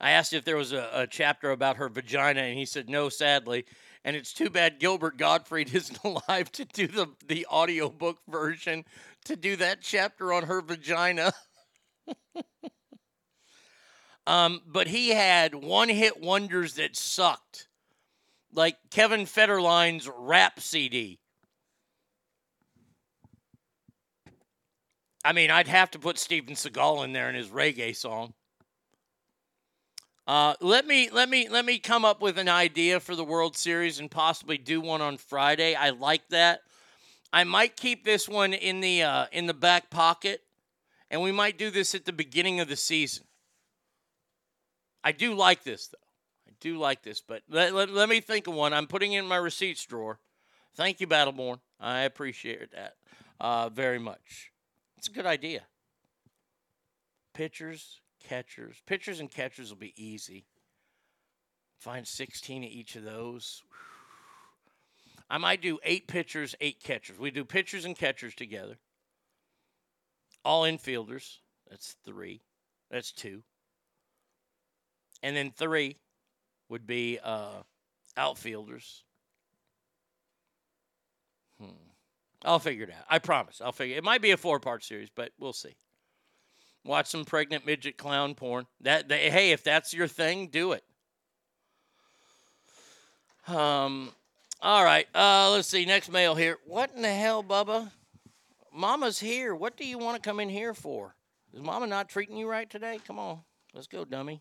[0.00, 3.08] I asked if there was a, a chapter about her vagina, and he said no,
[3.08, 3.66] sadly.
[4.04, 8.84] And it's too bad Gilbert Gottfried isn't alive to do the the audiobook version
[9.26, 11.32] to do that chapter on her vagina.
[14.26, 17.68] um, but he had one hit wonders that sucked,
[18.54, 21.18] like Kevin Federline's rap CD.
[25.24, 28.32] I mean, I'd have to put Steven Seagal in there in his reggae song.
[30.26, 33.56] Uh, let me let me let me come up with an idea for the World
[33.56, 35.74] Series and possibly do one on Friday.
[35.74, 36.60] I like that.
[37.32, 40.42] I might keep this one in the uh, in the back pocket,
[41.10, 43.24] and we might do this at the beginning of the season.
[45.02, 45.98] I do like this though.
[46.48, 48.72] I do like this, but let, let, let me think of one.
[48.72, 50.20] I'm putting it in my receipts drawer.
[50.76, 51.58] Thank you, Battleborn.
[51.80, 52.94] I appreciate that
[53.40, 54.52] uh, very much.
[55.00, 55.62] It's a good idea.
[57.32, 58.82] Pitchers, catchers.
[58.84, 60.44] Pitchers and catchers will be easy.
[61.78, 63.62] Find 16 of each of those.
[65.30, 67.18] I might do eight pitchers, eight catchers.
[67.18, 68.76] We do pitchers and catchers together.
[70.44, 71.38] All infielders.
[71.70, 72.42] That's three.
[72.90, 73.42] That's two.
[75.22, 75.96] And then three
[76.68, 77.62] would be uh,
[78.18, 79.02] outfielders.
[81.58, 81.89] Hmm.
[82.44, 83.04] I'll figure it out.
[83.08, 83.60] I promise.
[83.62, 85.76] I'll figure it might be a four part series, but we'll see.
[86.84, 88.66] Watch some pregnant midget clown porn.
[88.80, 90.84] That they, hey, if that's your thing, do it.
[93.46, 94.12] Um
[94.62, 95.06] all right.
[95.14, 95.84] Uh let's see.
[95.84, 96.58] Next mail here.
[96.66, 97.90] What in the hell, Bubba?
[98.72, 99.54] Mama's here.
[99.54, 101.14] What do you want to come in here for?
[101.52, 103.00] Is Mama not treating you right today?
[103.06, 103.40] Come on.
[103.74, 104.40] Let's go, dummy.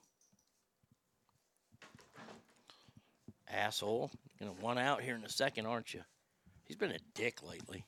[3.51, 4.11] Asshole.
[4.39, 6.01] You're Gonna one out here in a second, aren't you?
[6.69, 7.83] He's been a dick lately.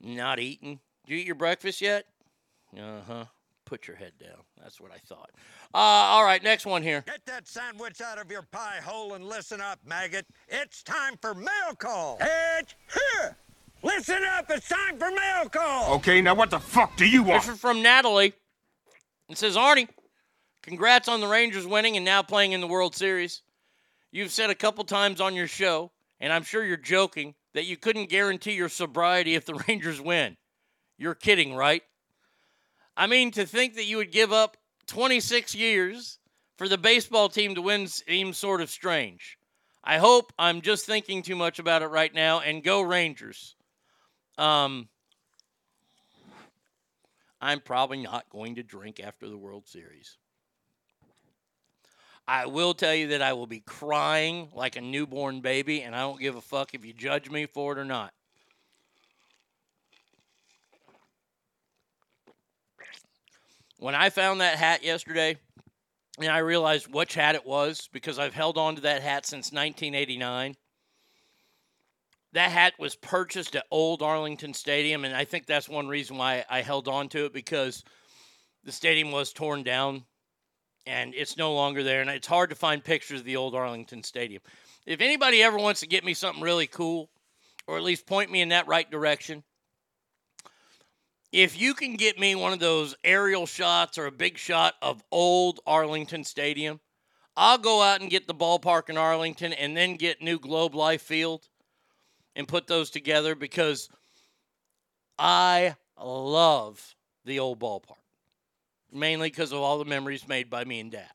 [0.00, 0.80] Not eating.
[1.04, 2.06] Did you eat your breakfast yet?
[2.74, 3.24] Uh huh.
[3.66, 4.38] Put your head down.
[4.62, 5.30] That's what I thought.
[5.74, 7.04] Uh, all right, next one here.
[7.06, 10.24] Get that sandwich out of your pie hole and listen up, maggot.
[10.48, 12.16] It's time for mail call.
[12.20, 13.36] It's here.
[13.82, 14.46] Listen up.
[14.48, 15.94] It's time for mail call.
[15.96, 17.42] Okay, now what the fuck do you want?
[17.42, 18.32] This is from Natalie.
[19.28, 19.88] It says, Arnie,
[20.62, 23.42] congrats on the Rangers winning and now playing in the World Series.
[24.10, 25.90] You've said a couple times on your show,
[26.20, 30.36] and I'm sure you're joking, that you couldn't guarantee your sobriety if the Rangers win.
[30.98, 31.82] You're kidding, right?
[32.96, 34.56] I mean, to think that you would give up
[34.86, 36.18] 26 years
[36.56, 39.36] for the baseball team to win seems sort of strange.
[39.84, 43.54] I hope I'm just thinking too much about it right now, and go Rangers.
[44.38, 44.88] Um,
[47.40, 50.16] I'm probably not going to drink after the World Series.
[52.28, 56.00] I will tell you that I will be crying like a newborn baby, and I
[56.00, 58.12] don't give a fuck if you judge me for it or not.
[63.78, 65.36] When I found that hat yesterday,
[66.18, 69.52] and I realized which hat it was because I've held on to that hat since
[69.52, 70.56] 1989.
[72.32, 76.44] That hat was purchased at Old Arlington Stadium, and I think that's one reason why
[76.50, 77.84] I held on to it because
[78.64, 80.04] the stadium was torn down
[80.86, 82.00] and it's no longer there.
[82.00, 84.42] And it's hard to find pictures of the old Arlington Stadium.
[84.86, 87.10] If anybody ever wants to get me something really cool,
[87.66, 89.42] or at least point me in that right direction,
[91.32, 95.02] if you can get me one of those aerial shots or a big shot of
[95.10, 96.80] old Arlington Stadium,
[97.36, 101.02] I'll go out and get the ballpark in Arlington and then get new Globe Life
[101.02, 101.48] Field
[102.34, 103.88] and put those together because
[105.18, 106.94] I love
[107.24, 107.96] the old ballpark,
[108.96, 111.10] mainly because of all the memories made by me and dad.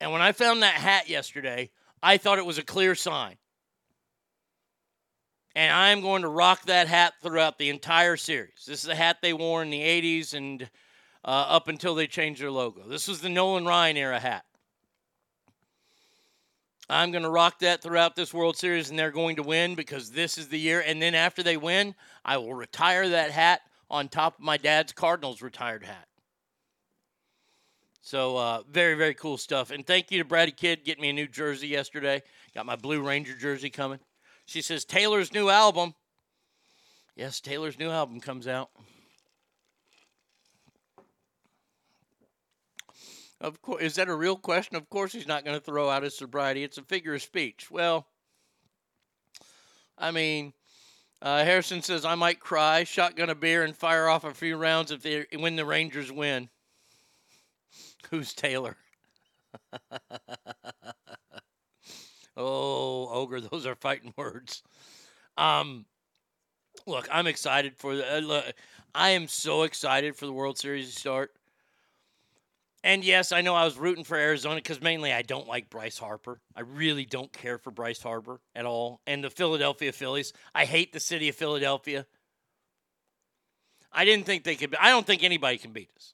[0.00, 1.70] And when I found that hat yesterday,
[2.02, 3.36] I thought it was a clear sign.
[5.56, 8.64] And I'm going to rock that hat throughout the entire series.
[8.66, 10.68] This is a hat they wore in the 80s and
[11.24, 12.88] uh, up until they changed their logo.
[12.88, 14.44] This was the Nolan Ryan era hat.
[16.90, 20.10] I'm going to rock that throughout this World Series, and they're going to win because
[20.10, 20.84] this is the year.
[20.86, 21.94] And then after they win,
[22.24, 26.06] I will retire that hat on top of my dad's Cardinals retired hat.
[28.04, 29.70] So uh, very, very cool stuff.
[29.70, 32.22] And thank you to Brady Kidd getting me a new jersey yesterday.
[32.54, 33.98] Got my Blue Ranger jersey coming.
[34.44, 35.94] She says Taylor's new album.
[37.16, 38.68] Yes, Taylor's new album comes out.
[43.40, 44.76] Of course, is that a real question?
[44.76, 46.62] Of course, he's not going to throw out his sobriety.
[46.62, 47.70] It's a figure of speech.
[47.70, 48.06] Well,
[49.96, 50.52] I mean,
[51.22, 54.90] uh, Harrison says I might cry, shotgun a beer, and fire off a few rounds
[54.90, 56.50] if they when the Rangers win.
[58.10, 58.76] Who's Taylor?
[62.36, 64.62] oh, ogre, those are fighting words.
[65.36, 65.86] Um,
[66.86, 68.16] look, I'm excited for the.
[68.16, 68.52] Uh, look,
[68.94, 71.32] I am so excited for the World Series to start.
[72.84, 75.96] And yes, I know I was rooting for Arizona because mainly I don't like Bryce
[75.96, 76.38] Harper.
[76.54, 79.00] I really don't care for Bryce Harper at all.
[79.06, 80.34] And the Philadelphia Phillies.
[80.54, 82.04] I hate the city of Philadelphia.
[83.90, 84.72] I didn't think they could.
[84.72, 86.13] Be, I don't think anybody can beat us.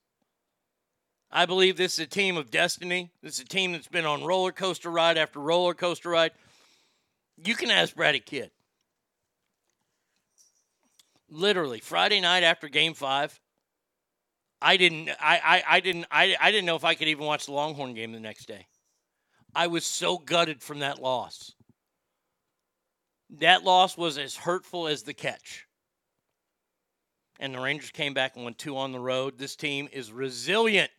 [1.33, 3.11] I believe this is a team of destiny.
[3.23, 6.33] This is a team that's been on roller coaster ride after roller coaster ride.
[7.37, 8.51] You can ask Brady Kidd.
[11.31, 13.41] Literally, Friday night after game five,
[14.61, 17.47] I didn't I, I, I didn't I, I didn't know if I could even watch
[17.47, 18.67] the Longhorn game the next day.
[19.55, 21.53] I was so gutted from that loss.
[23.39, 25.67] That loss was as hurtful as the catch.
[27.39, 29.39] And the Rangers came back and won two on the road.
[29.39, 30.91] This team is resilient.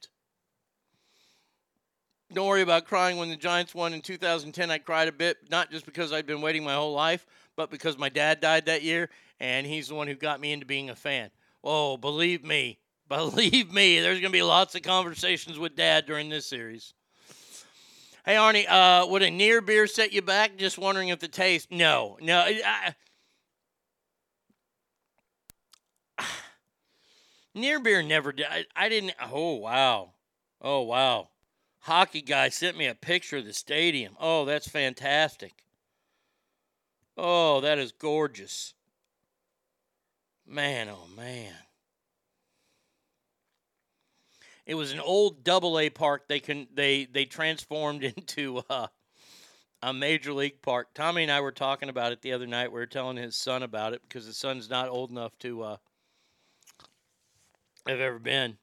[2.34, 4.72] Don't worry about crying when the Giants won in 2010.
[4.72, 7.26] I cried a bit, not just because I'd been waiting my whole life,
[7.56, 9.10] but because my dad died that year,
[9.40, 11.30] and he's the one who got me into being a fan.
[11.64, 12.80] Oh, believe me,
[13.12, 16.94] Believe me, there's going to be lots of conversations with Dad during this series.
[18.26, 20.56] Hey, Arnie, uh, would a near beer set you back?
[20.56, 21.70] Just wondering if the taste.
[21.72, 22.40] No, no.
[22.40, 22.96] I,
[27.54, 28.46] near beer never did.
[28.50, 29.14] I, I didn't.
[29.30, 30.14] Oh, wow.
[30.62, 31.31] Oh, wow.
[31.82, 34.16] Hockey guy sent me a picture of the stadium.
[34.20, 35.66] Oh, that's fantastic.
[37.18, 38.74] Oh, that is gorgeous.
[40.46, 41.54] Man, oh, man.
[44.66, 46.28] It was an old double A park.
[46.28, 48.88] They can they they transformed into uh,
[49.82, 50.94] a major league park.
[50.94, 52.72] Tommy and I were talking about it the other night.
[52.72, 55.78] We were telling his son about it because his son's not old enough to uh,
[57.88, 58.58] have ever been.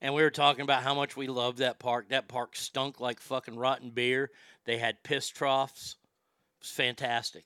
[0.00, 2.10] And we were talking about how much we loved that park.
[2.10, 4.30] That park stunk like fucking rotten beer.
[4.64, 5.96] They had piss troughs.
[6.58, 7.44] It was fantastic.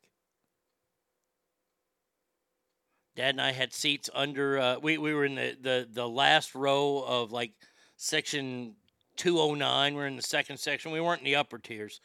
[3.14, 4.58] Dad and I had seats under.
[4.58, 7.52] Uh, we we were in the, the the last row of like
[7.96, 8.74] section
[9.16, 9.94] 209.
[9.94, 10.92] We're in the second section.
[10.92, 12.00] We weren't in the upper tiers.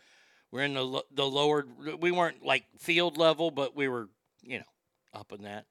[0.52, 1.66] We're in the the lower.
[2.00, 4.10] We weren't like field level, but we were
[4.42, 4.66] you know
[5.14, 5.66] up in that.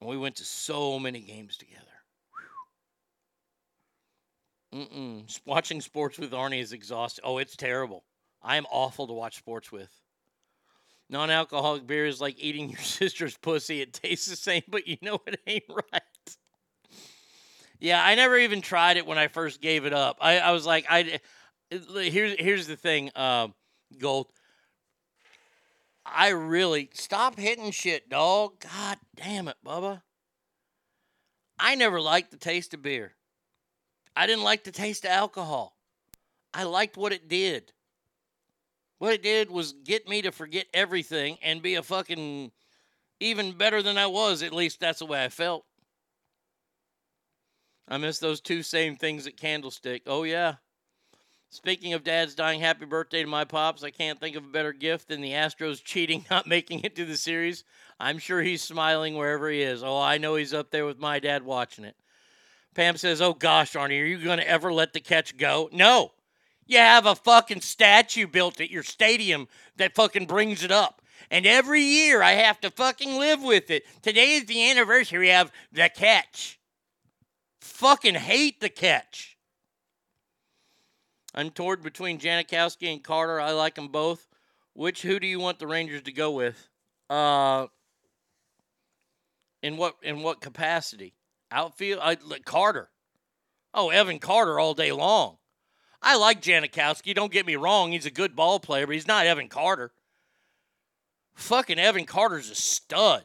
[0.00, 1.89] And we went to so many games together.
[4.74, 5.40] Mm-mm.
[5.44, 7.24] Watching sports with Arnie is exhausting.
[7.24, 8.04] Oh, it's terrible.
[8.42, 9.90] I am awful to watch sports with.
[11.08, 13.80] Non-alcoholic beer is like eating your sister's pussy.
[13.80, 16.02] It tastes the same, but you know it ain't right.
[17.80, 20.18] Yeah, I never even tried it when I first gave it up.
[20.20, 21.18] I, I was like, I
[21.70, 23.48] here's here's the thing, uh,
[23.98, 24.26] Gold.
[26.04, 28.60] I really stop hitting shit, dog.
[28.60, 30.02] God damn it, Bubba.
[31.58, 33.12] I never liked the taste of beer.
[34.16, 35.76] I didn't like the taste of alcohol.
[36.52, 37.72] I liked what it did.
[38.98, 42.52] What it did was get me to forget everything and be a fucking
[43.18, 44.42] even better than I was.
[44.42, 45.64] At least that's the way I felt.
[47.88, 50.02] I miss those two same things at Candlestick.
[50.06, 50.56] Oh, yeah.
[51.52, 53.82] Speaking of dads dying, happy birthday to my pops.
[53.82, 57.04] I can't think of a better gift than the Astros cheating, not making it to
[57.04, 57.64] the series.
[57.98, 59.82] I'm sure he's smiling wherever he is.
[59.82, 61.96] Oh, I know he's up there with my dad watching it.
[62.74, 65.68] Pam says, Oh gosh, Arnie, are you going to ever let the catch go?
[65.72, 66.12] No.
[66.66, 71.02] You have a fucking statue built at your stadium that fucking brings it up.
[71.30, 73.84] And every year I have to fucking live with it.
[74.02, 76.60] Today is the anniversary of the catch.
[77.60, 79.36] Fucking hate the catch.
[81.34, 83.40] I'm torn between Jankowski and Carter.
[83.40, 84.26] I like them both.
[84.72, 86.68] Which who do you want the Rangers to go with?
[87.08, 87.66] Uh,
[89.62, 91.14] in what in what capacity?
[91.50, 92.00] Outfield?
[92.00, 92.90] Uh, I like Carter.
[93.72, 95.36] Oh, Evan Carter all day long.
[96.02, 97.14] I like Jankowski.
[97.14, 97.92] Don't get me wrong.
[97.92, 99.92] He's a good ball player, but he's not Evan Carter.
[101.34, 103.24] Fucking Evan Carter's a stud.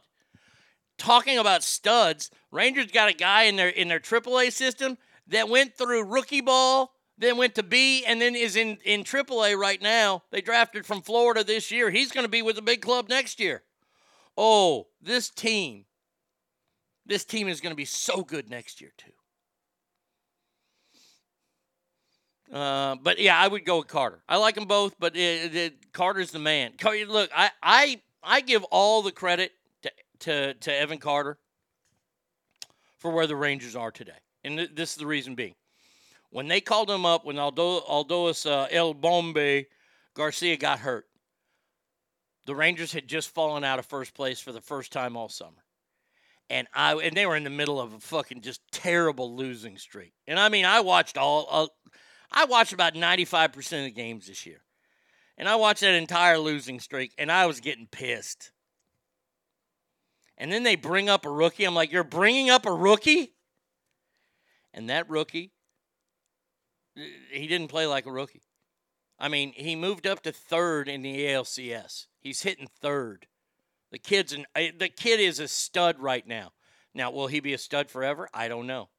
[0.98, 4.98] Talking about studs, Rangers got a guy in their in their AAA system
[5.28, 9.58] that went through rookie ball, then went to B, and then is in in AAA
[9.58, 10.24] right now.
[10.32, 11.90] They drafted from Florida this year.
[11.90, 13.64] He's going to be with a big club next year.
[14.38, 15.86] Oh, this team,
[17.06, 19.12] this team is going to be so good next year too.
[22.56, 24.22] Uh, but yeah, I would go with Carter.
[24.30, 26.74] I like them both, but it, it, Carter's the man.
[27.08, 29.52] Look, I, I I give all the credit
[29.82, 31.38] to to to Evan Carter
[32.98, 35.56] for where the Rangers are today, and th- this is the reason being.
[36.30, 39.66] When they called him up, when Aldo Adolis uh, El Bombi
[40.14, 41.06] Garcia got hurt,
[42.46, 45.65] the Rangers had just fallen out of first place for the first time all summer.
[46.50, 50.14] And I and they were in the middle of a fucking just terrible losing streak.
[50.28, 51.68] And I mean, I watched all uh,
[52.32, 54.62] I watched about 95% of the games this year.
[55.38, 58.52] And I watched that entire losing streak and I was getting pissed.
[60.38, 61.64] And then they bring up a rookie.
[61.64, 63.34] I'm like, "You're bringing up a rookie?"
[64.74, 65.54] And that rookie
[66.96, 68.44] he didn't play like a rookie.
[69.20, 72.08] I mean, he moved up to third in the ALCS.
[72.20, 73.28] He's hitting third.
[73.92, 76.52] The kid's an, the kid is a stud right now.
[76.94, 78.30] Now, will he be a stud forever?
[78.34, 78.90] I don't know.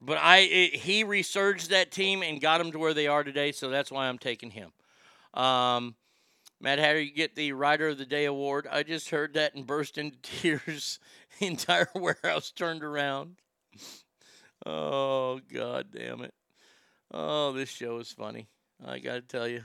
[0.00, 3.52] But I it, he resurged that team and got them to where they are today,
[3.52, 4.72] so that's why I'm taking him.
[5.32, 5.94] Um,
[6.60, 8.66] Matt Hatter, you get the Rider of the Day award.
[8.70, 10.98] I just heard that and burst into tears.
[11.38, 13.36] The entire warehouse turned around.
[14.64, 16.32] Oh, god damn it.
[17.12, 18.48] Oh, this show is funny.
[18.84, 19.64] I got to tell you.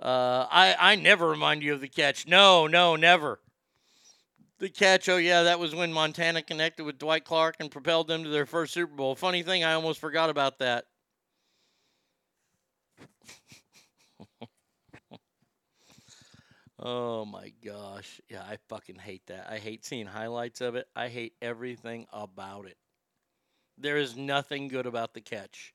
[0.00, 2.26] Uh, I, I never remind you of the catch.
[2.26, 3.40] No, no, never.
[4.58, 8.24] The catch, oh, yeah, that was when Montana connected with Dwight Clark and propelled them
[8.24, 9.14] to their first Super Bowl.
[9.14, 10.86] Funny thing, I almost forgot about that.
[16.78, 18.20] oh, my gosh.
[18.28, 19.48] Yeah, I fucking hate that.
[19.50, 20.88] I hate seeing highlights of it.
[20.96, 22.76] I hate everything about it.
[23.78, 25.74] There is nothing good about the catch.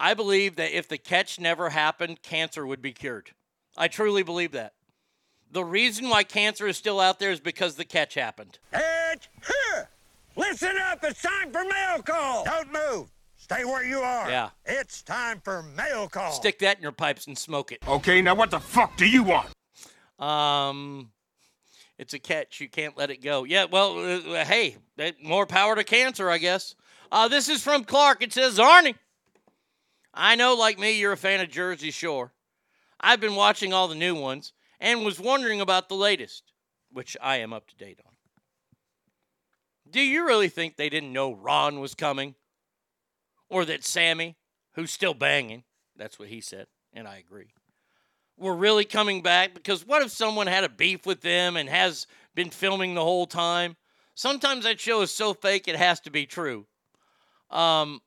[0.00, 3.32] I believe that if the catch never happened, cancer would be cured.
[3.76, 4.72] I truly believe that.
[5.52, 8.58] The reason why cancer is still out there is because the catch happened.
[8.72, 9.90] It's here.
[10.36, 11.04] Listen up.
[11.04, 12.44] It's time for mail call.
[12.44, 13.10] Don't move.
[13.36, 14.30] Stay where you are.
[14.30, 14.50] Yeah.
[14.64, 16.32] It's time for mail call.
[16.32, 17.80] Stick that in your pipes and smoke it.
[17.86, 19.48] Okay, now what the fuck do you want?
[20.18, 21.10] Um,
[21.98, 22.60] it's a catch.
[22.60, 23.44] You can't let it go.
[23.44, 24.76] Yeah, well, uh, hey,
[25.22, 26.74] more power to cancer, I guess.
[27.12, 28.22] Uh, this is from Clark.
[28.22, 28.94] It says, Arnie,
[30.12, 32.32] I know, like me, you're a fan of Jersey Shore.
[33.00, 36.52] I've been watching all the new ones and was wondering about the latest,
[36.92, 38.12] which I am up to date on.
[39.90, 42.34] Do you really think they didn't know Ron was coming?
[43.48, 44.36] Or that Sammy,
[44.74, 45.64] who's still banging,
[45.96, 47.52] that's what he said, and I agree,
[48.36, 52.06] were really coming back because what if someone had a beef with them and has
[52.34, 53.76] been filming the whole time?
[54.14, 56.66] Sometimes that show is so fake it has to be true.
[57.50, 58.00] Um,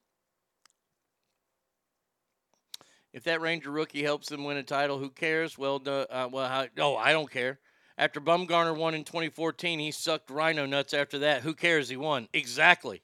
[3.14, 5.58] if that Ranger rookie helps them win a title, who cares?
[5.58, 7.60] Well, uh, well, how, oh, I don't care.
[7.96, 11.44] After Bumgarner won in 2014, he sucked rhino nuts after that.
[11.44, 11.90] Who cares?
[11.90, 12.28] He won.
[12.34, 13.04] Exactly.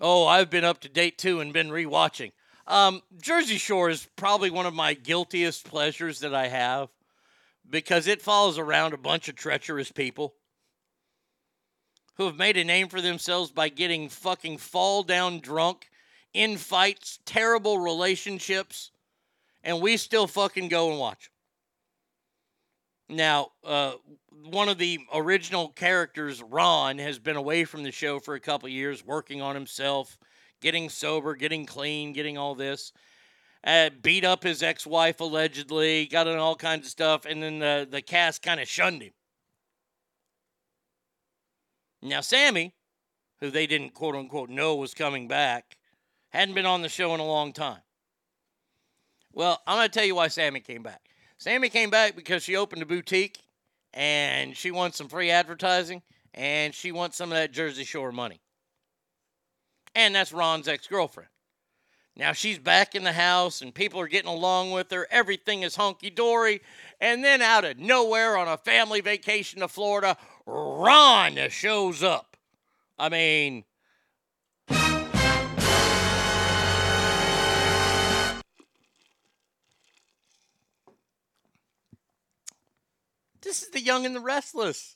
[0.00, 2.32] Oh, I've been up to date too and been rewatching.
[2.66, 6.88] Um, Jersey Shore is probably one of my guiltiest pleasures that I have
[7.68, 10.34] because it follows around a bunch of treacherous people
[12.16, 15.89] who have made a name for themselves by getting fucking fall down drunk
[16.32, 18.90] in fights, terrible relationships,
[19.62, 21.30] and we still fucking go and watch.
[23.08, 23.94] Now, uh,
[24.44, 28.68] one of the original characters, Ron, has been away from the show for a couple
[28.68, 30.16] years, working on himself,
[30.60, 32.92] getting sober, getting clean, getting all this.
[33.64, 37.86] Uh, beat up his ex-wife allegedly, got in all kinds of stuff, and then the
[37.90, 39.12] the cast kind of shunned him.
[42.00, 42.74] Now, Sammy,
[43.40, 45.76] who they didn't quote unquote know was coming back,
[46.30, 47.80] hadn't been on the show in a long time.
[49.32, 51.02] Well, I'm going to tell you why Sammy came back.
[51.38, 53.38] Sammy came back because she opened a boutique
[53.94, 56.02] and she wants some free advertising
[56.34, 58.40] and she wants some of that Jersey Shore money.
[59.94, 61.30] And that's Ron's ex girlfriend.
[62.16, 65.06] Now she's back in the house and people are getting along with her.
[65.10, 66.60] Everything is hunky dory.
[67.00, 70.16] And then out of nowhere on a family vacation to Florida,
[70.46, 72.36] Ron shows up.
[72.98, 73.64] I mean,
[83.50, 84.94] this is the young and the restless.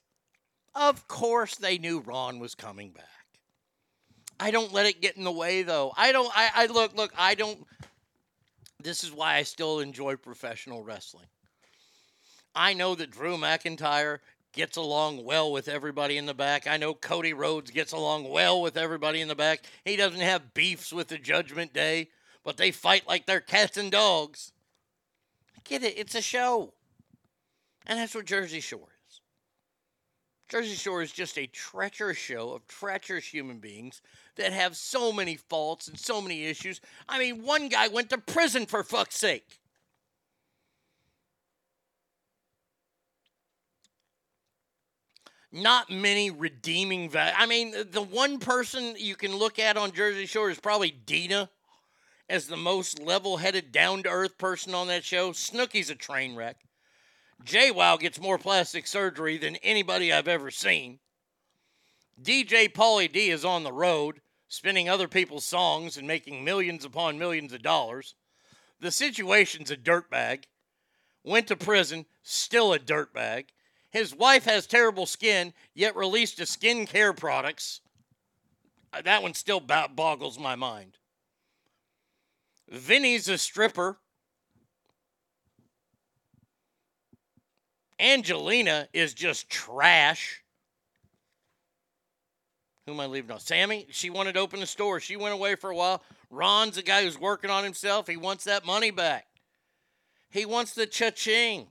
[0.77, 3.05] Of course, they knew Ron was coming back.
[4.39, 5.93] I don't let it get in the way, though.
[5.97, 6.31] I don't.
[6.37, 6.95] I, I look.
[6.95, 7.13] Look.
[7.19, 7.67] I don't.
[8.81, 11.27] This is why I still enjoy professional wrestling.
[12.55, 14.21] I know that Drew McIntyre
[14.53, 16.69] gets along well with everybody in the back.
[16.69, 19.65] I know Cody Rhodes gets along well with everybody in the back.
[19.85, 22.11] He doesn't have beefs with the Judgment Day,
[22.45, 24.53] but they fight like they're cats and dogs.
[25.57, 25.99] I get it.
[25.99, 26.74] It's a show.
[27.87, 29.21] And that's what Jersey Shore is.
[30.49, 34.03] Jersey Shore is just a treacherous show of treacherous human beings
[34.37, 36.81] that have so many faults and so many issues.
[37.09, 39.61] I mean, one guy went to prison for fuck's sake.
[45.51, 47.35] Not many redeeming value.
[47.37, 51.49] I mean, the one person you can look at on Jersey Shore is probably Deena
[52.29, 55.31] as the most level headed, down to earth person on that show.
[55.31, 56.57] Snooki's a train wreck.
[57.45, 60.99] JWoww gets more plastic surgery than anybody I've ever seen.
[62.23, 67.19] DJ Pauly D is on the road, spinning other people's songs and making millions upon
[67.19, 68.15] millions of dollars.
[68.81, 70.45] The situation's a dirtbag.
[71.25, 73.47] Went to prison, still a dirtbag.
[73.91, 77.81] His wife has terrible skin, yet released a skincare products.
[78.93, 80.99] Uh, That one still boggles my mind.
[82.69, 83.99] Vinny's a stripper.
[87.99, 90.43] Angelina is just trash.
[92.87, 93.41] Who am I leaving off?
[93.41, 95.01] Sammy, she wanted to open a store.
[95.01, 96.03] She went away for a while.
[96.31, 98.07] Ron's a guy who's working on himself.
[98.07, 99.27] He wants that money back.
[100.31, 101.69] He wants the cha-ching.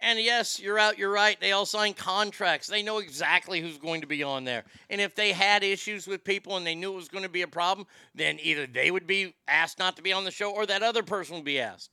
[0.00, 1.38] And yes, you're out, you're right.
[1.40, 2.68] They all sign contracts.
[2.68, 4.64] They know exactly who's going to be on there.
[4.88, 7.42] And if they had issues with people and they knew it was going to be
[7.42, 10.66] a problem, then either they would be asked not to be on the show or
[10.66, 11.90] that other person would be asked.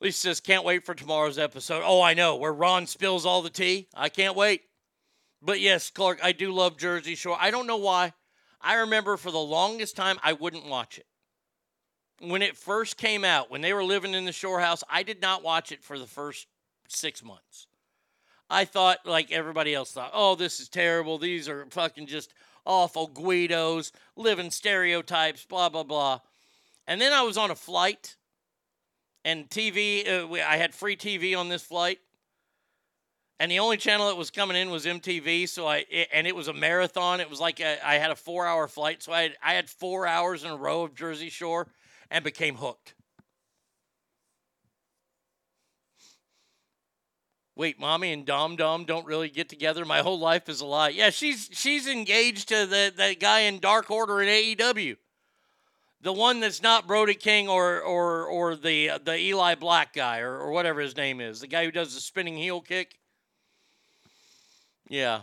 [0.00, 1.82] Lisa says, can't wait for tomorrow's episode.
[1.84, 3.88] Oh, I know, where Ron spills all the tea.
[3.94, 4.62] I can't wait.
[5.42, 7.36] But yes, Clark, I do love Jersey Shore.
[7.38, 8.12] I don't know why.
[8.60, 11.06] I remember for the longest time I wouldn't watch it.
[12.20, 15.20] When it first came out, when they were living in the shore house, I did
[15.20, 16.48] not watch it for the first
[16.88, 17.66] six months.
[18.50, 21.18] I thought, like everybody else thought, oh, this is terrible.
[21.18, 22.34] These are fucking just
[22.64, 26.20] awful Guidos, living stereotypes, blah, blah, blah.
[26.86, 28.16] And then I was on a flight
[29.28, 32.00] and TV, uh, we- I had free TV on this flight.
[33.38, 35.46] And the only channel that was coming in was MTV.
[35.46, 37.20] So I, it, and it was a marathon.
[37.20, 39.02] It was like a, I had a four hour flight.
[39.02, 41.68] So I had, I had four hours in a row of Jersey Shore
[42.10, 42.94] and became hooked.
[47.54, 49.84] Wait, mommy and Dom Dom don't really get together.
[49.84, 50.90] My whole life is a lie.
[50.90, 54.96] Yeah, she's she's engaged to the that guy in Dark Order in AEW.
[56.00, 60.38] The one that's not Brody King or or or the the Eli Black guy or,
[60.38, 61.40] or whatever his name is.
[61.40, 62.98] The guy who does the spinning heel kick.
[64.88, 65.22] Yeah.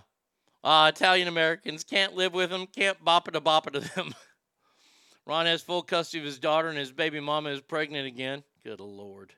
[0.63, 4.15] Uh, Italian Americans can't live with them, can't bop it a bop it to them.
[5.25, 8.43] Ron has full custody of his daughter, and his baby mama is pregnant again.
[8.63, 9.33] Good lord.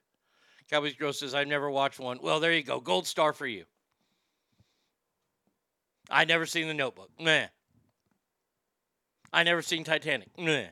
[0.69, 2.19] Cowboys Girl says, I've never watched one.
[2.21, 2.79] Well, there you go.
[2.79, 3.63] Gold star for you.
[6.09, 7.09] I never seen The Notebook.
[7.19, 7.47] Meh.
[9.31, 10.29] I never seen Titanic.
[10.37, 10.67] Meh.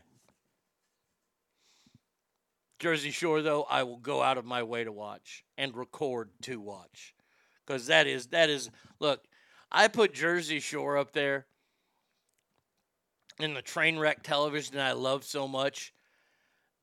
[2.80, 6.60] Jersey Shore, though, I will go out of my way to watch and record to
[6.60, 7.14] watch.
[7.65, 8.69] Because that is, that is,
[8.99, 9.23] look,
[9.72, 11.47] I put Jersey Shore up there
[13.39, 15.93] in the train wreck television I love so much.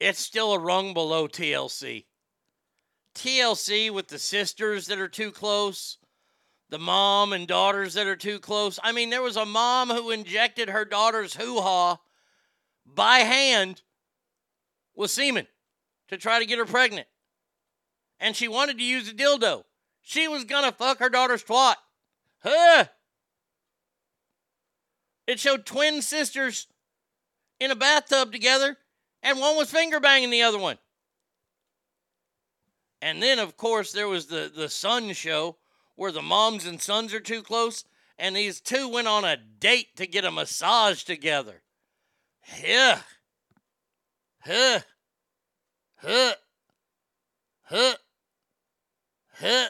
[0.01, 2.07] It's still a rung below TLC.
[3.15, 5.99] TLC with the sisters that are too close,
[6.71, 8.79] the mom and daughters that are too close.
[8.83, 12.01] I mean, there was a mom who injected her daughter's hoo ha
[12.87, 13.83] by hand
[14.95, 15.47] with semen
[16.09, 17.07] to try to get her pregnant.
[18.21, 19.65] And she wanted to use a dildo.
[20.01, 21.77] She was gonna fuck her daughter's twat.
[22.43, 22.85] Huh?
[25.27, 26.67] It showed twin sisters
[27.61, 28.77] in a bathtub together,
[29.23, 30.79] and one was finger banging the other one.
[33.01, 35.57] And then, of course, there was the, the son show
[35.95, 37.85] where the moms and sons are too close,
[38.19, 41.63] and these two went on a date to get a massage together.
[42.63, 43.01] Yeah.
[44.41, 44.81] Huh.
[46.03, 46.35] Huh.
[47.63, 47.95] Huh.
[49.35, 49.69] Huh.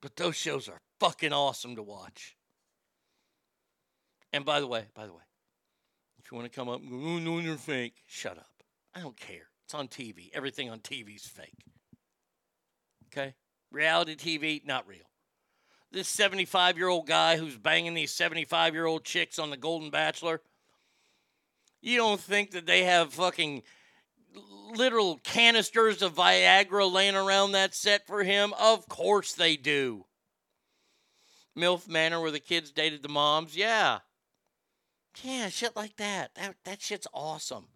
[0.00, 2.36] But those shows are fucking awesome to watch.
[4.32, 5.22] And by the way, by the way,
[6.18, 8.50] if you want to come up and go, oh, no, you're fake, shut up.
[8.94, 9.48] I don't care.
[9.64, 10.30] It's on TV.
[10.34, 11.64] Everything on TV is fake.
[13.06, 13.34] Okay?
[13.70, 15.08] Reality TV, not real.
[15.90, 19.90] This 75 year old guy who's banging these 75 year old chicks on The Golden
[19.90, 20.42] Bachelor,
[21.80, 23.62] you don't think that they have fucking
[24.74, 28.52] literal canisters of Viagra laying around that set for him?
[28.58, 30.06] Of course they do.
[31.56, 34.00] MILF Manor where the kids dated the moms, yeah.
[35.22, 36.34] Yeah, shit like that.
[36.34, 37.66] That that shit's awesome.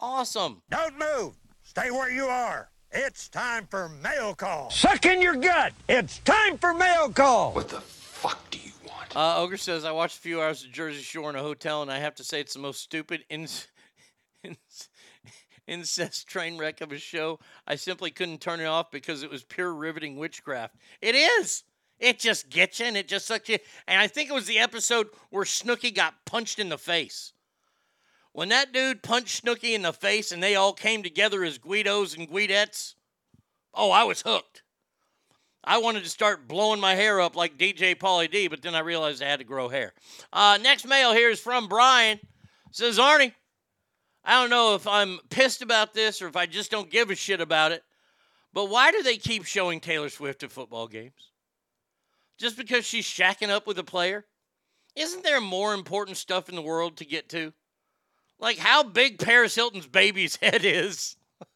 [0.00, 0.62] Awesome.
[0.70, 1.34] Don't move.
[1.62, 2.70] Stay where you are.
[2.90, 4.70] It's time for mail call.
[4.70, 5.72] Suck in your gut.
[5.88, 7.52] It's time for mail call.
[7.52, 9.16] What the fuck do you want?
[9.16, 11.90] Uh, Ogre says I watched a few hours of Jersey Shore in a hotel, and
[11.90, 13.68] I have to say it's the most stupid ins-
[14.44, 14.88] ins-
[15.66, 17.38] incest train wreck of a show.
[17.66, 20.76] I simply couldn't turn it off because it was pure riveting witchcraft.
[21.00, 21.64] It is.
[21.98, 23.58] It just gets you and it just sucks you.
[23.86, 27.32] And I think it was the episode where Snooki got punched in the face.
[28.32, 32.16] When that dude punched Snooki in the face and they all came together as Guidos
[32.16, 32.94] and Guidettes,
[33.72, 34.62] oh, I was hooked.
[35.62, 38.80] I wanted to start blowing my hair up like DJ Pauly D, but then I
[38.80, 39.94] realized I had to grow hair.
[40.32, 42.20] Uh, next mail here is from Brian.
[42.70, 43.32] Says Arnie,
[44.24, 47.14] I don't know if I'm pissed about this or if I just don't give a
[47.14, 47.82] shit about it,
[48.52, 51.32] but why do they keep showing Taylor Swift at football games?
[52.38, 54.24] Just because she's shacking up with a player?
[54.96, 57.52] Isn't there more important stuff in the world to get to?
[58.38, 61.16] Like how big Paris Hilton's baby's head is.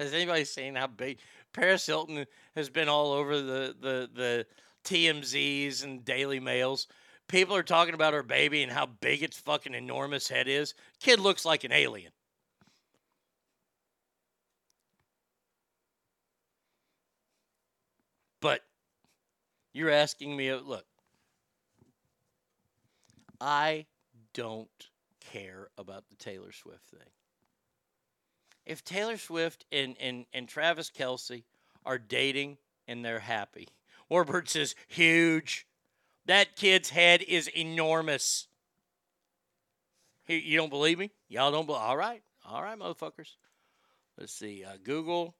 [0.00, 1.18] Has anybody seen how big
[1.52, 4.46] Paris Hilton has been all over the, the, the
[4.84, 6.86] TMZs and Daily Mails?
[7.28, 10.74] People are talking about her baby and how big its fucking enormous head is.
[11.00, 12.12] Kid looks like an alien.
[18.40, 18.60] But
[19.72, 20.86] you're asking me, look,
[23.40, 23.86] I
[24.32, 24.68] don't
[25.32, 27.08] care about the Taylor Swift thing.
[28.64, 31.42] If Taylor Swift and, and, and Travis Kelce
[31.84, 33.68] are dating and they're happy,
[34.10, 35.65] Warbird says, huge.
[36.26, 38.48] That kid's head is enormous.
[40.26, 41.12] You don't believe me?
[41.28, 41.82] Y'all don't believe?
[41.82, 42.22] All right.
[42.44, 43.36] All right, motherfuckers.
[44.18, 44.64] Let's see.
[44.64, 45.36] Uh, Google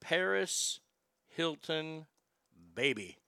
[0.00, 0.80] Paris
[1.28, 2.06] Hilton
[2.74, 3.18] baby.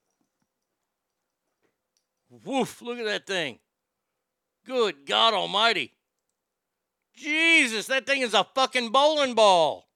[2.43, 3.59] Woof, look at that thing.
[4.65, 5.93] Good God Almighty.
[7.15, 9.87] Jesus, that thing is a fucking bowling ball.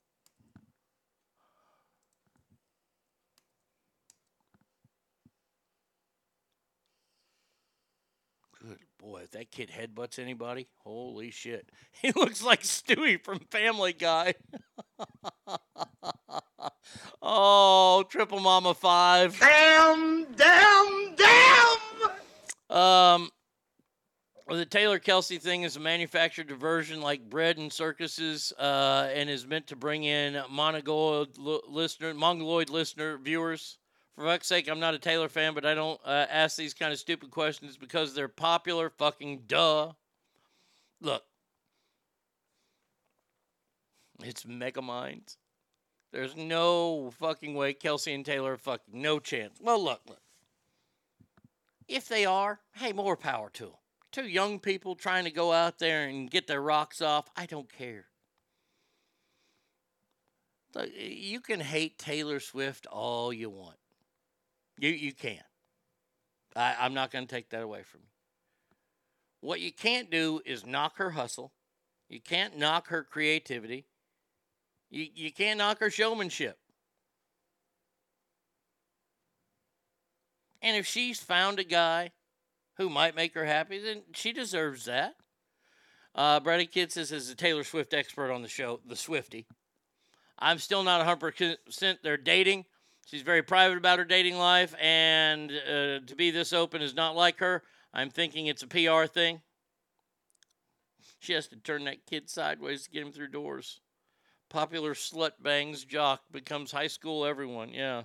[9.08, 11.70] Boy, if that kid headbutts anybody, holy shit.
[12.02, 14.34] He looks like Stewie from Family Guy.
[17.22, 19.40] oh, Triple Mama 5.
[19.40, 22.78] Damn, damn, damn!
[22.78, 23.30] Um,
[24.50, 29.48] the Taylor Kelce thing is a manufactured diversion like bread and circuses, uh, and is
[29.48, 33.78] meant to bring in Mongoloid li- listener, Mongoloid listener viewers.
[34.18, 36.92] For fuck's sake, I'm not a Taylor fan, but I don't uh, ask these kind
[36.92, 38.90] of stupid questions because they're popular.
[38.90, 39.92] Fucking duh.
[41.00, 41.24] Look,
[44.24, 45.38] it's Megamind.
[46.12, 49.60] There's no fucking way Kelce and Taylor are fucking no chance.
[49.62, 50.22] Well, look, look.
[51.88, 53.74] If they are, hey, more power to them.
[54.12, 57.30] two young people trying to go out there and get their rocks off.
[57.36, 58.06] I don't care.
[60.74, 63.78] Look, you can hate Taylor Swift all you want.
[64.78, 65.42] You you can.
[66.56, 68.08] I, I'm not going to take that away from you.
[69.42, 71.52] What you can't do is knock her hustle.
[72.10, 73.86] You can't knock her creativity.
[74.90, 76.58] You you can't knock her showmanship.
[80.62, 82.12] And if she's found a guy
[82.78, 85.16] who might make her happy, then she deserves that.
[86.16, 89.46] Uh, Brady Kidd says, as a Taylor Swift expert on the show, the Swifty,
[90.40, 92.66] I'm still not 100% they're dating.
[93.08, 97.16] She's very private about her dating life, and uh, to be this open is not
[97.16, 97.64] like her.
[97.94, 99.40] I'm thinking it's a PR thing.
[101.20, 103.80] She has to turn that kid sideways to get him through doors.
[104.50, 107.70] Popular slut bangs jock becomes high school everyone.
[107.70, 108.04] Yeah.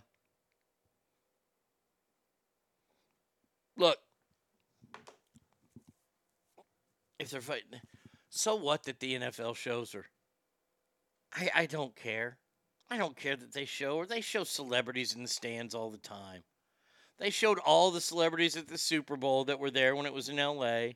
[3.77, 3.99] Look,
[7.19, 7.81] if they're fighting,
[8.29, 10.07] so what that the NFL shows her?
[11.35, 12.39] I, I don't care.
[12.93, 15.97] I don't care that they show or They show celebrities in the stands all the
[15.97, 16.43] time.
[17.19, 20.29] They showed all the celebrities at the Super Bowl that were there when it was
[20.29, 20.89] in LA.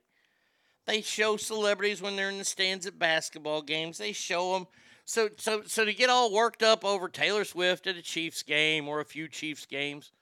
[0.87, 3.97] They show celebrities when they're in the stands at basketball games.
[3.97, 4.67] They show them.
[5.07, 8.89] So, so, so to get all worked up over Taylor Swift at a Chiefs game
[8.89, 10.13] or a few Chiefs games,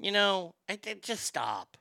[0.00, 1.76] you know, I, I just stop.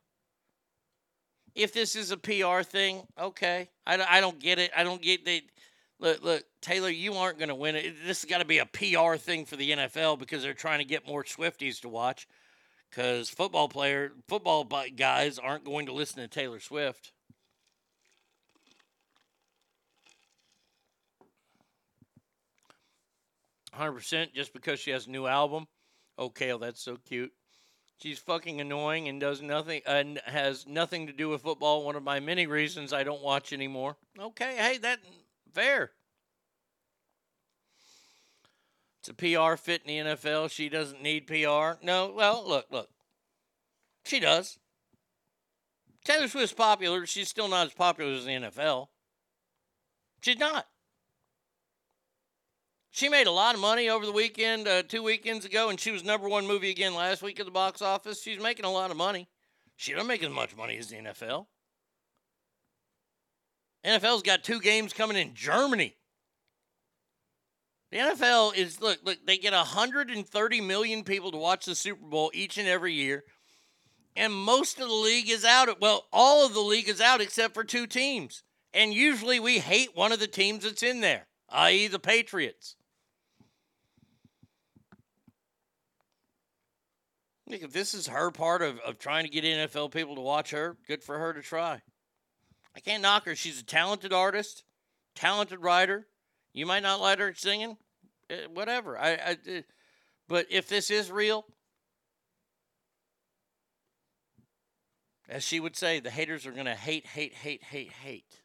[1.55, 3.69] If this is a PR thing, okay.
[3.87, 4.69] I, I don't get it.
[4.77, 5.41] I don't get that.
[5.99, 7.95] Look, look, Taylor, you aren't going to win it.
[8.05, 10.85] This has got to be a PR thing for the NFL because they're trying to
[10.85, 12.27] get more Swifties to watch.
[12.89, 14.65] Because football player, football
[14.95, 17.11] guys aren't going to listen to Taylor Swift.
[23.73, 25.67] Hundred percent, just because she has a new album.
[26.17, 27.31] Oh, well, that's so cute.
[28.01, 31.83] She's fucking annoying and does nothing and has nothing to do with football.
[31.83, 33.97] One of my many reasons I don't watch anymore.
[34.17, 34.99] Okay, hey, that
[35.53, 35.91] fair.
[38.99, 40.51] It's a PR fit in the NFL.
[40.51, 41.83] She doesn't need PR.
[41.83, 42.89] No, well, look, look.
[44.03, 44.59] She does.
[46.03, 47.05] Taylor Swift's popular.
[47.05, 48.87] She's still not as popular as the NFL.
[50.21, 50.65] She's not.
[52.91, 55.91] She made a lot of money over the weekend, uh, two weekends ago, and she
[55.91, 58.21] was number one movie again last week at the box office.
[58.21, 59.29] She's making a lot of money.
[59.77, 61.45] She don't make as much money as the NFL.
[63.85, 65.95] NFL's got two games coming in Germany.
[67.91, 72.31] The NFL is look, look, they get 130 million people to watch the Super Bowl
[72.33, 73.23] each and every year.
[74.15, 75.79] And most of the league is out.
[75.79, 78.43] Well, all of the league is out except for two teams.
[78.73, 82.75] And usually we hate one of the teams that's in there, i.e., the Patriots.
[87.47, 90.51] Look, if this is her part of, of trying to get NFL people to watch
[90.51, 91.81] her, good for her to try.
[92.75, 93.35] I can't knock her.
[93.35, 94.63] She's a talented artist,
[95.15, 96.07] talented writer.
[96.53, 97.77] You might not like her singing,
[98.29, 98.97] eh, whatever.
[98.97, 99.61] I, I, eh,
[100.27, 101.45] but if this is real,
[105.27, 108.41] as she would say, the haters are going to hate, hate, hate, hate, hate.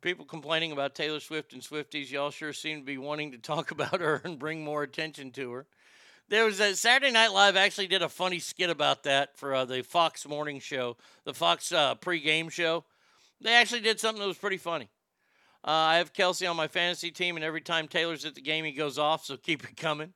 [0.00, 3.70] People complaining about Taylor Swift and Swifties, y'all sure seem to be wanting to talk
[3.70, 5.66] about her and bring more attention to her.
[6.30, 9.64] There was a Saturday Night Live actually did a funny skit about that for uh,
[9.64, 12.84] the Fox morning show, the Fox uh, pregame show.
[13.40, 14.88] They actually did something that was pretty funny.
[15.64, 18.64] Uh, I have Kelce on my fantasy team, and every time Taylor's at the game,
[18.64, 20.12] he goes off, so keep it coming.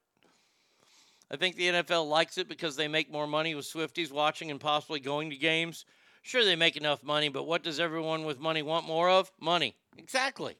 [1.33, 4.61] I think the NFL likes it because they make more money with Swifties watching and
[4.61, 5.85] possibly going to games.
[6.23, 9.33] Sure, they make enough money, but what does everyone with money want more of?
[9.41, 9.75] Money.
[9.99, 10.55] Exactly.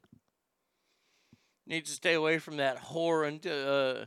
[1.65, 4.05] Needs to stay away from that whore and uh,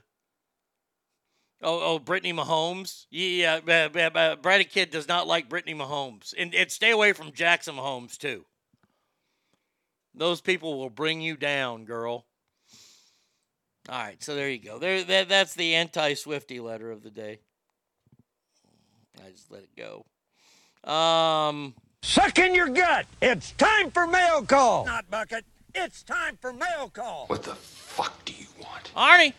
[1.60, 3.06] Oh, oh, Brittany Mahomes.
[3.10, 7.74] Yeah, uh, Brady Kid does not like Brittany Mahomes, and, and stay away from Jackson
[7.74, 8.44] Mahomes too.
[10.14, 12.26] Those people will bring you down, girl.
[13.88, 14.78] All right, so there you go.
[14.78, 17.40] There, that, that's the anti-Swifty letter of the day.
[19.24, 20.04] I just let it go.
[20.90, 23.06] Um, suck in your gut.
[23.20, 24.84] It's time for mail call.
[24.86, 25.44] Not bucket.
[25.74, 27.26] It's time for mail call.
[27.26, 29.32] What the fuck do you want, Arnie?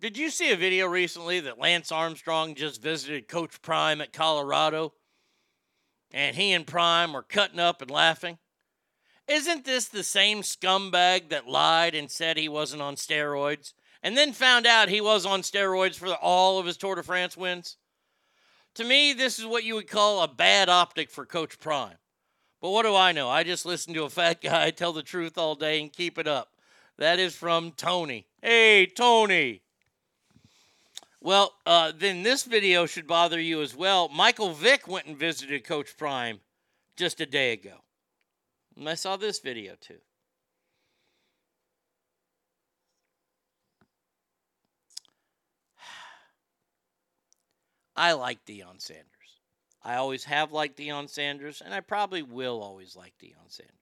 [0.00, 4.92] Did you see a video recently that Lance Armstrong just visited Coach Prime at Colorado?
[6.12, 8.38] And he and Prime were cutting up and laughing?
[9.26, 14.32] Isn't this the same scumbag that lied and said he wasn't on steroids and then
[14.32, 17.76] found out he was on steroids for all of his Tour de France wins?
[18.74, 21.96] To me, this is what you would call a bad optic for Coach Prime.
[22.62, 23.28] But what do I know?
[23.28, 26.28] I just listen to a fat guy tell the truth all day and keep it
[26.28, 26.52] up.
[26.98, 28.26] That is from Tony.
[28.40, 29.62] Hey, Tony.
[31.20, 34.08] Well, uh, then this video should bother you as well.
[34.08, 36.40] Michael Vick went and visited Coach Prime
[36.96, 37.78] just a day ago.
[38.76, 39.98] And I saw this video too.
[47.96, 49.04] I like Deion Sanders.
[49.82, 53.74] I always have liked Deion Sanders, and I probably will always like Deion Sanders.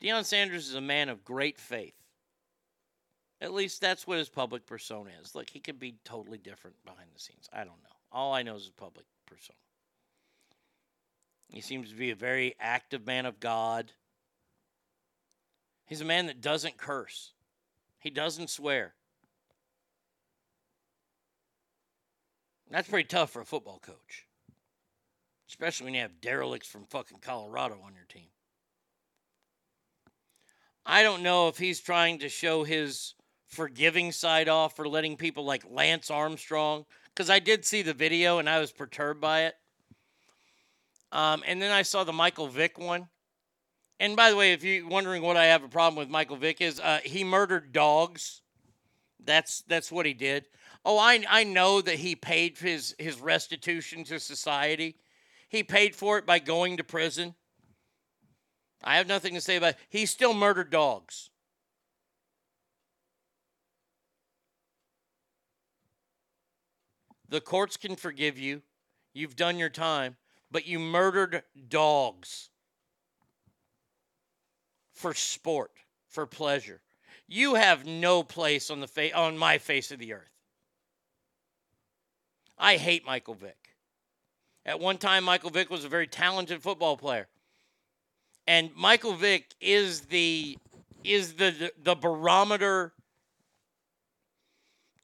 [0.00, 1.94] Deion Sanders is a man of great faith.
[3.40, 5.34] At least that's what his public persona is.
[5.34, 7.48] Look, he could be totally different behind the scenes.
[7.52, 7.96] I don't know.
[8.10, 9.56] All I know is his public persona.
[11.48, 13.92] He seems to be a very active man of God.
[15.86, 17.32] He's a man that doesn't curse,
[17.98, 18.94] he doesn't swear.
[22.70, 24.26] That's pretty tough for a football coach,
[25.48, 28.28] especially when you have derelicts from fucking Colorado on your team.
[30.84, 33.14] I don't know if he's trying to show his
[33.48, 38.38] forgiving side off for letting people like Lance Armstrong, because I did see the video
[38.38, 39.54] and I was perturbed by it.
[41.10, 43.08] Um, and then I saw the Michael Vick one.
[43.98, 46.60] And by the way, if you're wondering what I have a problem with Michael Vick
[46.60, 48.42] is, uh, he murdered dogs.
[49.24, 50.46] That's that's what he did.
[50.84, 54.96] Oh, I I know that he paid his his restitution to society.
[55.48, 57.34] He paid for it by going to prison.
[58.84, 59.78] I have nothing to say about it.
[59.88, 61.30] He still murdered dogs.
[67.28, 68.62] The courts can forgive you.
[69.12, 70.16] You've done your time,
[70.50, 72.50] but you murdered dogs
[74.92, 75.72] for sport,
[76.08, 76.80] for pleasure.
[77.26, 80.30] You have no place on the fa- on my face of the earth.
[82.56, 83.76] I hate Michael Vick.
[84.64, 87.28] At one time, Michael Vick was a very talented football player,
[88.46, 90.58] and Michael Vick is the
[91.04, 92.92] is the the barometer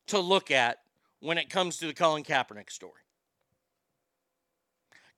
[0.08, 0.83] to look at
[1.24, 3.00] when it comes to the Colin Kaepernick story.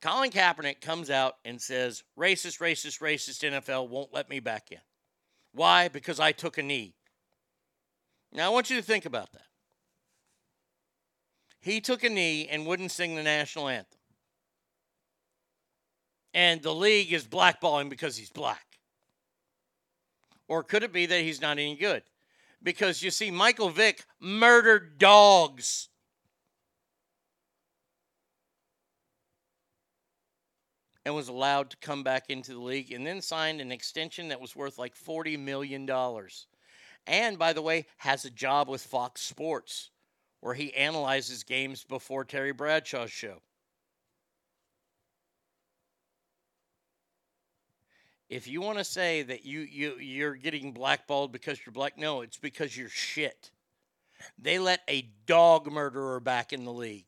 [0.01, 4.79] Colin Kaepernick comes out and says, racist, racist, racist NFL won't let me back in.
[5.53, 5.89] Why?
[5.89, 6.95] Because I took a knee.
[8.33, 9.47] Now, I want you to think about that.
[11.61, 13.99] He took a knee and wouldn't sing the national anthem.
[16.35, 18.79] And the league is blackballing because he's black.
[20.47, 22.05] Or could it be that he's not any good?
[22.63, 25.89] Because you see, Michael Vick murdered dogs.
[31.07, 34.41] And was allowed to come back into the league and then signed an extension that
[34.41, 35.89] was worth like $40 million.
[37.07, 39.91] And by the way, has a job with Fox Sports
[40.41, 43.41] where he analyzes games before Terry Bradshaw's show.
[48.29, 52.23] If you want to say that you, you you're getting blackballed because you're black, no,
[52.23, 53.53] it's because you're shit.
[54.37, 57.07] They let a dog murderer back in the league.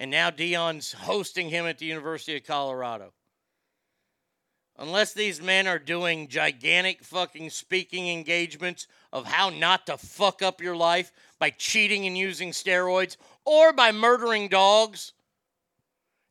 [0.00, 3.12] And now Deion's hosting him at the University of Colorado.
[4.78, 10.62] Unless these men are doing gigantic fucking speaking engagements of how not to fuck up
[10.62, 15.12] your life by cheating and using steroids or by murdering dogs,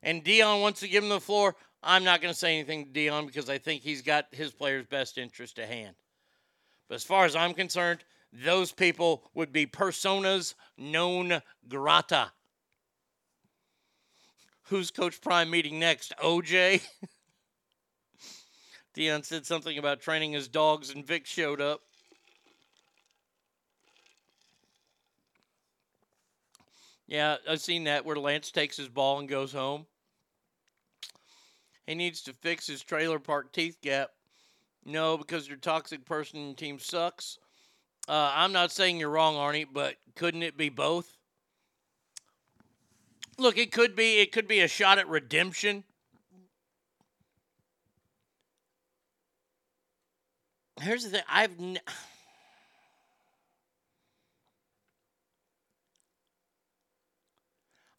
[0.02, 2.90] and Dion wants to give him the floor, I'm not going to say anything to
[2.90, 5.94] Deion because I think he's got his players' best interest at hand.
[6.88, 8.00] But as far as I'm concerned,
[8.32, 12.32] those people would be personas non grata.
[14.70, 16.12] Who's Coach Prime meeting next?
[16.22, 16.80] OJ?
[18.96, 21.80] Deion said something about training his dogs, and Vick showed up.
[27.08, 29.86] Yeah, I've seen that where Lance takes his ball and goes home.
[31.88, 34.10] He needs to fix his trailer park teeth gap.
[34.84, 37.38] No, because your toxic person team sucks.
[38.08, 41.16] Uh, I'm not saying you're wrong, Arnie, but couldn't it be both?
[43.40, 45.84] Look, it could be it could be a shot at redemption.
[50.78, 51.80] Here's the thing: I've n-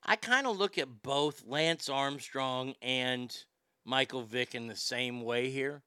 [0.04, 3.36] I kind of look at both Lance Armstrong and
[3.84, 5.82] Michael Vick in the same way here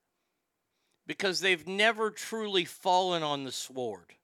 [1.06, 4.14] because they've never truly fallen on the sword.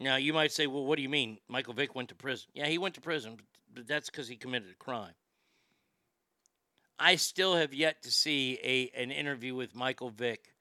[0.00, 1.38] Now, you might say, well, what do you mean?
[1.48, 2.48] Michael Vick went to prison.
[2.54, 3.38] Yeah, he went to prison,
[3.74, 5.14] but that's because he committed a crime.
[6.98, 10.52] I still have yet to see a an interview with Michael Vick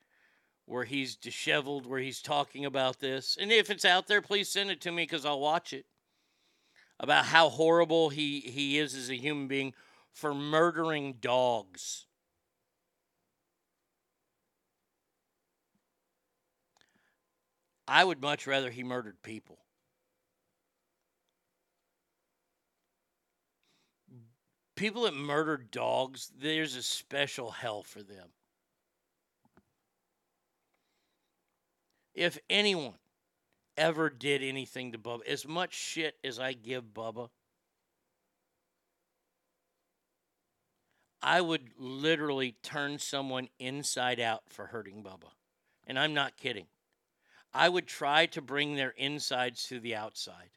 [0.65, 3.37] where he's disheveled, where he's talking about this.
[3.39, 5.85] And if it's out there, please send it to me because I'll watch it.
[6.99, 9.73] About how horrible he, he is as a human being
[10.11, 12.06] for murdering dogs.
[17.87, 19.59] I would much rather he murdered people.
[24.75, 28.27] People that murder dogs, there's a special hell for them.
[32.13, 32.97] If anyone
[33.77, 37.29] ever did anything to Bubba, as much shit as I give Bubba,
[41.21, 45.31] I would literally turn someone inside out for hurting Bubba.
[45.85, 46.67] And I'm not kidding.
[47.53, 50.49] I would try to bring their insides to the outside.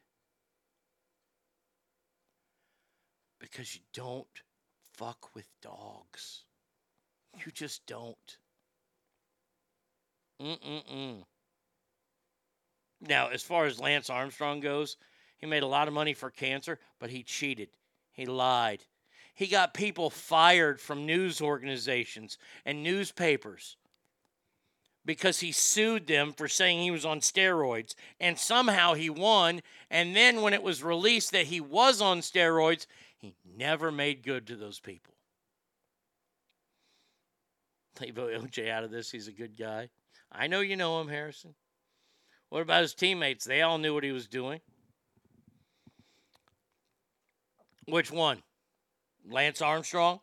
[3.39, 4.27] Because you don't
[4.93, 6.43] fuck with dogs.
[7.43, 8.37] You just don't.
[10.41, 11.23] Mm-mm-mm.
[13.01, 14.97] Now, as far as Lance Armstrong goes,
[15.37, 17.69] he made a lot of money for cancer, but he cheated.
[18.11, 18.83] He lied.
[19.33, 23.77] He got people fired from news organizations and newspapers
[25.05, 27.95] because he sued them for saying he was on steroids.
[28.19, 29.61] And somehow he won.
[29.89, 32.85] And then when it was released that he was on steroids,
[33.17, 35.13] he never made good to those people.
[37.99, 39.11] Leave OJ out of this.
[39.11, 39.89] He's a good guy.
[40.31, 41.53] I know you know him, Harrison.
[42.49, 43.45] What about his teammates?
[43.45, 44.59] They all knew what he was doing.
[47.85, 48.41] Which one?
[49.29, 50.19] Lance Armstrong?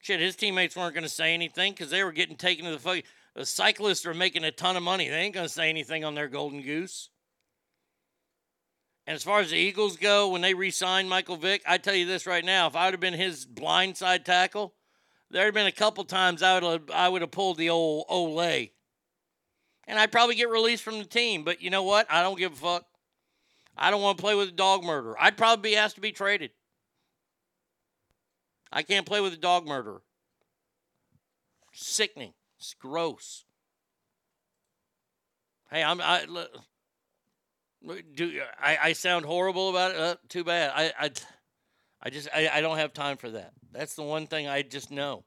[0.00, 2.78] Shit, his teammates weren't going to say anything because they were getting taken to the
[2.78, 3.02] fucking.
[3.40, 5.08] The cyclists are making a ton of money.
[5.08, 7.08] They ain't going to say anything on their golden goose.
[9.06, 11.94] And as far as the Eagles go, when they re signed Michael Vick, I tell
[11.94, 14.74] you this right now if I would have been his blindside tackle,
[15.30, 18.04] there had been a couple times I would have, I would have pulled the old
[18.08, 18.72] olé.
[19.88, 21.42] And I'd probably get released from the team.
[21.42, 22.06] But you know what?
[22.10, 22.84] I don't give a fuck.
[23.74, 25.16] I don't want to play with a dog murderer.
[25.18, 26.50] I'd probably be asked to be traded.
[28.70, 30.02] I can't play with a dog murderer.
[31.72, 32.34] Sickening.
[32.60, 33.46] It's gross.
[35.70, 36.26] Hey, I'm I
[38.14, 39.96] do I, I sound horrible about it?
[39.96, 40.70] Uh, too bad.
[40.74, 41.10] I I,
[42.02, 43.52] I just I, I don't have time for that.
[43.72, 45.24] That's the one thing I just know.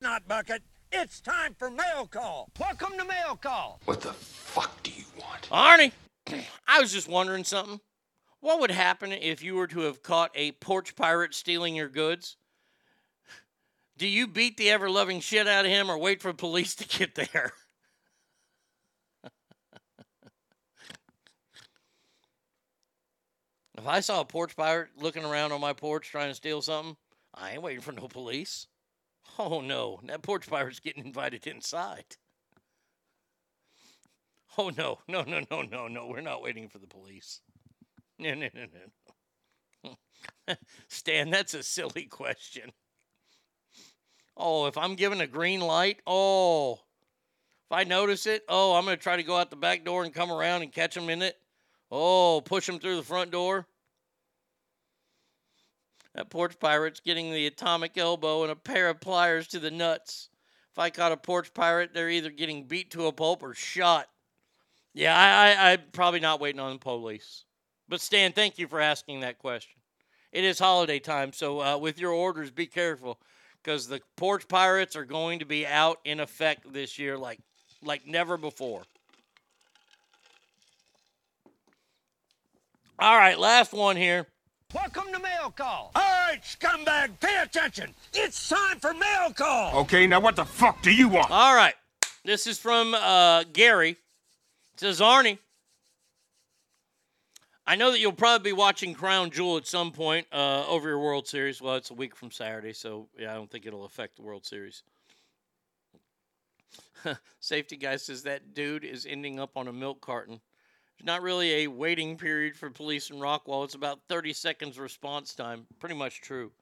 [0.00, 0.62] Not bucket.
[0.92, 2.52] It's time for mail call.
[2.60, 3.80] Welcome to mail call.
[3.86, 5.48] What the fuck do you want?
[5.50, 5.90] Arnie,
[6.68, 7.80] I was just wondering something.
[8.38, 12.36] What would happen if you were to have caught a porch pirate stealing your goods?
[13.98, 16.86] Do you beat the ever loving shit out of him or wait for police to
[16.86, 17.52] get there?
[23.78, 26.96] if I saw a porch pirate looking around on my porch trying to steal something,
[27.34, 28.66] I ain't waiting for no police.
[29.38, 32.16] Oh no, that porch pirate's getting invited inside.
[34.58, 37.40] Oh no, no, no, no, no, no, we're not waiting for the police.
[38.18, 38.66] No, no, no,
[39.84, 40.56] no.
[40.88, 42.72] Stan, that's a silly question.
[44.36, 48.96] Oh, if I'm given a green light, oh, if I notice it, oh, I'm going
[48.96, 51.22] to try to go out the back door and come around and catch them in
[51.22, 51.36] it.
[51.90, 53.66] Oh, push them through the front door.
[56.14, 60.28] That porch pirate's getting the atomic elbow and a pair of pliers to the nuts.
[60.72, 64.08] If I caught a porch pirate, they're either getting beat to a pulp or shot.
[64.94, 67.44] Yeah, I, I, I'm probably not waiting on the police.
[67.88, 69.78] But Stan, thank you for asking that question.
[70.32, 73.18] It is holiday time, so uh, with your orders, be careful
[73.66, 77.40] because the porch pirates are going to be out in effect this year like
[77.82, 78.82] like never before.
[82.98, 84.26] All right, last one here.
[84.72, 85.90] Welcome to mail call.
[85.94, 87.92] All right, scumbag, pay attention.
[88.14, 89.80] It's time for mail call.
[89.80, 91.30] Okay, now what the fuck do you want?
[91.30, 91.74] All right.
[92.24, 93.90] This is from uh, Gary.
[93.90, 95.38] It says, Arnie,
[97.68, 101.00] I know that you'll probably be watching Crown Jewel at some point uh, over your
[101.00, 101.60] World Series.
[101.60, 104.46] Well, it's a week from Saturday, so yeah, I don't think it'll affect the World
[104.46, 104.84] Series.
[107.40, 110.40] Safety guy says that dude is ending up on a milk carton.
[110.96, 113.64] There's not really a waiting period for police in Rockwall.
[113.64, 115.66] It's about 30 seconds response time.
[115.80, 116.52] Pretty much true.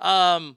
[0.00, 0.56] Um,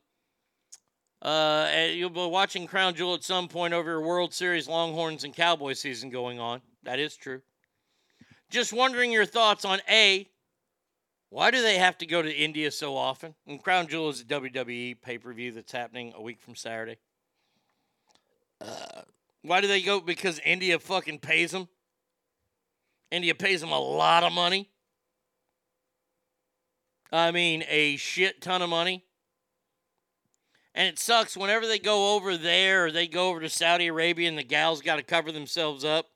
[1.24, 5.34] uh, you'll be watching Crown Jewel at some point over your World Series Longhorns and
[5.34, 6.61] Cowboy season going on.
[6.84, 7.42] That is true.
[8.50, 10.30] Just wondering your thoughts on A,
[11.30, 13.35] why do they have to go to India so often?
[13.45, 16.98] And Crown Jewel is a WWE pay per view that's happening a week from Saturday.
[18.61, 19.01] Uh,
[19.42, 20.00] why do they go?
[20.00, 21.67] Because India fucking pays them.
[23.11, 24.69] India pays them a lot of money.
[27.11, 29.03] I mean, a shit ton of money.
[30.76, 34.30] And it sucks whenever they go over there or they go over to Saudi Arabia
[34.30, 36.08] and the gals got to cover themselves up.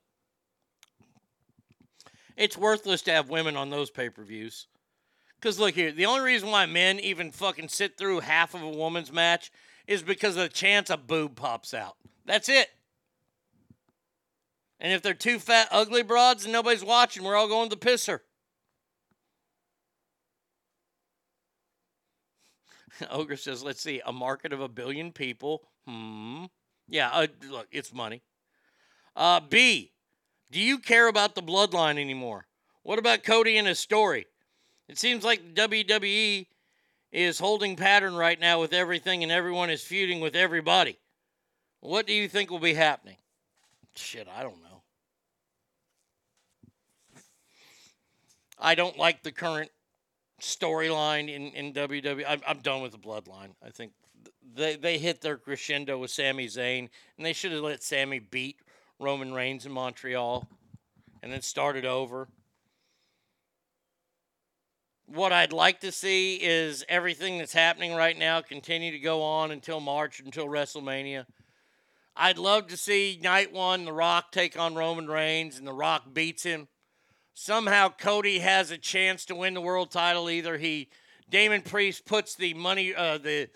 [2.38, 4.68] It's worthless to have women on those pay per views.
[5.40, 8.70] Because look here, the only reason why men even fucking sit through half of a
[8.70, 9.52] woman's match
[9.88, 11.98] is because of the chance a boob pops out.
[12.26, 12.70] That's it.
[14.80, 18.06] And if they're two fat, ugly broads and nobody's watching, we're all going to piss
[18.06, 18.22] her.
[23.10, 25.64] Ogre says, let's see, a market of a billion people.
[25.88, 26.46] Hmm.
[26.88, 28.22] Yeah, uh, look, it's money.
[29.16, 29.92] Uh, B,
[30.52, 32.46] do you care about the bloodline anymore?
[32.84, 34.28] What about Cody and his story?
[34.88, 36.46] It seems like WWE
[37.12, 40.98] is holding pattern right now with everything and everyone is feuding with everybody.
[41.80, 43.16] What do you think will be happening?
[43.96, 44.82] Shit, I don't know.
[48.60, 49.72] I don't like the current
[50.40, 52.24] storyline in, in WWE.
[52.28, 53.56] I'm, I'm done with the bloodline.
[53.66, 53.94] I think
[54.54, 58.58] they, they hit their crescendo with Sami Zayn, and they should have let Sami beat
[59.02, 60.48] Roman Reigns in Montreal
[61.24, 62.28] and then started over.
[65.08, 69.52] What I'd like to see is everything that's happening right now continue to go on
[69.52, 71.26] until March, until WrestleMania.
[72.16, 76.14] I'd love to see night one, The Rock take on Roman Reigns, and The Rock
[76.14, 76.68] beats him.
[77.34, 80.30] Somehow Cody has a chance to win the world title.
[80.30, 80.90] Either he,
[81.30, 83.50] Damian Priest puts the money, uh, the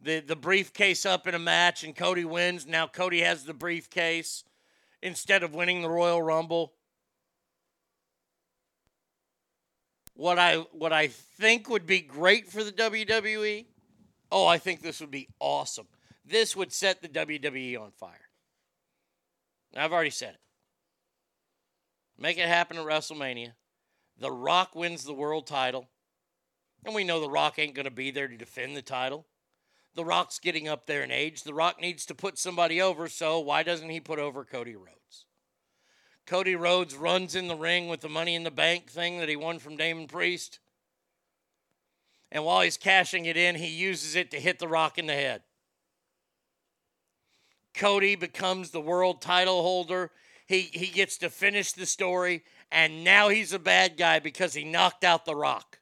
[0.00, 2.66] the the briefcase up in a match, and Cody wins.
[2.66, 4.44] Now Cody has the briefcase
[5.06, 6.72] instead of winning the Royal Rumble.
[10.14, 13.66] What I what I think would be great for the WWE.
[14.32, 15.86] Oh, I think this would be awesome.
[16.24, 18.28] This would set the WWE on fire.
[19.76, 20.40] I've already said it.
[22.18, 23.52] Make it happen at WrestleMania.
[24.18, 25.88] The Rock wins the world title.
[26.84, 29.26] And we know The Rock ain't going to be there to defend the title.
[29.94, 31.42] The Rock's getting up there in age.
[31.42, 34.95] The Rock needs to put somebody over, so why doesn't he put over Cody Rhodes?
[36.26, 39.36] Cody Rhodes runs in the ring with the money in the bank thing that he
[39.36, 40.58] won from Damian Priest.
[42.32, 45.14] And while he's cashing it in, he uses it to hit The Rock in the
[45.14, 45.42] head.
[47.74, 50.10] Cody becomes the world title holder.
[50.46, 54.64] He, he gets to finish the story, and now he's a bad guy because he
[54.64, 55.78] knocked out The Rock.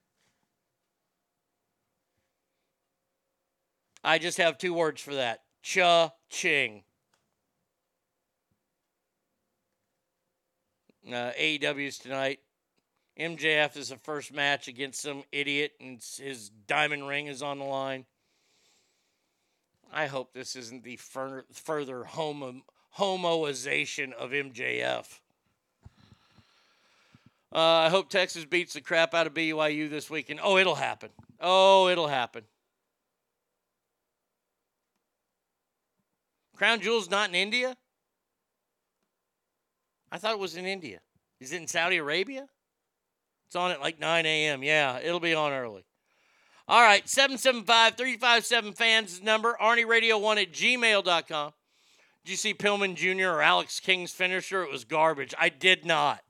[4.02, 6.12] I just have two words for that cha
[11.06, 12.40] Uh, AEW's tonight.
[13.18, 17.64] MJF is the first match against some idiot, and his diamond ring is on the
[17.64, 18.06] line.
[19.92, 22.64] I hope this isn't the fur- further homo-
[22.98, 25.20] homoization of MJF.
[27.54, 30.40] Uh, I hope Texas beats the crap out of BYU this weekend.
[30.42, 31.10] Oh, it'll happen.
[31.40, 32.42] Oh, it'll happen.
[36.56, 37.76] Crown Jewel's not in India?
[40.14, 41.00] I thought it was in India.
[41.40, 42.46] Is it in Saudi Arabia?
[43.48, 44.62] It's on at like 9 a.m.
[44.62, 45.84] Yeah, it'll be on early.
[46.68, 51.52] All right, 775 357 fans number, ArnieRadio1 at gmail.com.
[52.24, 53.30] Did you see Pillman Jr.
[53.30, 54.62] or Alex King's finisher?
[54.62, 55.34] It was garbage.
[55.36, 56.20] I did not.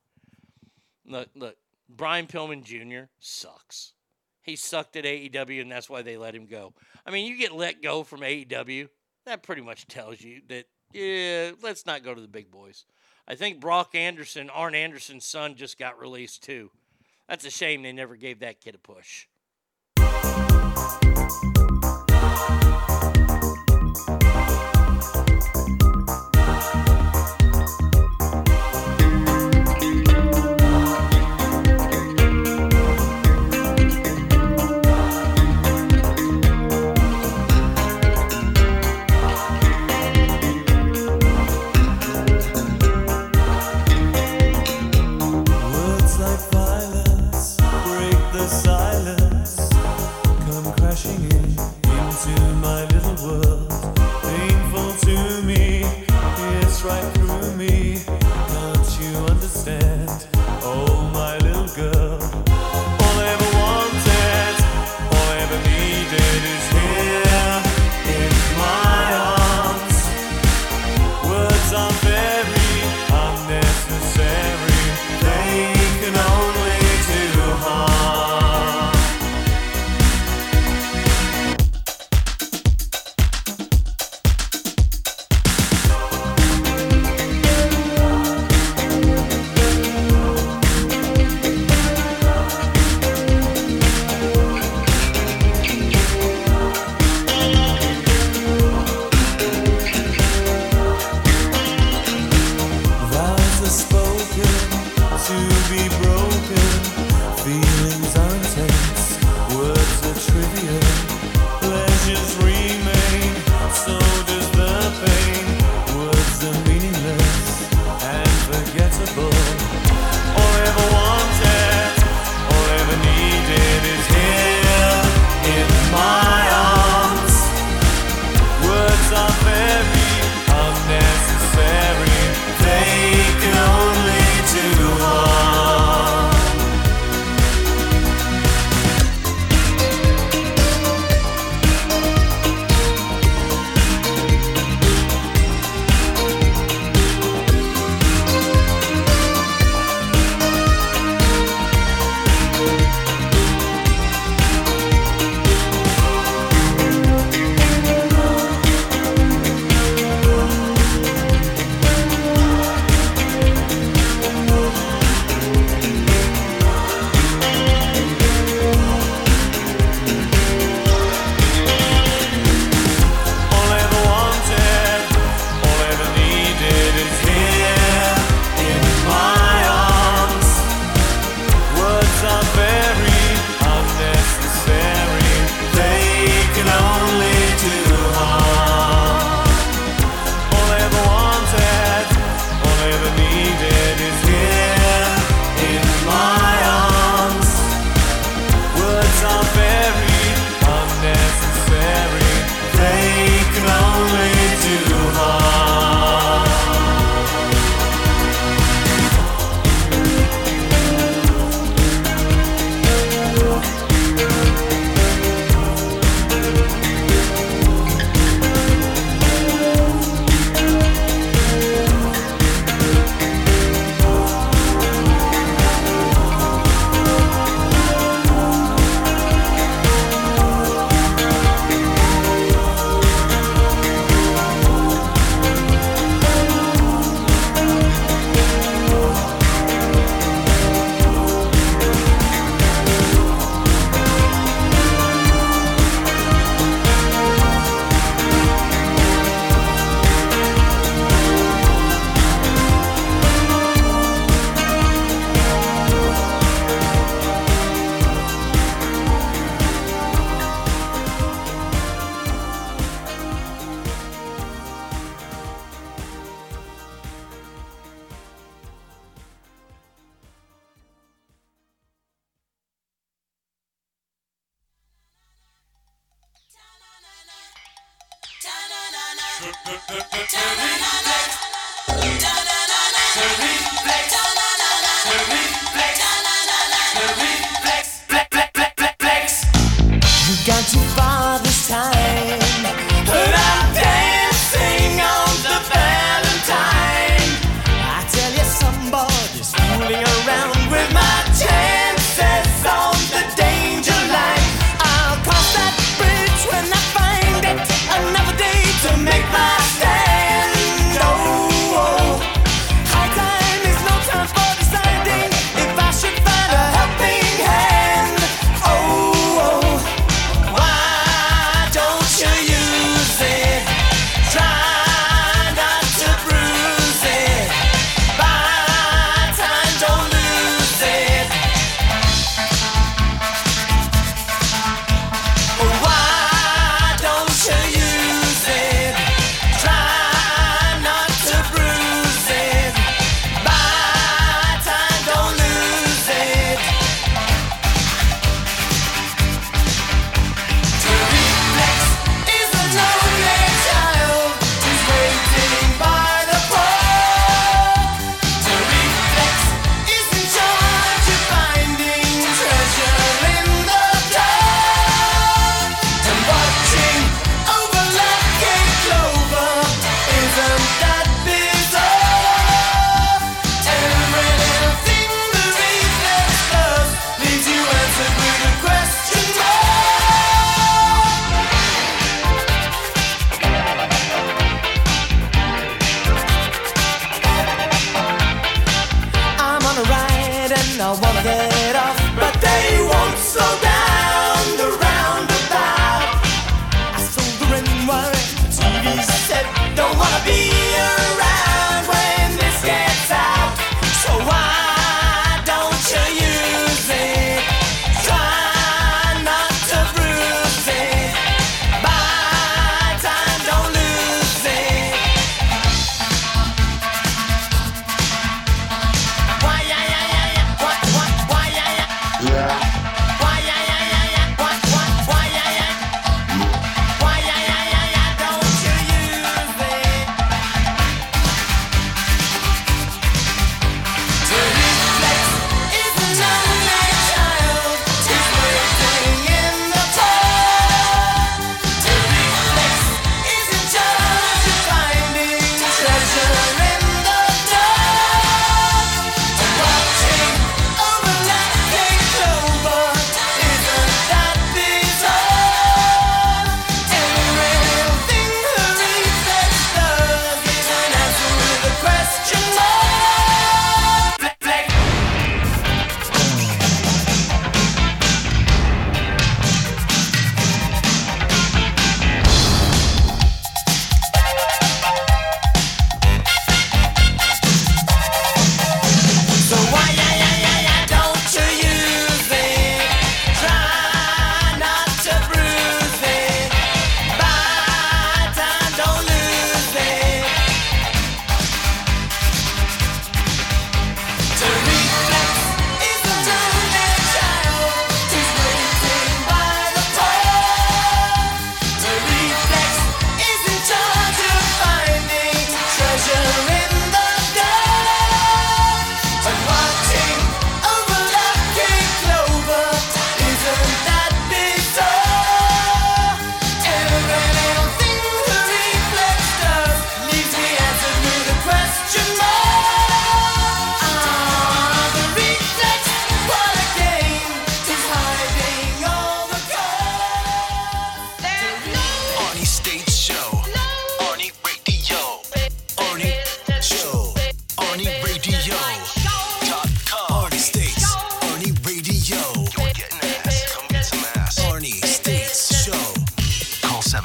[1.06, 1.56] Look, look,
[1.86, 3.10] Brian Pillman Jr.
[3.20, 3.92] sucks.
[4.40, 6.72] He sucked at AEW, and that's why they let him go.
[7.04, 8.88] I mean, you get let go from AEW,
[9.26, 10.64] that pretty much tells you that,
[10.94, 12.86] yeah, let's not go to the big boys.
[13.27, 16.70] I think Brock Anderson, Arn Anderson's son, just got released too.
[17.28, 19.27] That's a shame they never gave that kid a push.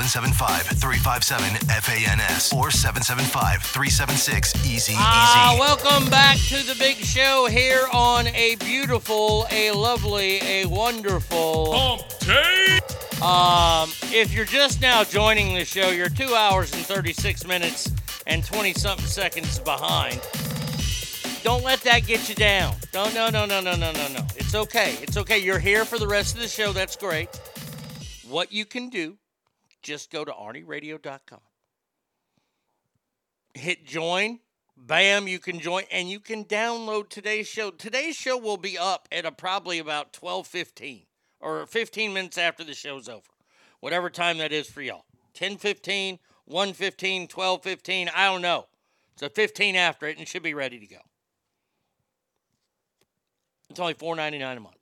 [0.10, 4.96] 775-357-FANS or 775-376-EASY-EASY.
[4.98, 11.74] Ah, welcome back to the big show here on a beautiful, a lovely, a wonderful...
[11.74, 12.02] Pump.
[13.22, 17.92] Um, if you're just now joining the show, you're 2 hours and 36 minutes
[18.26, 20.20] and 20-something seconds behind.
[21.44, 22.74] Don't let that get you down.
[22.96, 24.26] No, no, no, no, no, no, no, no.
[24.36, 24.96] It's okay.
[25.04, 25.38] It's okay.
[25.38, 26.74] You're here for the rest of the show.
[26.74, 27.30] That's great.
[28.28, 29.20] What you can do
[29.82, 31.40] just go to ArnieRadio.com.
[33.54, 34.40] Hit join.
[34.78, 37.70] Bam, you can join and you can download today's show.
[37.70, 41.06] Today's show will be up at a, probably about 12:15
[41.42, 43.28] or 15 minutes after the show's over.
[43.82, 45.06] Whatever time that is for y'all.
[45.34, 48.68] 10:15, 1:15, 12:15, I don't know.
[49.14, 51.02] It's a 15 after it and should be ready to go.
[53.70, 54.80] It's only $4.99 a month.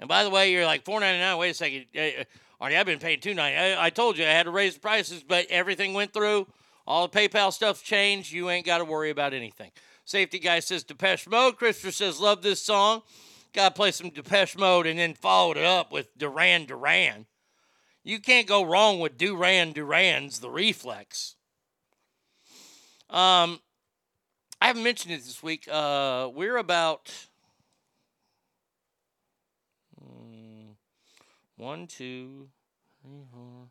[0.00, 1.36] And by the way, you're like four ninety-nine.
[1.38, 1.86] Wait a second.
[1.96, 2.24] Uh, uh,
[2.60, 2.78] Arnie.
[2.78, 3.38] I've been paying $2.99.
[3.38, 6.46] I, I told you I had to raise the prices, but everything went through.
[6.86, 8.32] All the PayPal stuff changed.
[8.32, 9.70] You ain't got to worry about anything.
[10.04, 11.56] Safety guy says Depeche Mode.
[11.56, 13.02] Christopher says love this song.
[13.52, 17.26] Got to play some Depeche Mode and then followed it up with Duran Duran.
[18.04, 21.34] You can't go wrong with Duran Duran's The Reflex.
[23.10, 23.60] Um,
[24.60, 25.68] I haven't mentioned it this week.
[25.70, 27.12] Uh, we're about
[31.58, 32.48] one, two,
[33.02, 33.68] three, four.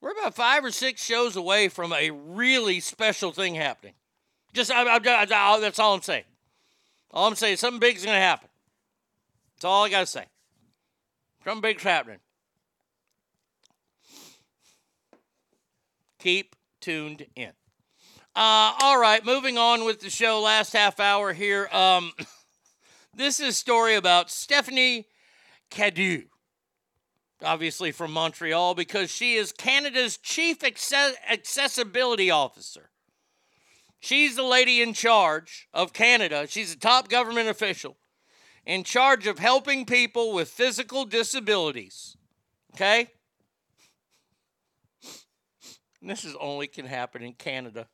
[0.00, 3.94] We're about five or six shows away from a really special thing happening.
[4.52, 6.24] Just I, I, I, that's all I'm saying.
[7.10, 8.48] All I'm saying, something big's gonna happen.
[9.56, 10.26] That's all I gotta say.
[11.44, 12.18] Something big's happening.
[16.18, 17.52] Keep tuned in.
[18.36, 20.40] Uh, all right, moving on with the show.
[20.40, 21.66] Last half hour here.
[21.72, 22.12] Um,
[23.14, 25.06] this is a story about Stephanie
[25.70, 26.24] Cadieux,
[27.42, 32.90] obviously from Montreal, because she is Canada's chief access- accessibility officer.
[34.00, 36.46] She's the lady in charge of Canada.
[36.48, 37.98] She's a top government official
[38.64, 42.16] in charge of helping people with physical disabilities.
[42.74, 43.08] Okay?
[46.02, 47.88] This is only can happen in Canada.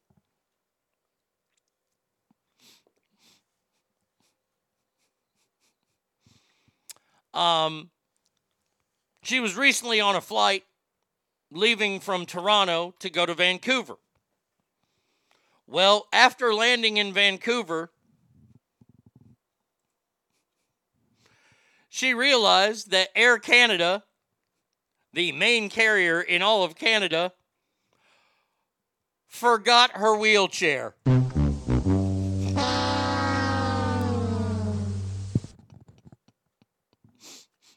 [7.37, 7.91] Um,
[9.23, 10.65] she was recently on a flight
[11.51, 13.97] leaving from Toronto to go to Vancouver.
[15.67, 17.91] Well, after landing in Vancouver,
[21.89, 24.05] she realized that Air Canada,
[25.13, 27.33] the main carrier in all of Canada,
[29.27, 30.95] forgot her wheelchair.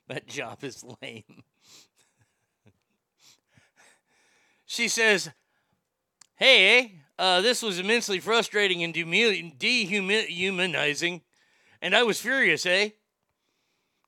[0.09, 1.43] That job is lame.
[4.65, 5.29] she says,
[6.35, 11.21] Hey, uh, this was immensely frustrating and dehumanizing,
[11.81, 12.89] and I was furious, eh?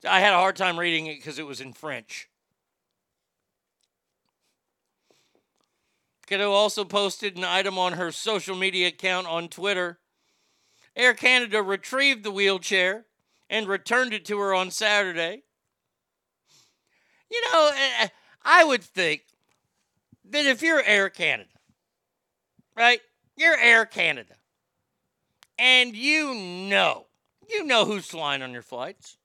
[0.04, 2.28] I had a hard time reading it because it was in French.
[6.26, 10.00] Cadieux also posted an item on her social media account on Twitter.
[10.96, 13.06] Air Canada retrieved the wheelchair
[13.52, 15.44] and returned it to her on Saturday.
[17.32, 18.08] You know, eh,
[18.44, 19.24] I would think
[20.30, 21.50] that if you're Air Canada,
[22.76, 23.00] right?
[23.38, 24.34] You're Air Canada.
[25.58, 27.06] And you know,
[27.50, 29.18] you know who's flying on your flights.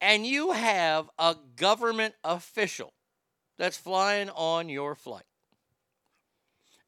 [0.00, 2.92] And you have a government official
[3.56, 5.24] that's flying on your flight.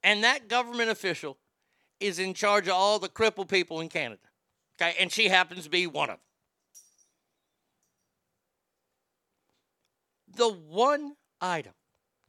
[0.03, 1.39] And that government official
[1.99, 4.21] is in charge of all the crippled people in Canada.
[4.81, 6.21] Okay, and she happens to be one of them.
[10.37, 11.73] The one item,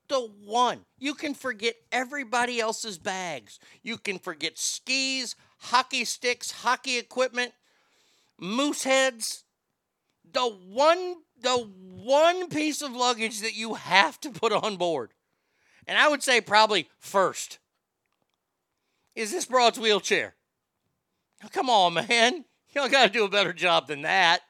[0.08, 3.60] the one, you can forget everybody else's bags.
[3.84, 7.52] You can forget skis, hockey sticks, hockey equipment,
[8.40, 9.44] moose heads.
[10.32, 15.12] The one, the one piece of luggage that you have to put on board,
[15.86, 17.60] and I would say probably first,
[19.16, 20.36] is this broad's wheelchair.
[21.44, 22.46] Now, come on, man.
[22.74, 24.42] Y'all got to do a better job than that.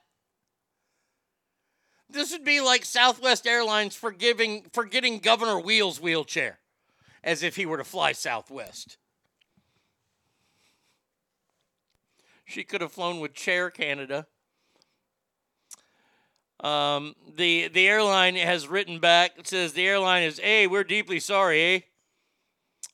[2.10, 6.60] This would be like Southwest Airlines forgiving, forgetting Governor Wheels' wheelchair
[7.24, 8.98] as if he were to fly Southwest.
[12.46, 14.26] She could have flown with Chair Canada.
[16.62, 19.38] Um, the the airline has written back.
[19.38, 21.80] It says the airline is, "Hey, we're deeply sorry, eh?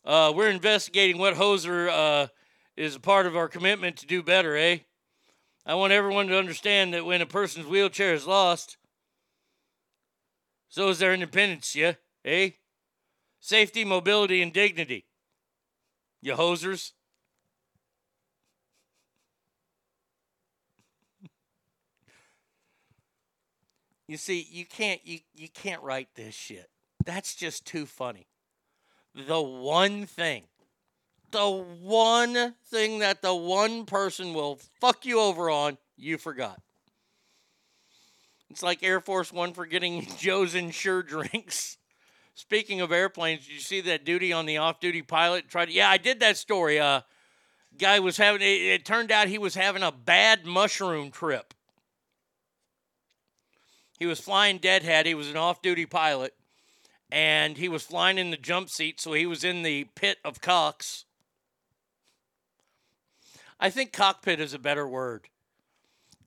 [0.04, 2.28] Uh, we're investigating what Hoser uh,
[2.76, 4.80] is a part of our commitment to do better, eh?
[5.66, 8.76] I want everyone to understand that when a person's wheelchair is lost,
[10.74, 11.94] so is their independence, yeah?
[12.26, 12.50] Eh?
[13.40, 15.06] Safety, mobility, and dignity.
[16.20, 16.94] You hosers.
[24.08, 26.70] You see, you can't you, you can't write this shit.
[27.06, 28.28] That's just too funny.
[29.16, 30.44] The one thing,
[31.32, 36.60] the one thing that the one person will fuck you over on, you forgot.
[38.54, 41.78] It's like Air Force One for getting Joe's Ensure drinks.
[42.36, 45.72] Speaking of airplanes, did you see that duty on the off-duty pilot tried?
[45.72, 46.80] Yeah, I did that story.
[46.80, 47.02] Uh,
[47.80, 48.44] guy was having.
[48.44, 51.56] It, it turned out he was having a bad mushroom trip.
[53.98, 55.08] He was flying deadhead.
[55.08, 56.36] He was an off-duty pilot,
[57.12, 60.42] and he was flying in the jump seat, so he was in the pit of
[60.42, 61.06] cocks.
[63.60, 65.28] I think cockpit is a better word.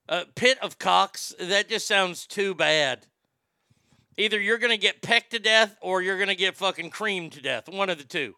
[0.08, 1.34] Uh, pit of cocks.
[1.38, 3.06] That just sounds too bad.
[4.16, 7.32] Either you're going to get pecked to death or you're going to get fucking creamed
[7.32, 7.68] to death.
[7.68, 8.34] One of the two.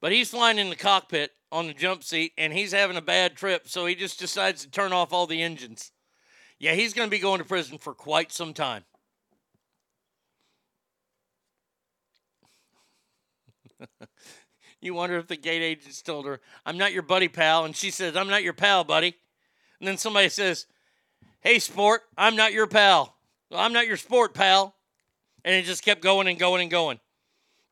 [0.00, 3.34] But he's flying in the cockpit on the jump seat and he's having a bad
[3.36, 5.90] trip, so he just decides to turn off all the engines.
[6.60, 8.84] Yeah, he's going to be going to prison for quite some time.
[14.80, 17.64] you wonder if the gate agents told her, I'm not your buddy, pal.
[17.64, 19.16] And she says, I'm not your pal, buddy.
[19.80, 20.66] And then somebody says,
[21.40, 23.14] Hey, sport, I'm not your pal.
[23.52, 24.74] I'm not your sport, pal.
[25.44, 27.00] And it just kept going and going and going.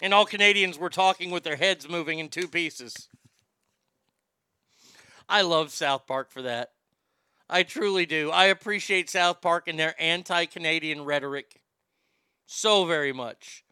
[0.01, 3.09] And all Canadians were talking with their heads moving in two pieces.
[5.29, 6.73] I love South Park for that.
[7.49, 8.31] I truly do.
[8.31, 11.61] I appreciate South Park and their anti Canadian rhetoric
[12.47, 13.65] so very much.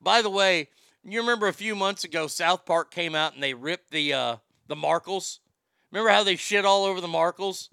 [0.00, 0.68] By the way,
[1.12, 4.36] you remember a few months ago, South Park came out and they ripped the uh,
[4.66, 5.38] the Markles.
[5.92, 7.68] Remember how they shit all over the Markles?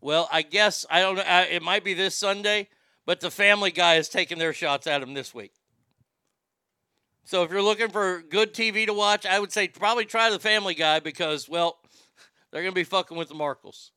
[0.00, 1.46] Well, I guess I don't know.
[1.50, 2.68] It might be this Sunday,
[3.06, 5.52] but the Family Guy is taking their shots at him this week.
[7.24, 10.38] So if you're looking for good TV to watch, I would say probably try the
[10.38, 11.78] Family Guy because, well,
[12.52, 13.90] they're gonna be fucking with the Markles.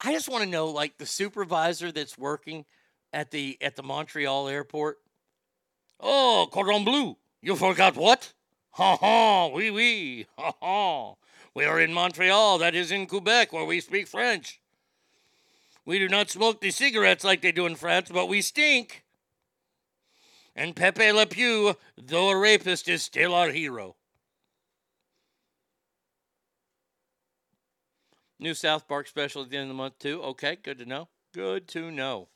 [0.00, 2.64] I just want to know, like the supervisor that's working
[3.16, 4.98] at the at the Montreal airport.
[5.98, 7.16] Oh, cordon bleu!
[7.40, 8.34] You forgot what?
[8.72, 9.48] Ha ha!
[9.48, 10.26] Oui oui!
[10.36, 11.14] Ha ha!
[11.54, 12.58] We are in Montreal.
[12.58, 14.60] That is in Quebec, where we speak French.
[15.86, 19.04] We do not smoke the cigarettes like they do in France, but we stink.
[20.54, 23.96] And Pepe Le Pew, though a rapist, is still our hero.
[28.38, 30.22] New South Park special at the end of the month, too.
[30.22, 31.08] Okay, good to know.
[31.32, 32.28] Good to know.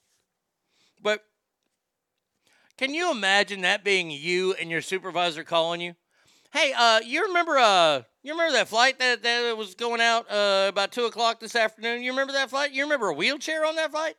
[1.02, 1.24] But
[2.76, 5.94] can you imagine that being you and your supervisor calling you?
[6.52, 10.66] Hey, uh, you remember uh you remember that flight that, that was going out uh
[10.68, 12.02] about two o'clock this afternoon?
[12.02, 12.72] You remember that flight?
[12.72, 14.16] You remember a wheelchair on that flight?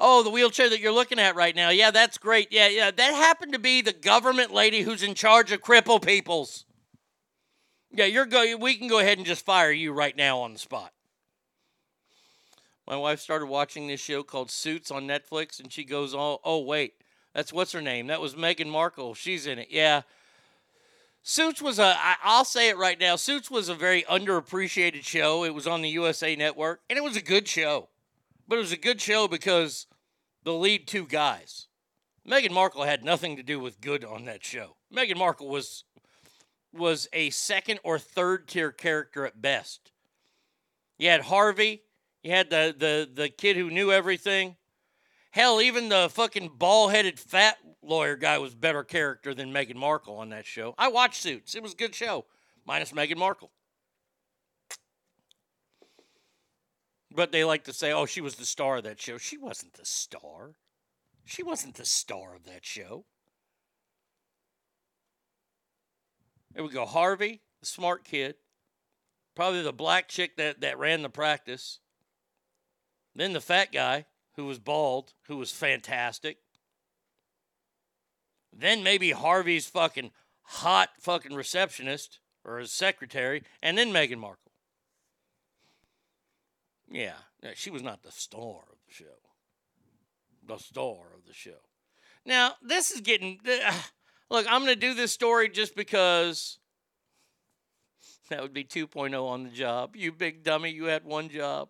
[0.00, 1.68] Oh, the wheelchair that you're looking at right now.
[1.68, 2.48] Yeah, that's great.
[2.50, 2.90] Yeah, yeah.
[2.90, 6.64] That happened to be the government lady who's in charge of cripple peoples.
[7.92, 10.58] Yeah, you're go we can go ahead and just fire you right now on the
[10.58, 10.92] spot.
[12.86, 16.60] My wife started watching this show called Suits on Netflix, and she goes, "Oh, oh,
[16.60, 16.94] wait,
[17.32, 18.08] that's what's her name?
[18.08, 19.14] That was Meghan Markle.
[19.14, 19.68] She's in it.
[19.70, 20.02] Yeah."
[21.24, 21.94] Suits was a,
[22.24, 23.14] I'll say it right now.
[23.14, 25.44] Suits was a very underappreciated show.
[25.44, 27.88] It was on the USA Network, and it was a good show.
[28.48, 29.86] But it was a good show because
[30.42, 31.68] the lead two guys.
[32.28, 34.76] Meghan Markle had nothing to do with good on that show.
[34.92, 35.84] Meghan Markle was
[36.72, 39.92] was a second or third tier character at best.
[40.98, 41.82] You had Harvey,
[42.22, 44.56] you had the the the kid who knew everything.
[45.30, 50.16] Hell, even the fucking bald headed fat lawyer guy was better character than Meghan Markle
[50.18, 50.74] on that show.
[50.78, 51.54] I watched Suits.
[51.54, 52.26] It was a good show,
[52.66, 53.50] minus Meghan Markle.
[57.14, 59.18] But they like to say, oh, she was the star of that show.
[59.18, 60.52] She wasn't the star.
[61.24, 63.04] She wasn't the star of that show.
[66.54, 66.84] There we go.
[66.84, 68.36] Harvey, the smart kid.
[69.34, 71.80] Probably the black chick that, that ran the practice.
[73.14, 76.38] Then the fat guy who was bald, who was fantastic.
[78.52, 80.10] Then maybe Harvey's fucking
[80.42, 84.52] hot fucking receptionist or his secretary, and then Meghan Markle.
[86.90, 87.14] Yeah,
[87.54, 89.04] she was not the star of the show.
[90.46, 91.60] The star of the show.
[92.26, 93.40] Now, this is getting.
[93.46, 93.72] Uh,
[94.30, 96.58] look, I'm going to do this story just because
[98.28, 99.96] that would be 2.0 on the job.
[99.96, 101.68] You big dummy, you had one job.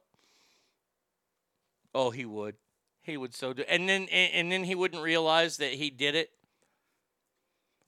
[1.94, 2.56] Oh, he would.
[3.02, 3.64] He would so do.
[3.68, 6.30] And then and, then he wouldn't realize that he did it.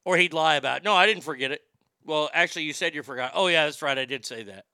[0.05, 0.85] Or he'd lie about it.
[0.85, 1.63] No, I didn't forget it.
[2.05, 3.33] Well, actually, you said you forgot.
[3.35, 3.97] Oh, yeah, that's right.
[3.97, 4.67] I did say that.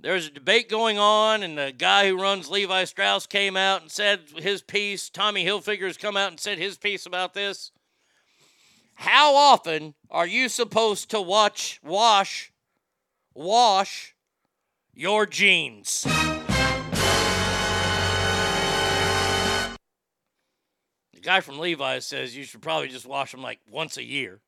[0.00, 3.90] There's a debate going on, and the guy who runs Levi Strauss came out and
[3.90, 5.08] said his piece.
[5.08, 7.70] Tommy Hilfiger has come out and said his piece about this.
[8.94, 12.52] How often are you supposed to watch, wash,
[13.32, 14.15] wash
[14.96, 16.02] your jeans?
[21.12, 24.40] The guy from Levi's says you should probably just wash them like once a year.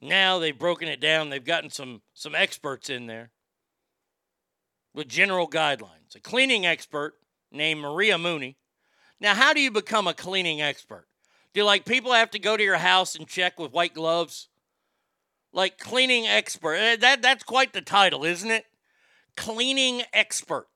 [0.00, 1.28] Now they've broken it down.
[1.28, 3.30] They've gotten some some experts in there
[4.94, 6.14] with general guidelines.
[6.16, 7.14] A cleaning expert
[7.52, 8.56] named Maria Mooney.
[9.20, 11.08] Now, how do you become a cleaning expert?
[11.52, 14.48] Do like people have to go to your house and check with white gloves?
[15.52, 16.74] Like cleaning expert.
[16.74, 18.66] Eh, That that's quite the title, isn't it?
[19.36, 20.68] Cleaning expert.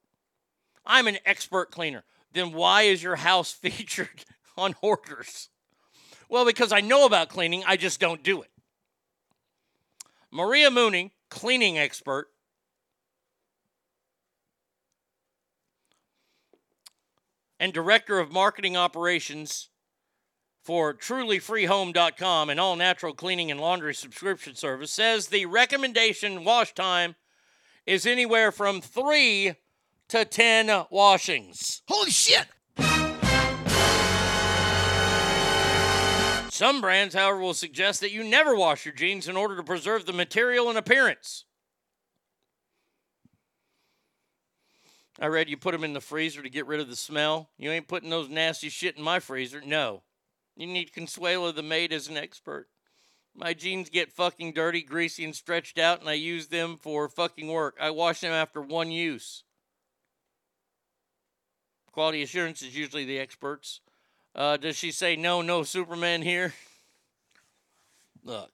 [0.85, 2.05] I'm an expert cleaner.
[2.33, 4.25] Then why is your house featured
[4.57, 5.49] on Hoarders?
[6.29, 8.49] Well, because I know about cleaning, I just don't do it.
[10.31, 12.29] Maria Mooney, cleaning expert,
[17.61, 19.69] and director of marketing operations
[20.63, 27.17] for trulyfreehome.com an all natural cleaning and laundry subscription service says the recommendation wash time
[27.87, 29.55] is anywhere from 3
[30.09, 31.83] to 10 washings.
[31.89, 32.47] Holy shit!
[36.53, 40.07] Some brands, however, will suggest that you never wash your jeans in order to preserve
[40.07, 41.45] the material and appearance.
[45.19, 47.51] I read you put them in the freezer to get rid of the smell.
[47.57, 49.63] You ain't putting those nasty shit in my freezer.
[49.65, 50.03] No.
[50.57, 52.69] You need Consuelo the maid as an expert.
[53.35, 57.49] My jeans get fucking dirty, greasy, and stretched out, and I use them for fucking
[57.49, 57.77] work.
[57.81, 59.45] I wash them after one use.
[61.93, 63.81] Quality assurance is usually the experts.
[64.35, 66.55] Uh, does she say no, no Superman here?
[68.25, 68.53] Look,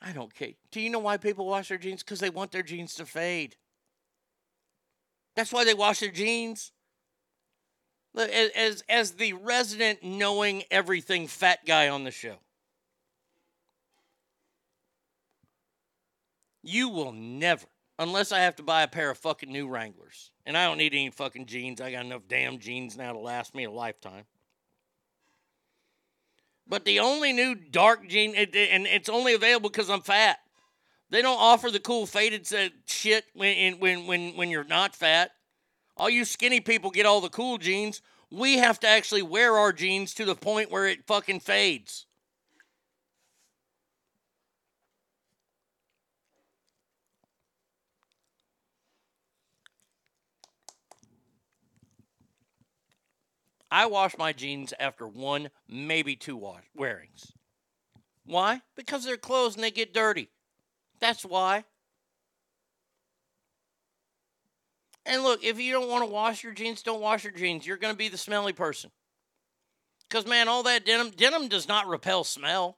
[0.00, 0.52] I don't care.
[0.70, 2.02] Do you know why people wash their jeans?
[2.02, 3.56] Because they want their jeans to fade.
[5.34, 6.72] That's why they wash their jeans.
[8.16, 12.36] As, as, the resident knowing everything fat guy on the show,
[16.62, 17.66] you will never,
[17.98, 20.94] unless I have to buy a pair of fucking new Wranglers, and I don't need
[20.94, 21.80] any fucking jeans.
[21.80, 24.24] I got enough damn jeans now to last me a lifetime.
[26.66, 30.38] But the only new dark jean, and it's only available because I'm fat.
[31.10, 32.46] They don't offer the cool faded
[32.84, 35.30] shit when when when when you're not fat.
[35.98, 38.02] All you skinny people get all the cool jeans.
[38.30, 42.06] We have to actually wear our jeans to the point where it fucking fades.
[53.70, 57.32] I wash my jeans after one, maybe two wash wearings.
[58.24, 58.62] Why?
[58.76, 60.30] Because they're clothes and they get dirty.
[61.00, 61.64] That's why.
[65.08, 67.66] And look, if you don't want to wash your jeans, don't wash your jeans.
[67.66, 68.90] You're going to be the smelly person.
[70.06, 72.76] Because, man, all that denim, denim does not repel smell.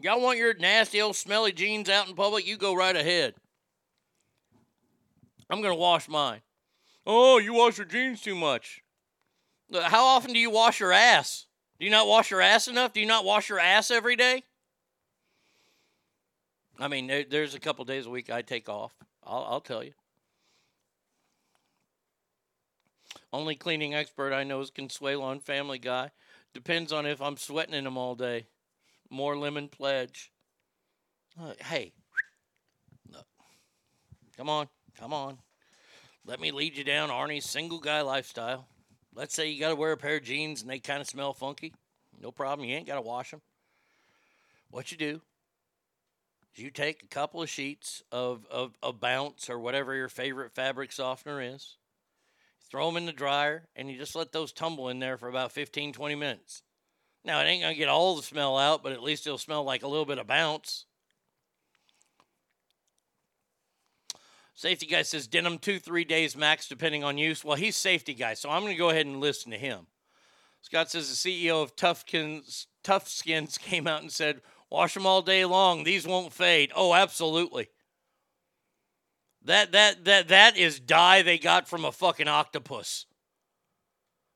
[0.00, 2.46] Y'all want your nasty old smelly jeans out in public?
[2.46, 3.34] You go right ahead.
[5.50, 6.40] I'm going to wash mine.
[7.06, 8.80] Oh, you wash your jeans too much.
[9.70, 11.46] How often do you wash your ass?
[11.78, 12.92] Do you not wash your ass enough?
[12.92, 14.44] Do you not wash your ass every day?
[16.78, 18.92] I mean, there's a couple days a week I take off.
[19.24, 19.92] I'll, I'll tell you.
[23.32, 26.10] Only cleaning expert I know is Consuelo on Family Guy.
[26.52, 28.46] Depends on if I'm sweating in them all day.
[29.10, 30.30] More lemon pledge.
[31.40, 31.92] Uh, hey,
[33.10, 33.26] look.
[34.36, 35.38] Come on, come on.
[36.24, 38.68] Let me lead you down Arnie's single guy lifestyle.
[39.14, 41.32] Let's say you got to wear a pair of jeans and they kind of smell
[41.32, 41.72] funky.
[42.20, 42.68] No problem.
[42.68, 43.42] You ain't got to wash them.
[44.70, 45.20] What you do
[46.54, 50.52] is you take a couple of sheets of, of, of Bounce or whatever your favorite
[50.52, 51.76] fabric softener is,
[52.68, 55.52] throw them in the dryer, and you just let those tumble in there for about
[55.52, 56.62] 15, 20 minutes.
[57.24, 59.64] Now, it ain't going to get all the smell out, but at least it'll smell
[59.64, 60.86] like a little bit of Bounce.
[64.54, 67.44] Safety guy says denim two, three days max, depending on use.
[67.44, 69.86] Well, he's safety guy, so I'm going to go ahead and listen to him.
[70.62, 75.22] Scott says the CEO of Toughskins, Tough Skins came out and said, "Wash them all
[75.22, 77.68] day long; these won't fade." Oh, absolutely.
[79.44, 83.06] That that that that is dye they got from a fucking octopus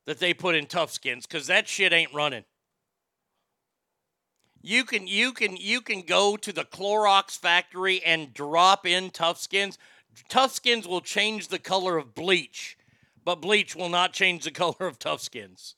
[0.05, 2.45] that they put in Tough Skins because that shit ain't running.
[4.61, 9.39] You can you can you can go to the Clorox factory and drop in Tough
[9.39, 9.79] Skins.
[10.29, 12.77] Tough Skins will change the color of bleach,
[13.25, 15.75] but bleach will not change the color of Tough Skins.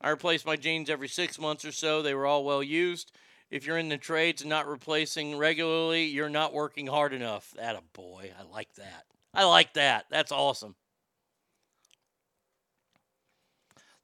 [0.00, 2.02] I replace my jeans every six months or so.
[2.02, 3.12] They were all well used.
[3.50, 7.52] If you're in the trades and not replacing regularly, you're not working hard enough.
[7.56, 8.30] That a boy.
[8.38, 9.04] I like that.
[9.34, 10.06] I like that.
[10.08, 10.74] That's awesome.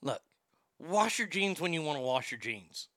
[0.02, 0.20] Look,
[0.78, 2.88] wash your jeans when you want to wash your jeans.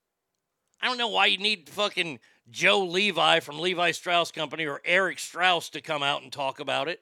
[0.82, 5.20] I don't know why you need fucking Joe Levi from Levi Strauss Company or Eric
[5.20, 7.02] Strauss to come out and talk about it.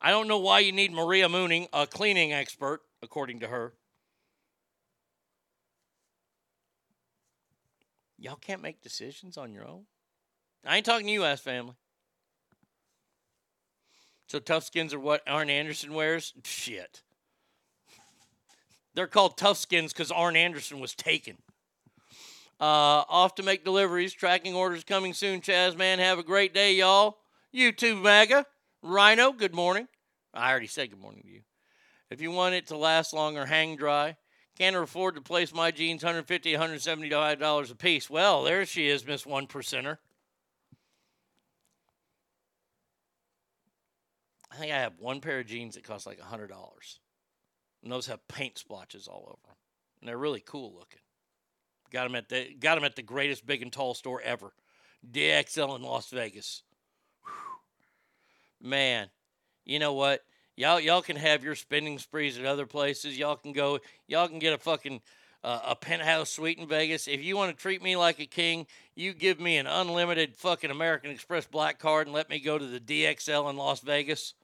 [0.00, 3.74] I don't know why you need Maria Mooning, a cleaning expert, according to her.
[8.18, 9.84] Y'all can't make decisions on your own.
[10.64, 11.74] I ain't talking to you, ass family.
[14.26, 16.34] So tough skins are what Arn Anderson wears?
[16.44, 17.02] Shit.
[18.94, 21.38] They're called tough skins because Arn Anderson was taken.
[22.60, 24.12] Uh, off to make deliveries.
[24.12, 25.98] Tracking orders coming soon, Chaz, man.
[25.98, 27.16] Have a great day, y'all.
[27.54, 28.44] YouTube MAGA.
[28.82, 29.88] Rhino, good morning.
[30.34, 31.40] I already said good morning to you.
[32.10, 34.16] If you want it to last longer, hang dry.
[34.58, 38.10] Can't afford to place my jeans $150, $175 a piece.
[38.10, 39.96] Well, there she is, Miss One Percenter.
[44.52, 46.50] I think I have one pair of jeans that cost like $100.
[47.82, 49.56] And those have paint splotches all over them.
[50.00, 50.99] And they're really cool looking.
[51.90, 54.52] Got them at the got 'em at the greatest big and tall store ever.
[55.10, 56.62] DXL in Las Vegas.
[58.60, 59.08] Man,
[59.64, 60.24] you know what?
[60.56, 63.16] Y'all y'all can have your spending sprees at other places.
[63.18, 65.00] Y'all can go y'all can get a fucking
[65.42, 67.08] uh, a penthouse suite in Vegas.
[67.08, 70.70] If you want to treat me like a king, you give me an unlimited fucking
[70.70, 74.34] American Express black card and let me go to the DXL in Las Vegas.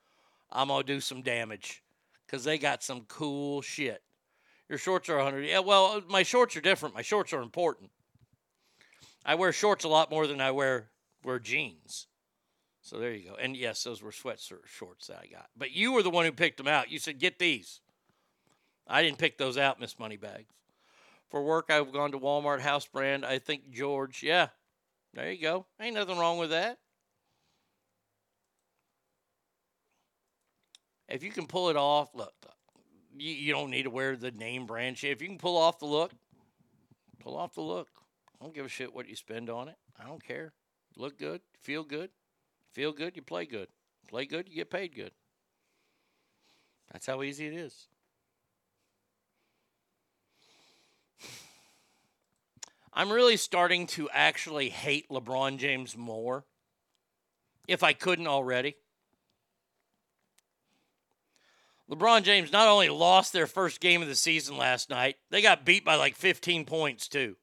[0.51, 1.83] I'm to do some damage
[2.29, 4.03] cuz they got some cool shit.
[4.69, 5.47] Your shorts are 100.
[5.47, 6.95] Yeah, well, uh, my shorts are different.
[6.95, 7.91] My shorts are important.
[9.25, 10.91] I wear shorts a lot more than I wear
[11.23, 12.07] wear jeans.
[12.83, 13.35] So there you go.
[13.35, 15.49] And yes, those were sweatshirt shorts that I got.
[15.57, 16.91] But you were the one who picked them out.
[16.91, 17.81] You said, get these.
[18.87, 20.53] I didn't pick those out, Miss Moneybags.
[21.29, 23.27] For work, I've gone to Walmart House Brand.
[23.27, 24.23] I think George.
[24.23, 24.49] Yeah,
[25.13, 25.67] there you go.
[25.81, 26.79] Ain't nothing wrong with that.
[31.09, 32.35] If you can pull it off, look,
[33.19, 35.13] you, you don't need to wear the name brand shit.
[35.13, 36.13] If you can pull off the look,
[37.21, 37.89] pull off the look.
[38.41, 39.77] I don't give a shit what you spend on it.
[39.99, 40.53] I don't care.
[40.97, 42.11] Look good, feel good.
[42.73, 43.69] Feel good, you play good.
[44.09, 45.13] Play good, you get paid good.
[46.93, 47.89] That's how easy it is.
[52.93, 56.45] I'm really starting to actually hate LeBron James more,
[57.67, 58.77] if I couldn't already.
[61.91, 65.65] LeBron James not only lost their first game of the season last night, they got
[65.65, 67.37] beat by like 15 points too.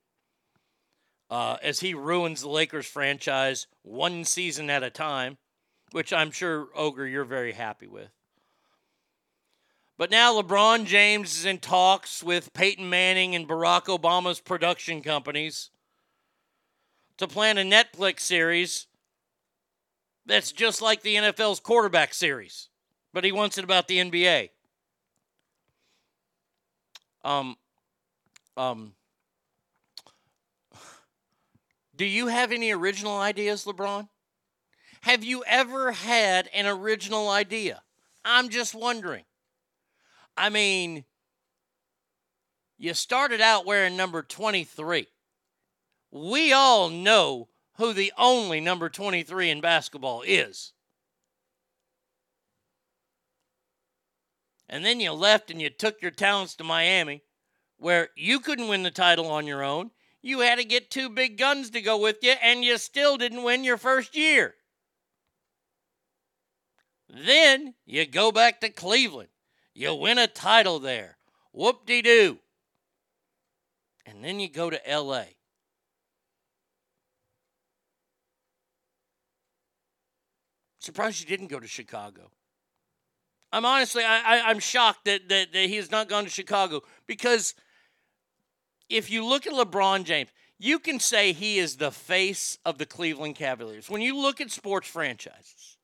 [1.30, 5.38] Uh, as he ruins the Lakers franchise one season at a time,
[5.91, 8.09] which I'm sure, Ogre, you're very happy with.
[9.97, 15.69] But now LeBron James is in talks with Peyton Manning and Barack Obama's production companies
[17.17, 18.88] to plan a Netflix series
[20.25, 22.69] that's just like the NFL's quarterback series,
[23.14, 24.50] but he wants it about the NBA.
[27.24, 27.56] Um,
[28.58, 28.93] um,
[31.95, 34.09] do you have any original ideas, LeBron?
[35.01, 37.82] Have you ever had an original idea?
[38.25, 39.25] I'm just wondering.
[40.35, 41.06] I mean,
[42.77, 45.08] you started out wearing number 23.
[46.11, 50.74] We all know who the only number 23 in basketball is.
[54.69, 57.24] And then you left and you took your talents to Miami,
[57.77, 59.92] where you couldn't win the title on your own.
[60.22, 63.43] You had to get two big guns to go with you, and you still didn't
[63.43, 64.56] win your first year.
[67.09, 69.30] Then you go back to Cleveland.
[69.74, 71.17] You win a title there.
[71.51, 72.40] Whoop de doo.
[74.06, 75.25] And then you go to LA.
[80.80, 82.32] Surprised you didn't go to Chicago.
[83.53, 86.82] I'm honestly, I, I, am shocked that, that, that he has not gone to Chicago
[87.06, 87.53] because
[88.90, 92.88] if you look at LeBron James, you can say he is the face of the
[92.88, 93.91] Cleveland Cavaliers.
[93.91, 95.77] When you look at sports franchises,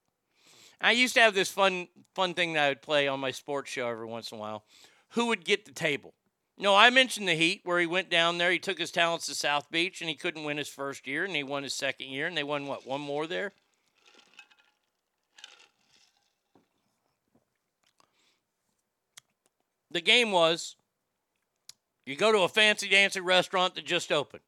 [0.81, 3.69] I used to have this fun fun thing that I would play on my sports
[3.69, 4.63] show every once in a while.
[5.09, 6.15] Who would get the table?
[6.57, 8.51] No, I mentioned the Heat where he went down there.
[8.51, 11.35] He took his talents to South Beach and he couldn't win his first year, and
[11.35, 13.53] he won his second year, and they won what one more there.
[19.91, 20.75] The game was
[22.05, 24.43] you go to a fancy dancy restaurant that just opened.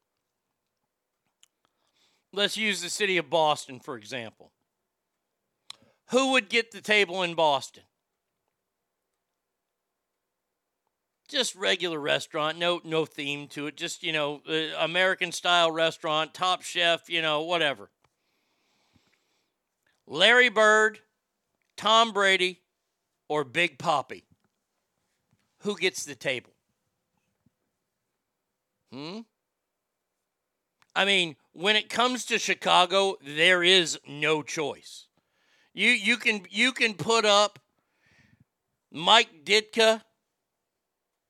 [2.32, 4.52] Let's use the city of Boston, for example.
[6.10, 7.84] Who would get the table in Boston?
[11.28, 13.76] Just regular restaurant, no no theme to it.
[13.76, 17.90] Just you know, uh, American style restaurant, Top Chef, you know, whatever.
[20.06, 20.98] Larry Bird,
[21.76, 22.60] Tom Brady,
[23.28, 24.24] or Big Papi.
[25.62, 26.52] Who gets the table?
[28.92, 29.20] Hmm?
[30.94, 35.06] I mean, when it comes to Chicago, there is no choice.
[35.72, 37.58] You you can you can put up
[38.90, 40.02] Mike Ditka.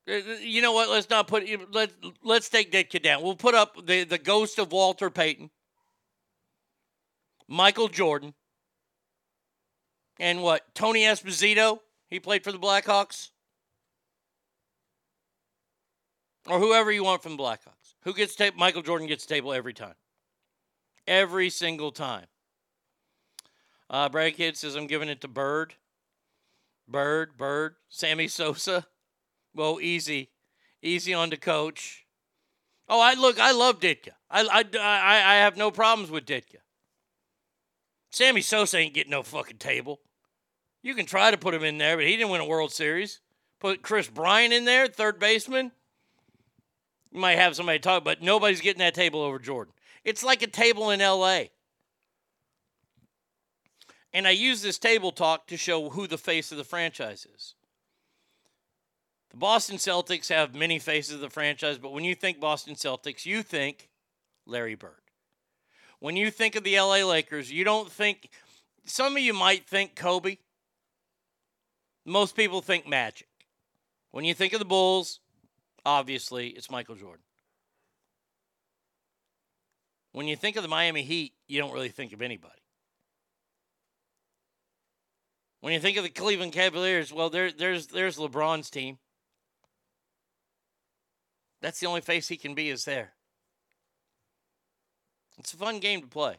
[0.09, 0.89] Uh, You know what?
[0.89, 1.45] Let's not put.
[1.71, 1.91] Let
[2.23, 3.23] Let's take Ditka down.
[3.23, 5.49] We'll put up the the ghost of Walter Payton,
[7.47, 8.33] Michael Jordan,
[10.19, 10.75] and what?
[10.75, 11.79] Tony Esposito.
[12.09, 13.29] He played for the Blackhawks,
[16.49, 17.95] or whoever you want from the Blackhawks.
[18.03, 18.57] Who gets table?
[18.57, 19.95] Michael Jordan gets table every time.
[21.07, 22.25] Every single time.
[23.89, 25.75] Uh, Brad Kid says I'm giving it to Bird.
[26.87, 28.85] Bird, Bird, Sammy Sosa.
[29.55, 30.29] Well, easy,
[30.81, 32.05] easy on the coach.
[32.89, 34.09] Oh, I look, I love Ditka.
[34.29, 36.57] I, I, I, I have no problems with Ditka.
[38.11, 39.99] Sammy Sosa ain't getting no fucking table.
[40.81, 43.21] You can try to put him in there, but he didn't win a World Series.
[43.59, 45.71] Put Kris Bryant in there, third baseman.
[47.13, 49.73] You might have somebody talk, but nobody's getting that table over Jordan.
[50.03, 51.51] It's like a table in L.A.
[54.11, 57.53] And I use this table talk to show who the face of the franchise is.
[59.29, 63.27] The Boston Celtics have many faces of the franchise, but when you think Boston Celtics,
[63.27, 63.89] you think
[64.47, 64.91] Larry Bird.
[65.99, 68.29] When you think of the LA Lakers, you don't think,
[68.85, 70.37] some of you might think Kobe.
[72.05, 73.27] Most people think Magic.
[74.11, 75.19] When you think of the Bulls,
[75.85, 77.23] obviously it's Michael Jordan.
[80.11, 82.53] When you think of the Miami Heat, you don't really think of anybody.
[85.61, 88.97] When you think of the Cleveland Cavaliers, well, there, there's there's LeBron's team.
[91.61, 93.13] That's the only face he can be is there.
[95.39, 96.35] It's a fun game to play.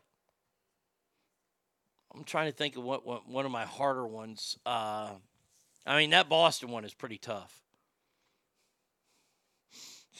[2.14, 4.58] I'm trying to think of what, what one of my harder ones.
[4.64, 5.10] Uh,
[5.86, 7.63] I mean, that Boston one is pretty tough.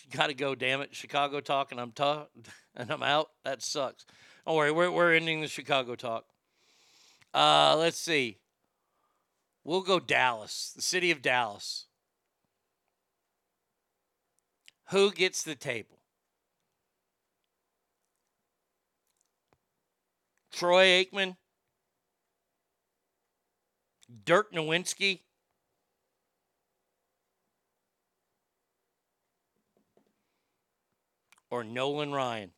[0.11, 0.95] Got to go, damn it.
[0.95, 2.29] Chicago talk, and I'm tough,
[2.77, 3.31] and I'm out.
[3.45, 4.05] That sucks.
[4.47, 6.27] Don't worry, we're, we're ending the Chicago talk.
[7.33, 8.39] Uh, let's see.
[9.65, 11.87] We'll go Dallas, the city of Dallas.
[14.91, 15.99] Who gets the table?
[20.53, 21.37] Troy Aikman,
[24.25, 25.21] Dirk Nowitzki,
[31.55, 32.51] or Nolan Ryan?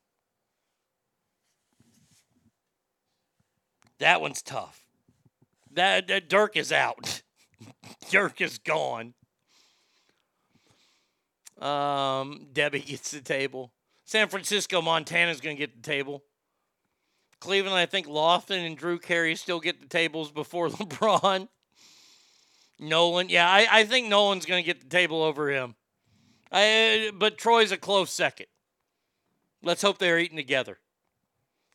[3.98, 4.86] That one's tough.
[5.72, 7.20] That, that Dirk is out.
[8.10, 9.12] Dirk is gone.
[11.60, 13.70] Um, Debbie gets the table.
[14.06, 16.24] San Francisco, Montana's going to get the table.
[17.38, 21.48] Cleveland, I think Lofton and Drew Carey still get the tables before LeBron.
[22.80, 25.74] Nolan, yeah, I, I think Nolan's going to get the table over him.
[26.50, 28.46] I, but Troy's a close second.
[29.66, 30.78] Let's hope they're eating together.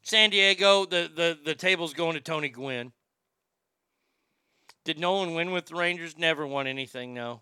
[0.02, 2.94] San Diego, the, the, the table's going to Tony Gwynn.
[4.86, 6.18] Did Nolan win with the Rangers?
[6.18, 7.42] Never won anything, no.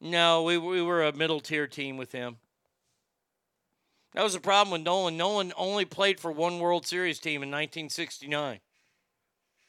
[0.00, 2.36] No, we, we were a middle tier team with him.
[4.12, 5.16] That was the problem with Nolan.
[5.16, 8.60] Nolan only played for one World Series team in 1969.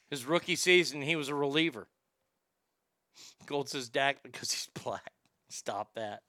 [0.08, 1.88] His rookie season, he was a reliever.
[3.46, 5.10] Gold says Dak because he's black.
[5.48, 6.22] Stop that.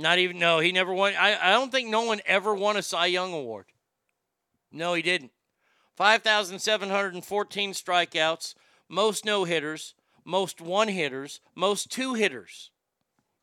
[0.00, 1.12] Not even, no, he never won.
[1.14, 3.66] I, I don't think Nolan ever won a Cy Young Award.
[4.72, 5.32] No, he didn't.
[5.96, 8.54] 5,714 strikeouts,
[8.88, 12.70] most no hitters, most one hitters, most two hitters.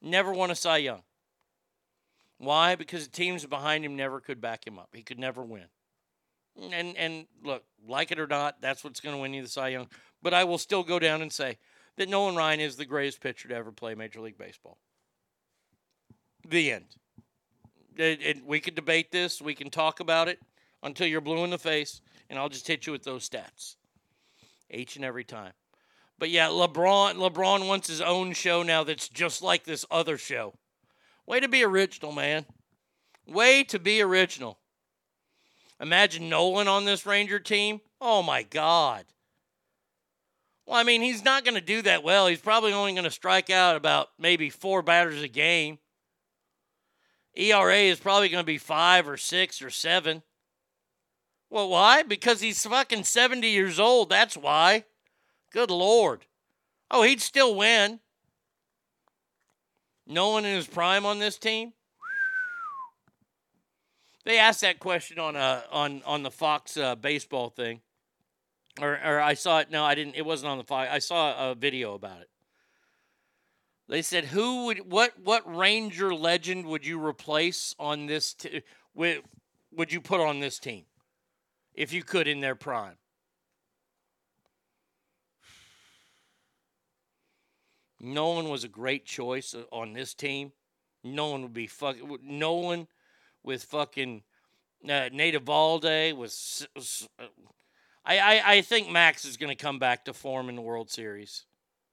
[0.01, 1.03] Never won a Cy Young.
[2.39, 2.73] Why?
[2.73, 4.89] Because the teams behind him never could back him up.
[4.93, 5.65] He could never win.
[6.71, 9.69] And and look, like it or not, that's what's going to win you the Cy
[9.69, 9.89] Young.
[10.23, 11.59] But I will still go down and say
[11.97, 14.79] that Nolan Ryan is the greatest pitcher to ever play Major League Baseball.
[16.47, 16.85] The end.
[17.97, 19.41] It, it, we could debate this.
[19.41, 20.39] We can talk about it
[20.83, 23.75] until you're blue in the face, and I'll just hit you with those stats
[24.69, 25.53] each and every time.
[26.19, 30.53] But yeah, LeBron LeBron wants his own show now that's just like this other show.
[31.25, 32.45] Way to be original, man.
[33.27, 34.57] Way to be original.
[35.79, 37.81] Imagine Nolan on this Ranger team.
[38.01, 39.05] Oh my God.
[40.65, 42.27] Well, I mean, he's not going to do that well.
[42.27, 45.77] He's probably only going to strike out about maybe four batters a game.
[47.37, 50.23] ERA is probably going to be five or six or seven.
[51.49, 52.03] Well, why?
[52.03, 54.09] Because he's fucking 70 years old.
[54.09, 54.85] That's why.
[55.51, 56.25] Good Lord.
[56.91, 57.99] Oh, he'd still win.
[60.05, 61.73] No one in his prime on this team.
[64.25, 67.79] They asked that question on uh on on the Fox uh, baseball thing,
[68.81, 69.71] or or I saw it.
[69.71, 70.15] No, I didn't.
[70.15, 70.89] It wasn't on the Fox.
[70.91, 72.29] I saw a video about it.
[73.87, 78.33] They said, "Who would what what Ranger legend would you replace on this?
[78.33, 78.61] T-
[78.93, 79.23] would
[79.71, 80.85] would you put on this team
[81.73, 82.97] if you could in their prime?"
[87.99, 90.51] Nolan was a great choice uh, on this team.
[91.03, 92.87] Nolan would be fucking Nolan
[93.43, 94.23] with fucking
[94.83, 96.31] uh, Nate Eovaldi with.
[96.31, 97.23] s- s- uh,
[98.05, 100.89] I, I I think Max is going to come back to form in the World
[100.89, 101.45] Series.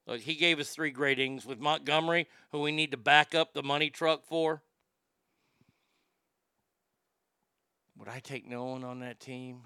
[0.07, 3.53] Look, he gave us three great innings with Montgomery, who we need to back up
[3.53, 4.61] the money truck for.
[7.97, 9.61] Would I take Nolan on that team?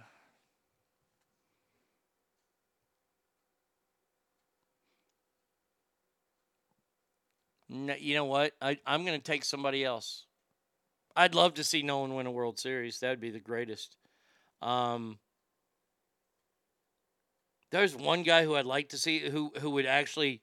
[7.67, 8.53] No, you know what?
[8.61, 10.25] I, I'm going to take somebody else.
[11.15, 12.99] I'd love to see Nolan win a World Series.
[12.99, 13.97] That would be the greatest.
[14.61, 15.19] Um,
[17.71, 20.41] there's one guy who I'd like to see who who would actually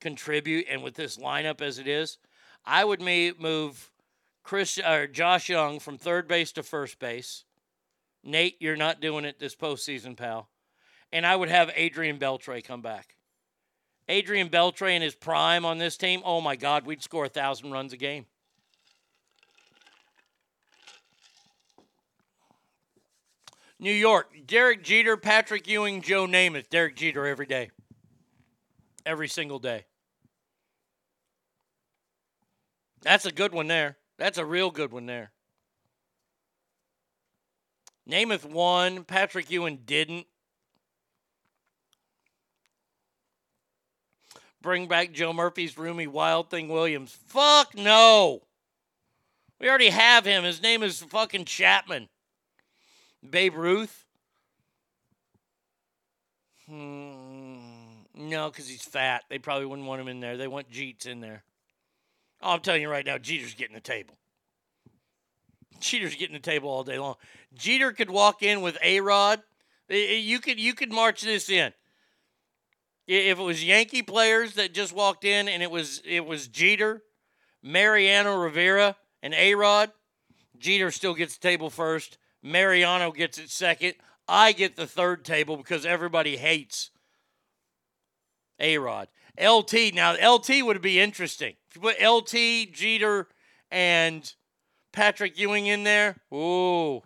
[0.00, 2.18] contribute, and with this lineup as it is,
[2.64, 3.90] I would move
[4.42, 7.44] Chris or Josh Jung from third base to first base.
[8.22, 10.48] Nate, you're not doing it this postseason, pal.
[11.12, 13.16] And I would have Adrian Beltre come back.
[14.08, 17.72] Adrian Beltre in his prime on this team, oh my God, we'd score a thousand
[17.72, 18.26] runs a game.
[23.78, 26.70] New York, Derek Jeter, Patrick Ewing, Joe Namath.
[26.70, 27.70] Derek Jeter every day.
[29.04, 29.84] Every single day.
[33.02, 33.98] That's a good one there.
[34.18, 35.32] That's a real good one there.
[38.08, 39.04] Namath won.
[39.04, 40.26] Patrick Ewing didn't.
[44.62, 47.16] Bring back Joe Murphy's roomy Wild Thing Williams.
[47.26, 48.42] Fuck no.
[49.60, 50.44] We already have him.
[50.44, 52.08] His name is fucking Chapman.
[53.30, 54.04] Babe Ruth?
[56.66, 57.58] Hmm,
[58.14, 59.22] no, because he's fat.
[59.28, 60.36] They probably wouldn't want him in there.
[60.36, 61.44] They want Jeets in there.
[62.42, 64.16] Oh, I'm telling you right now, Jeter's getting the table.
[65.80, 67.16] Jeter's getting the table all day long.
[67.54, 69.42] Jeter could walk in with A Rod.
[69.88, 71.72] You could you could march this in.
[73.06, 77.02] If it was Yankee players that just walked in and it was it was Jeter,
[77.62, 79.92] Mariano Rivera, and A Rod,
[80.58, 82.18] Jeter still gets the table first.
[82.46, 83.94] Mariano gets it second.
[84.28, 86.90] I get the third table because everybody hates
[88.60, 89.08] A Rod.
[89.40, 91.54] LT, now LT would be interesting.
[91.68, 93.28] If you put LT, Jeter,
[93.70, 94.32] and
[94.92, 97.02] Patrick Ewing in there, ooh.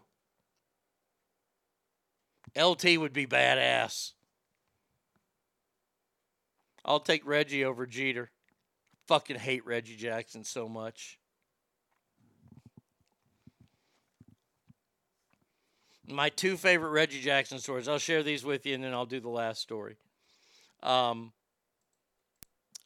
[2.56, 4.12] LT would be badass.
[6.84, 8.30] I'll take Reggie over Jeter.
[9.06, 11.19] Fucking hate Reggie Jackson so much.
[16.10, 17.88] My two favorite Reggie Jackson stories.
[17.88, 19.96] I'll share these with you and then I'll do the last story.
[20.82, 21.32] Um,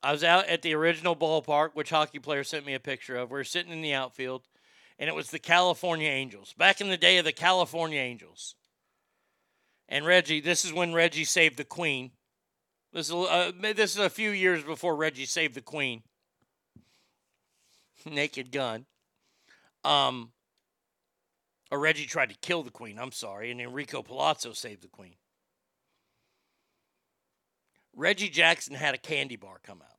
[0.02, 3.30] I was out at the original ballpark, which hockey player sent me a picture of.
[3.30, 4.42] We are sitting in the outfield,
[4.98, 6.52] and it was the California Angels.
[6.58, 8.54] Back in the day of the California Angels.
[9.88, 12.10] And Reggie, this is when Reggie saved the Queen.
[12.92, 16.02] This is, uh, this is a few years before Reggie saved the Queen.
[18.04, 18.84] Naked gun.
[19.84, 20.32] Um,
[21.74, 25.16] or Reggie tried to kill the Queen, I'm sorry, and Enrico Palazzo saved the Queen.
[27.96, 29.96] Reggie Jackson had a candy bar come out.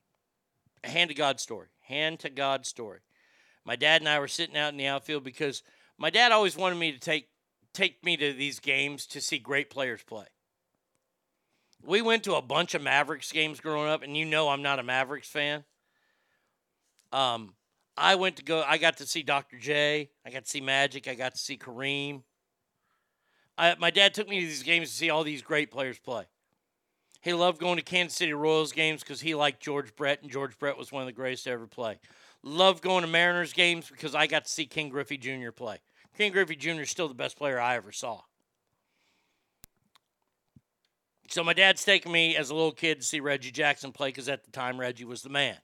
[0.86, 1.68] A hand to God story.
[1.82, 3.00] Hand to God story.
[3.66, 5.64] My dad and I were sitting out in the outfield because
[5.98, 7.28] my dad always wanted me to take
[7.74, 10.28] take me to these games to see great players play.
[11.84, 14.80] We went to a bunch of Mavericks games growing up, and you know I'm not
[14.80, 15.66] a Mavericks fan.
[17.12, 17.56] Um,
[17.98, 18.64] I went to go.
[18.68, 19.58] I got to see Dr.
[19.58, 20.10] J.
[20.26, 21.08] I got to see Magic.
[21.08, 22.24] I got to see Kareem.
[23.58, 26.26] I, my dad took me to these games to see all these great players play.
[27.22, 30.60] He loved going to Kansas City Royals games because he liked George Brett, and George
[30.60, 31.98] Brett was one of the greatest to ever play.
[32.44, 35.52] Loved going to Mariners games because I got to see Ken Griffey Jr.
[35.52, 35.80] play.
[36.18, 36.82] Ken Griffey Jr.
[36.82, 38.22] is still the best player I ever saw.
[41.30, 44.30] So my dad's taking me as a little kid to see Reggie Jackson play because
[44.30, 45.58] at the time Reggie was the man.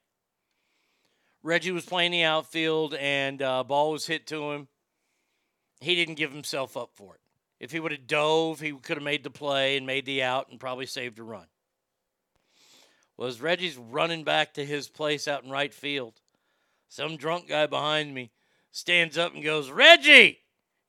[1.43, 4.67] Reggie was playing the outfield and uh, ball was hit to him.
[5.79, 7.21] He didn't give himself up for it.
[7.59, 10.49] If he would have dove, he could have made the play and made the out
[10.49, 11.45] and probably saved a run.
[13.17, 16.21] Well, as Reggie's running back to his place out in right field,
[16.89, 18.31] some drunk guy behind me
[18.71, 20.39] stands up and goes, Reggie,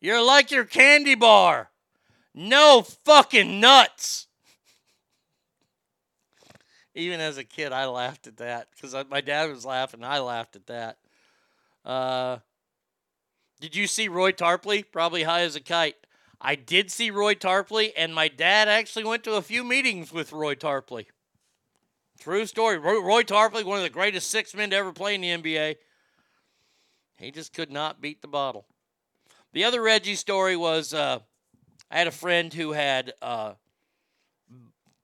[0.00, 1.70] you're like your candy bar.
[2.34, 4.28] No fucking nuts.
[6.94, 10.04] Even as a kid, I laughed at that because my dad was laughing.
[10.04, 10.98] I laughed at that.
[11.84, 12.38] Uh,
[13.60, 14.84] did you see Roy Tarpley?
[14.90, 15.96] Probably high as a kite.
[16.40, 20.32] I did see Roy Tarpley, and my dad actually went to a few meetings with
[20.32, 21.06] Roy Tarpley.
[22.18, 22.78] True story.
[22.78, 25.76] Roy, Roy Tarpley, one of the greatest six men to ever play in the NBA.
[27.16, 28.66] He just could not beat the bottle.
[29.52, 31.20] The other Reggie story was uh,
[31.90, 33.52] I had a friend who had uh,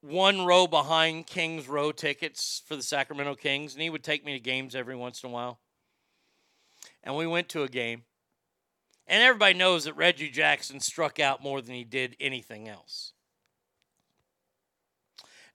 [0.08, 4.32] one row behind Kings row tickets for the Sacramento Kings, and he would take me
[4.32, 5.60] to games every once in a while.
[7.02, 8.02] And we went to a game.
[9.06, 13.12] And everybody knows that Reggie Jackson struck out more than he did anything else.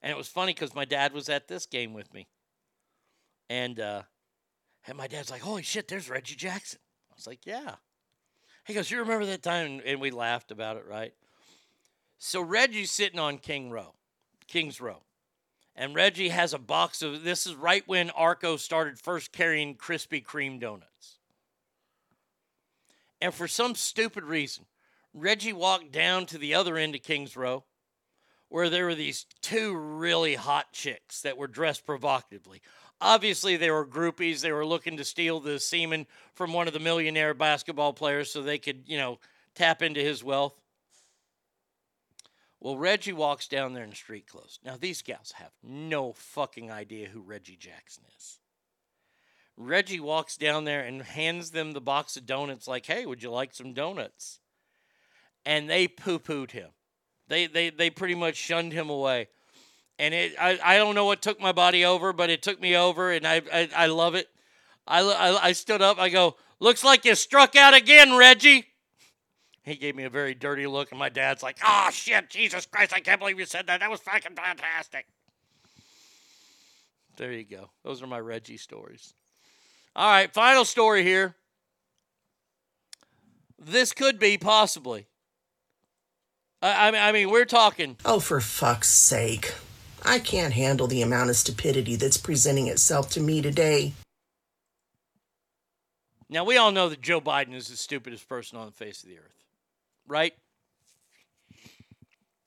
[0.02, 2.26] And it was funny because my dad was at this game with me.
[3.48, 4.02] And, uh,
[4.86, 6.80] and my dad's like, holy shit, there's Reggie Jackson.
[7.10, 7.76] I was like, yeah.
[8.66, 9.80] He goes, you remember that time?
[9.84, 11.14] And we laughed about it, right?
[12.18, 13.94] So Reggie's sitting on King Row,
[14.48, 15.02] King's Row.
[15.76, 20.24] And Reggie has a box of this is right when Arco started first carrying Krispy
[20.24, 21.18] Kreme donuts.
[23.20, 24.66] And for some stupid reason,
[25.12, 27.64] Reggie walked down to the other end of King's Row
[28.54, 32.62] where there were these two really hot chicks that were dressed provocatively.
[33.00, 34.40] Obviously, they were groupies.
[34.40, 38.42] They were looking to steal the semen from one of the millionaire basketball players so
[38.42, 39.18] they could, you know,
[39.56, 40.54] tap into his wealth.
[42.64, 44.58] Well, Reggie walks down there in street clothes.
[44.64, 48.38] Now, these gals have no fucking idea who Reggie Jackson is.
[49.54, 53.30] Reggie walks down there and hands them the box of donuts, like, hey, would you
[53.30, 54.40] like some donuts?
[55.44, 56.70] And they poo pooed him.
[57.28, 59.28] They, they, they pretty much shunned him away.
[59.98, 62.74] And it, I, I don't know what took my body over, but it took me
[62.74, 64.28] over, and I, I, I love it.
[64.86, 65.98] I, I, I stood up.
[65.98, 68.68] I go, looks like you struck out again, Reggie.
[69.64, 72.92] He gave me a very dirty look, and my dad's like, oh, shit, Jesus Christ,
[72.94, 73.80] I can't believe you said that.
[73.80, 75.06] That was fucking fantastic.
[77.16, 77.70] There you go.
[77.82, 79.14] Those are my Reggie stories.
[79.96, 81.36] All right, final story here.
[83.58, 85.06] This could be possibly.
[86.60, 87.96] I, I mean, I mean, we're talking.
[88.04, 89.54] Oh, for fuck's sake.
[90.04, 93.94] I can't handle the amount of stupidity that's presenting itself to me today.
[96.28, 99.08] Now, we all know that Joe Biden is the stupidest person on the face of
[99.08, 99.43] the earth,
[100.06, 100.34] right?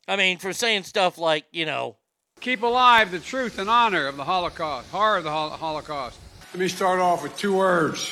[0.08, 1.98] I mean, for saying stuff like, you know,
[2.40, 6.20] Keep alive the truth and honor of the Holocaust, horror of the Hol- Holocaust.
[6.54, 8.12] Let me start off with two words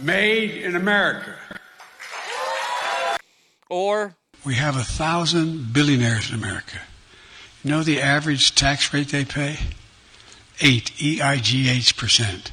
[0.00, 1.34] made in America.
[3.70, 4.14] Or
[4.44, 6.80] we have a thousand billionaires in America.
[7.62, 9.58] You know the average tax rate they pay?
[10.60, 12.52] Eight, E I G H percent.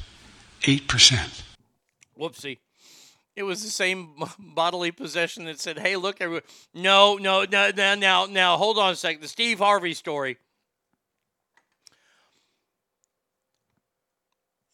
[0.66, 1.42] Eight percent.
[2.18, 2.58] whoopsie.
[3.34, 6.44] It was the same bodily possession that said, "Hey, look, everyone."
[6.74, 9.22] No, no, no, no, now, now, hold on a second.
[9.22, 10.38] The Steve Harvey story.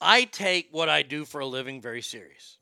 [0.01, 2.59] I take what I do for a living very serious,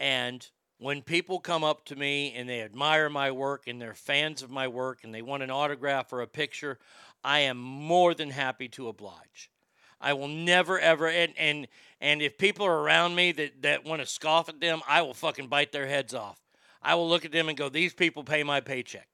[0.00, 0.46] and
[0.78, 4.50] when people come up to me and they admire my work and they're fans of
[4.50, 6.78] my work and they want an autograph or a picture,
[7.24, 9.50] I am more than happy to oblige.
[10.00, 11.68] I will never ever and and
[12.00, 15.14] and if people are around me that that want to scoff at them, I will
[15.14, 16.40] fucking bite their heads off.
[16.82, 19.08] I will look at them and go, "These people pay my paycheck."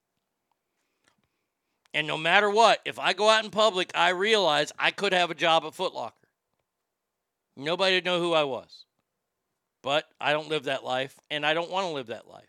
[1.94, 5.30] And no matter what, if I go out in public, I realize I could have
[5.30, 6.28] a job at Foot Locker.
[7.54, 8.86] Nobody would know who I was.
[9.82, 12.48] But I don't live that life, and I don't want to live that life.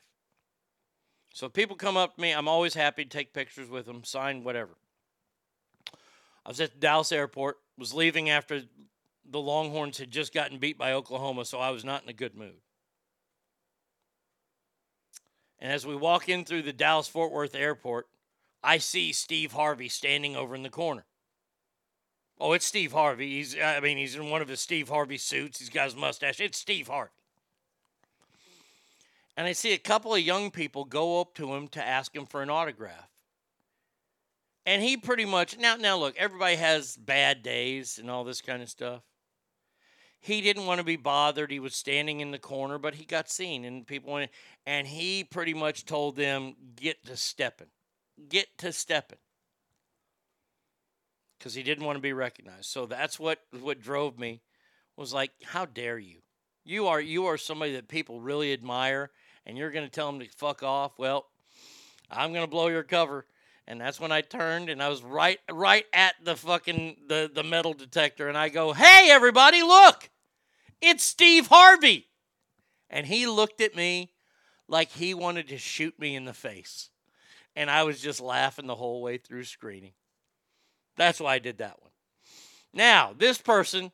[1.34, 4.04] So if people come up to me, I'm always happy to take pictures with them,
[4.04, 4.78] sign whatever.
[6.46, 8.62] I was at the Dallas airport, was leaving after
[9.30, 12.36] the Longhorns had just gotten beat by Oklahoma, so I was not in a good
[12.36, 12.62] mood.
[15.60, 18.08] And as we walk in through the Dallas Fort Worth airport,
[18.62, 21.06] I see Steve Harvey standing over in the corner.
[22.40, 23.38] Oh, it's Steve Harvey.
[23.38, 25.60] He's I mean, he's in one of his Steve Harvey suits.
[25.60, 26.42] He's got his mustache.
[26.42, 27.12] It's Steve Harvey.
[29.38, 32.26] And I see a couple of young people go up to him to ask him
[32.26, 33.10] for an autograph.
[34.66, 38.62] And he pretty much now now look, everybody has bad days and all this kind
[38.62, 39.02] of stuff.
[40.20, 41.52] He didn't want to be bothered.
[41.52, 44.32] He was standing in the corner, but he got seen and people went
[44.66, 47.68] and he pretty much told them, get to stepping.
[48.30, 49.18] Get to stepping.
[51.38, 52.66] Because he didn't want to be recognized.
[52.66, 54.42] So that's what what drove me
[54.96, 56.20] was like, how dare you?
[56.64, 59.12] You are you are somebody that people really admire
[59.46, 60.98] and you're going to tell them to fuck off.
[60.98, 61.26] Well,
[62.10, 63.26] I'm going to blow your cover.
[63.68, 67.44] And that's when I turned and I was right right at the fucking the the
[67.44, 70.10] metal detector and I go, "Hey everybody, look.
[70.82, 72.10] It's Steve Harvey."
[72.90, 74.12] And he looked at me
[74.68, 76.90] like he wanted to shoot me in the face.
[77.56, 79.94] And I was just laughing the whole way through screening.
[80.98, 81.92] That's why I did that one.
[82.74, 83.92] Now, this person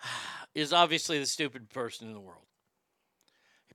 [0.54, 2.47] is obviously the stupid person in the world.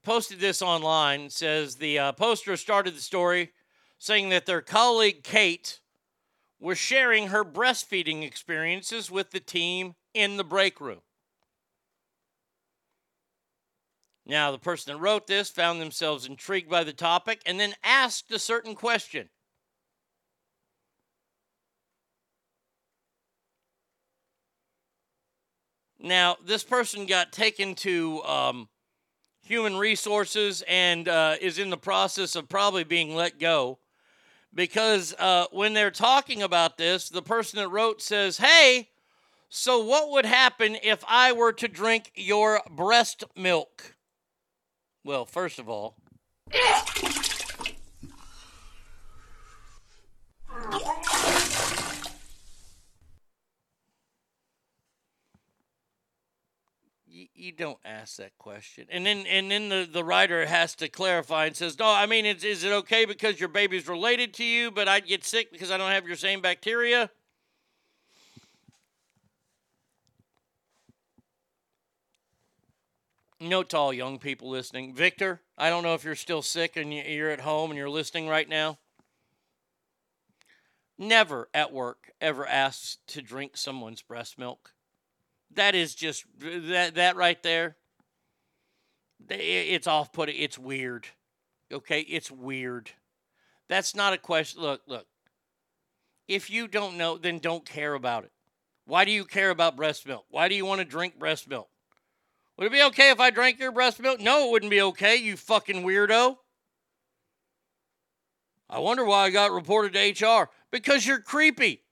[0.04, 1.30] Posted this online.
[1.30, 3.52] Says the uh, poster started the story
[3.98, 5.80] saying that their colleague Kate
[6.60, 11.00] was sharing her breastfeeding experiences with the team in the break room.
[14.26, 18.30] Now, the person that wrote this found themselves intrigued by the topic and then asked
[18.30, 19.28] a certain question.
[25.98, 28.68] Now, this person got taken to um,
[29.44, 33.78] human resources and uh, is in the process of probably being let go
[34.54, 38.88] because uh, when they're talking about this, the person that wrote says, Hey,
[39.48, 43.94] so what would happen if I were to drink your breast milk?
[45.04, 45.96] Well, first of all,
[57.44, 58.86] you, don't ask that question.
[58.90, 62.26] And then and then the, the writer has to clarify and says, No, I mean,
[62.26, 65.70] is, is it okay because your baby's related to you, but I'd get sick because
[65.70, 67.10] I don't have your same bacteria?
[73.40, 74.94] Note to all young people listening.
[74.94, 77.90] Victor, I don't know if you're still sick and you- you're at home and you're
[77.90, 78.78] listening right now.
[80.96, 84.73] Never at work ever asks to drink someone's breast milk.
[85.54, 87.76] That is just that that right there.
[89.28, 90.36] It's off putting.
[90.36, 91.06] It's weird.
[91.72, 92.90] Okay, it's weird.
[93.68, 94.60] That's not a question.
[94.60, 95.06] Look, look.
[96.28, 98.32] If you don't know, then don't care about it.
[98.86, 100.26] Why do you care about breast milk?
[100.30, 101.68] Why do you want to drink breast milk?
[102.56, 104.20] Would it be okay if I drank your breast milk?
[104.20, 106.36] No, it wouldn't be okay, you fucking weirdo.
[108.68, 110.50] I wonder why I got reported to HR.
[110.70, 111.83] Because you're creepy.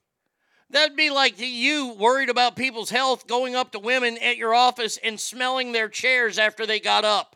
[0.73, 4.97] That'd be like you worried about people's health going up to women at your office
[5.03, 7.35] and smelling their chairs after they got up.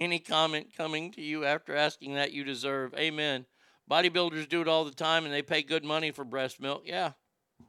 [0.00, 2.92] Any comment coming to you after asking that you deserve?
[2.94, 3.46] Amen.
[3.88, 6.82] Bodybuilders do it all the time and they pay good money for breast milk.
[6.84, 7.12] Yeah.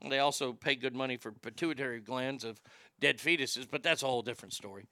[0.10, 2.60] They also pay good money for pituitary glands of
[3.00, 4.88] dead fetuses, but that's a whole different story.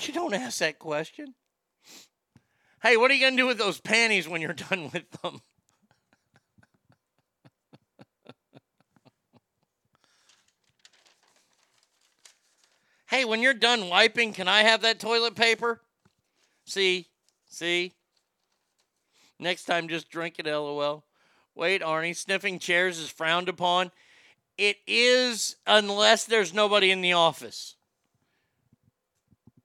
[0.00, 1.34] You don't ask that question.
[2.82, 5.40] Hey, what are you going to do with those panties when you're done with them?
[13.08, 15.80] hey, when you're done wiping, can I have that toilet paper?
[16.64, 17.08] See?
[17.48, 17.92] See?
[19.38, 21.04] Next time, just drink it, lol.
[21.54, 23.90] Wait, Arnie, sniffing chairs is frowned upon.
[24.56, 27.76] It is unless there's nobody in the office.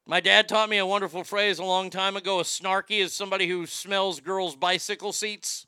[0.07, 2.39] My dad taught me a wonderful phrase a long time ago.
[2.39, 5.65] A snarky is somebody who smells girls' bicycle seats.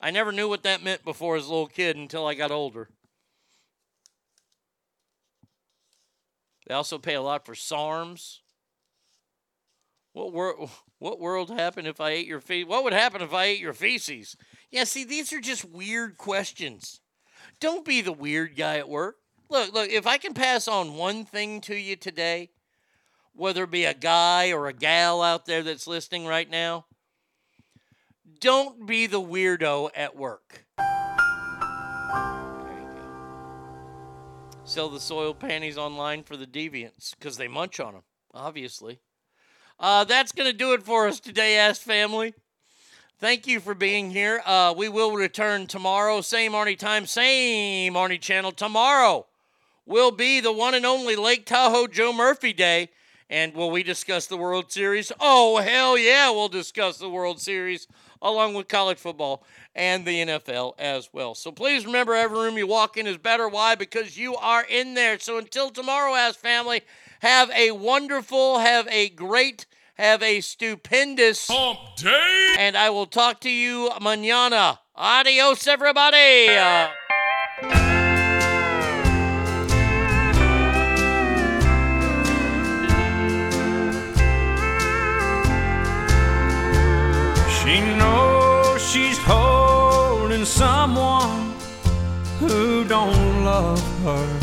[0.00, 2.88] I never knew what that meant before as a little kid until I got older.
[6.66, 8.40] They also pay a lot for SARMs.
[10.12, 12.68] What wor- what world happened if I ate your feces?
[12.68, 14.36] What would happen if I ate your feces?
[14.72, 17.00] Yeah, see, these are just weird questions.
[17.60, 19.16] Don't be the weird guy at work.
[19.48, 22.50] Look, look, if I can pass on one thing to you today,
[23.36, 26.86] whether it be a guy or a gal out there that's listening right now,
[28.40, 30.64] don't be the weirdo at work.
[34.64, 38.02] Sell the soiled panties online for the deviants because they munch on them,
[38.34, 38.98] obviously.
[39.78, 42.34] Uh, that's going to do it for us today, Ask Family.
[43.18, 44.42] Thank you for being here.
[44.44, 48.52] Uh, we will return tomorrow, same Arnie time, same Arnie channel.
[48.52, 49.26] Tomorrow
[49.86, 52.90] will be the one and only Lake Tahoe Joe Murphy Day.
[53.28, 55.10] And will we discuss the World Series?
[55.18, 57.88] Oh, hell yeah, we'll discuss the World Series
[58.22, 61.34] along with college football and the NFL as well.
[61.34, 63.48] So please remember every room you walk in is better.
[63.48, 63.74] Why?
[63.74, 65.18] Because you are in there.
[65.18, 66.82] So until tomorrow, Ask Family,
[67.20, 72.54] have a wonderful, have a great, have a stupendous hump day.
[72.58, 74.78] And I will talk to you mañana.
[74.94, 76.48] Adios, everybody.
[92.38, 94.40] Who don't love her.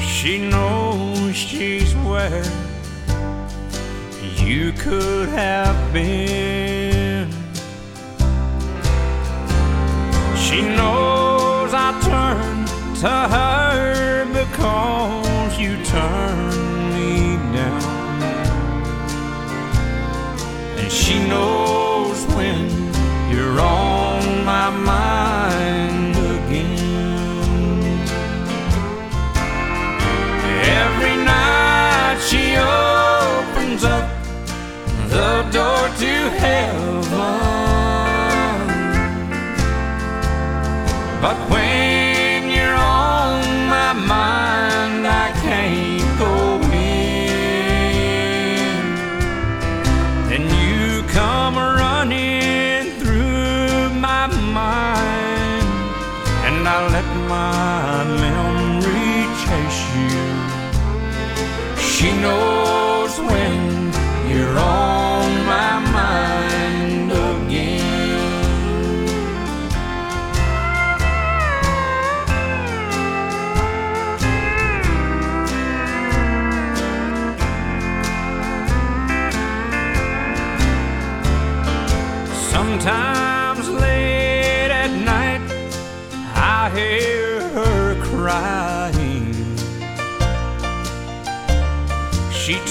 [0.00, 2.44] She knows she's where
[4.36, 7.28] you could have been.
[10.36, 12.66] She knows I turn
[13.00, 18.22] to her because you turned me down.
[20.78, 22.71] And she knows when
[24.92, 25.21] my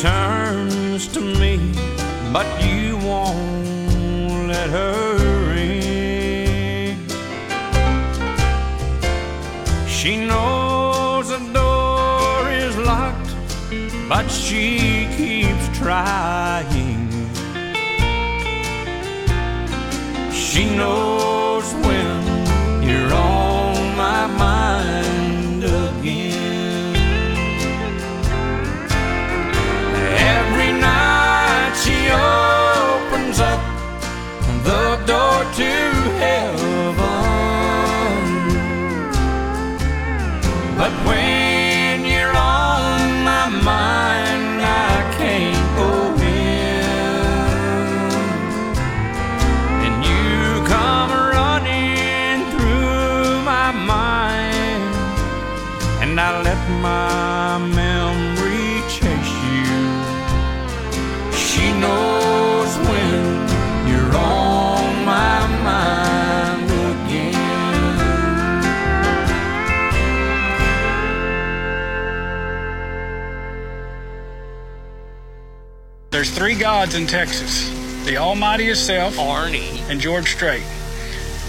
[0.02, 1.60] turns to me,
[2.34, 6.98] but you won't let her in.
[9.88, 13.36] She knows the door is locked,
[14.10, 17.12] but she keeps trying.
[20.32, 23.51] She knows when you're on
[33.42, 33.60] up
[34.64, 35.72] the door to
[36.20, 36.61] heaven.
[76.22, 77.68] There's three gods in Texas
[78.06, 80.62] the Almighty Himself, Arnie, and George Strait.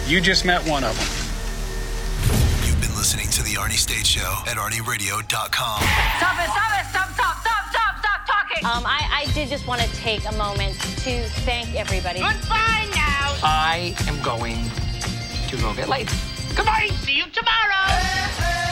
[0.07, 2.67] You just met one of them.
[2.67, 5.29] You've been listening to The Arnie State Show at ArnieRadio.com.
[5.29, 8.65] Stop it, stop it, stop, stop, stop, stop, stop talking.
[8.65, 12.21] Um, I, I did just want to take a moment to thank everybody.
[12.21, 13.37] Goodbye now.
[13.43, 14.57] I am going
[15.49, 16.09] to go get laid.
[16.57, 16.89] Goodbye.
[17.03, 18.72] See you tomorrow.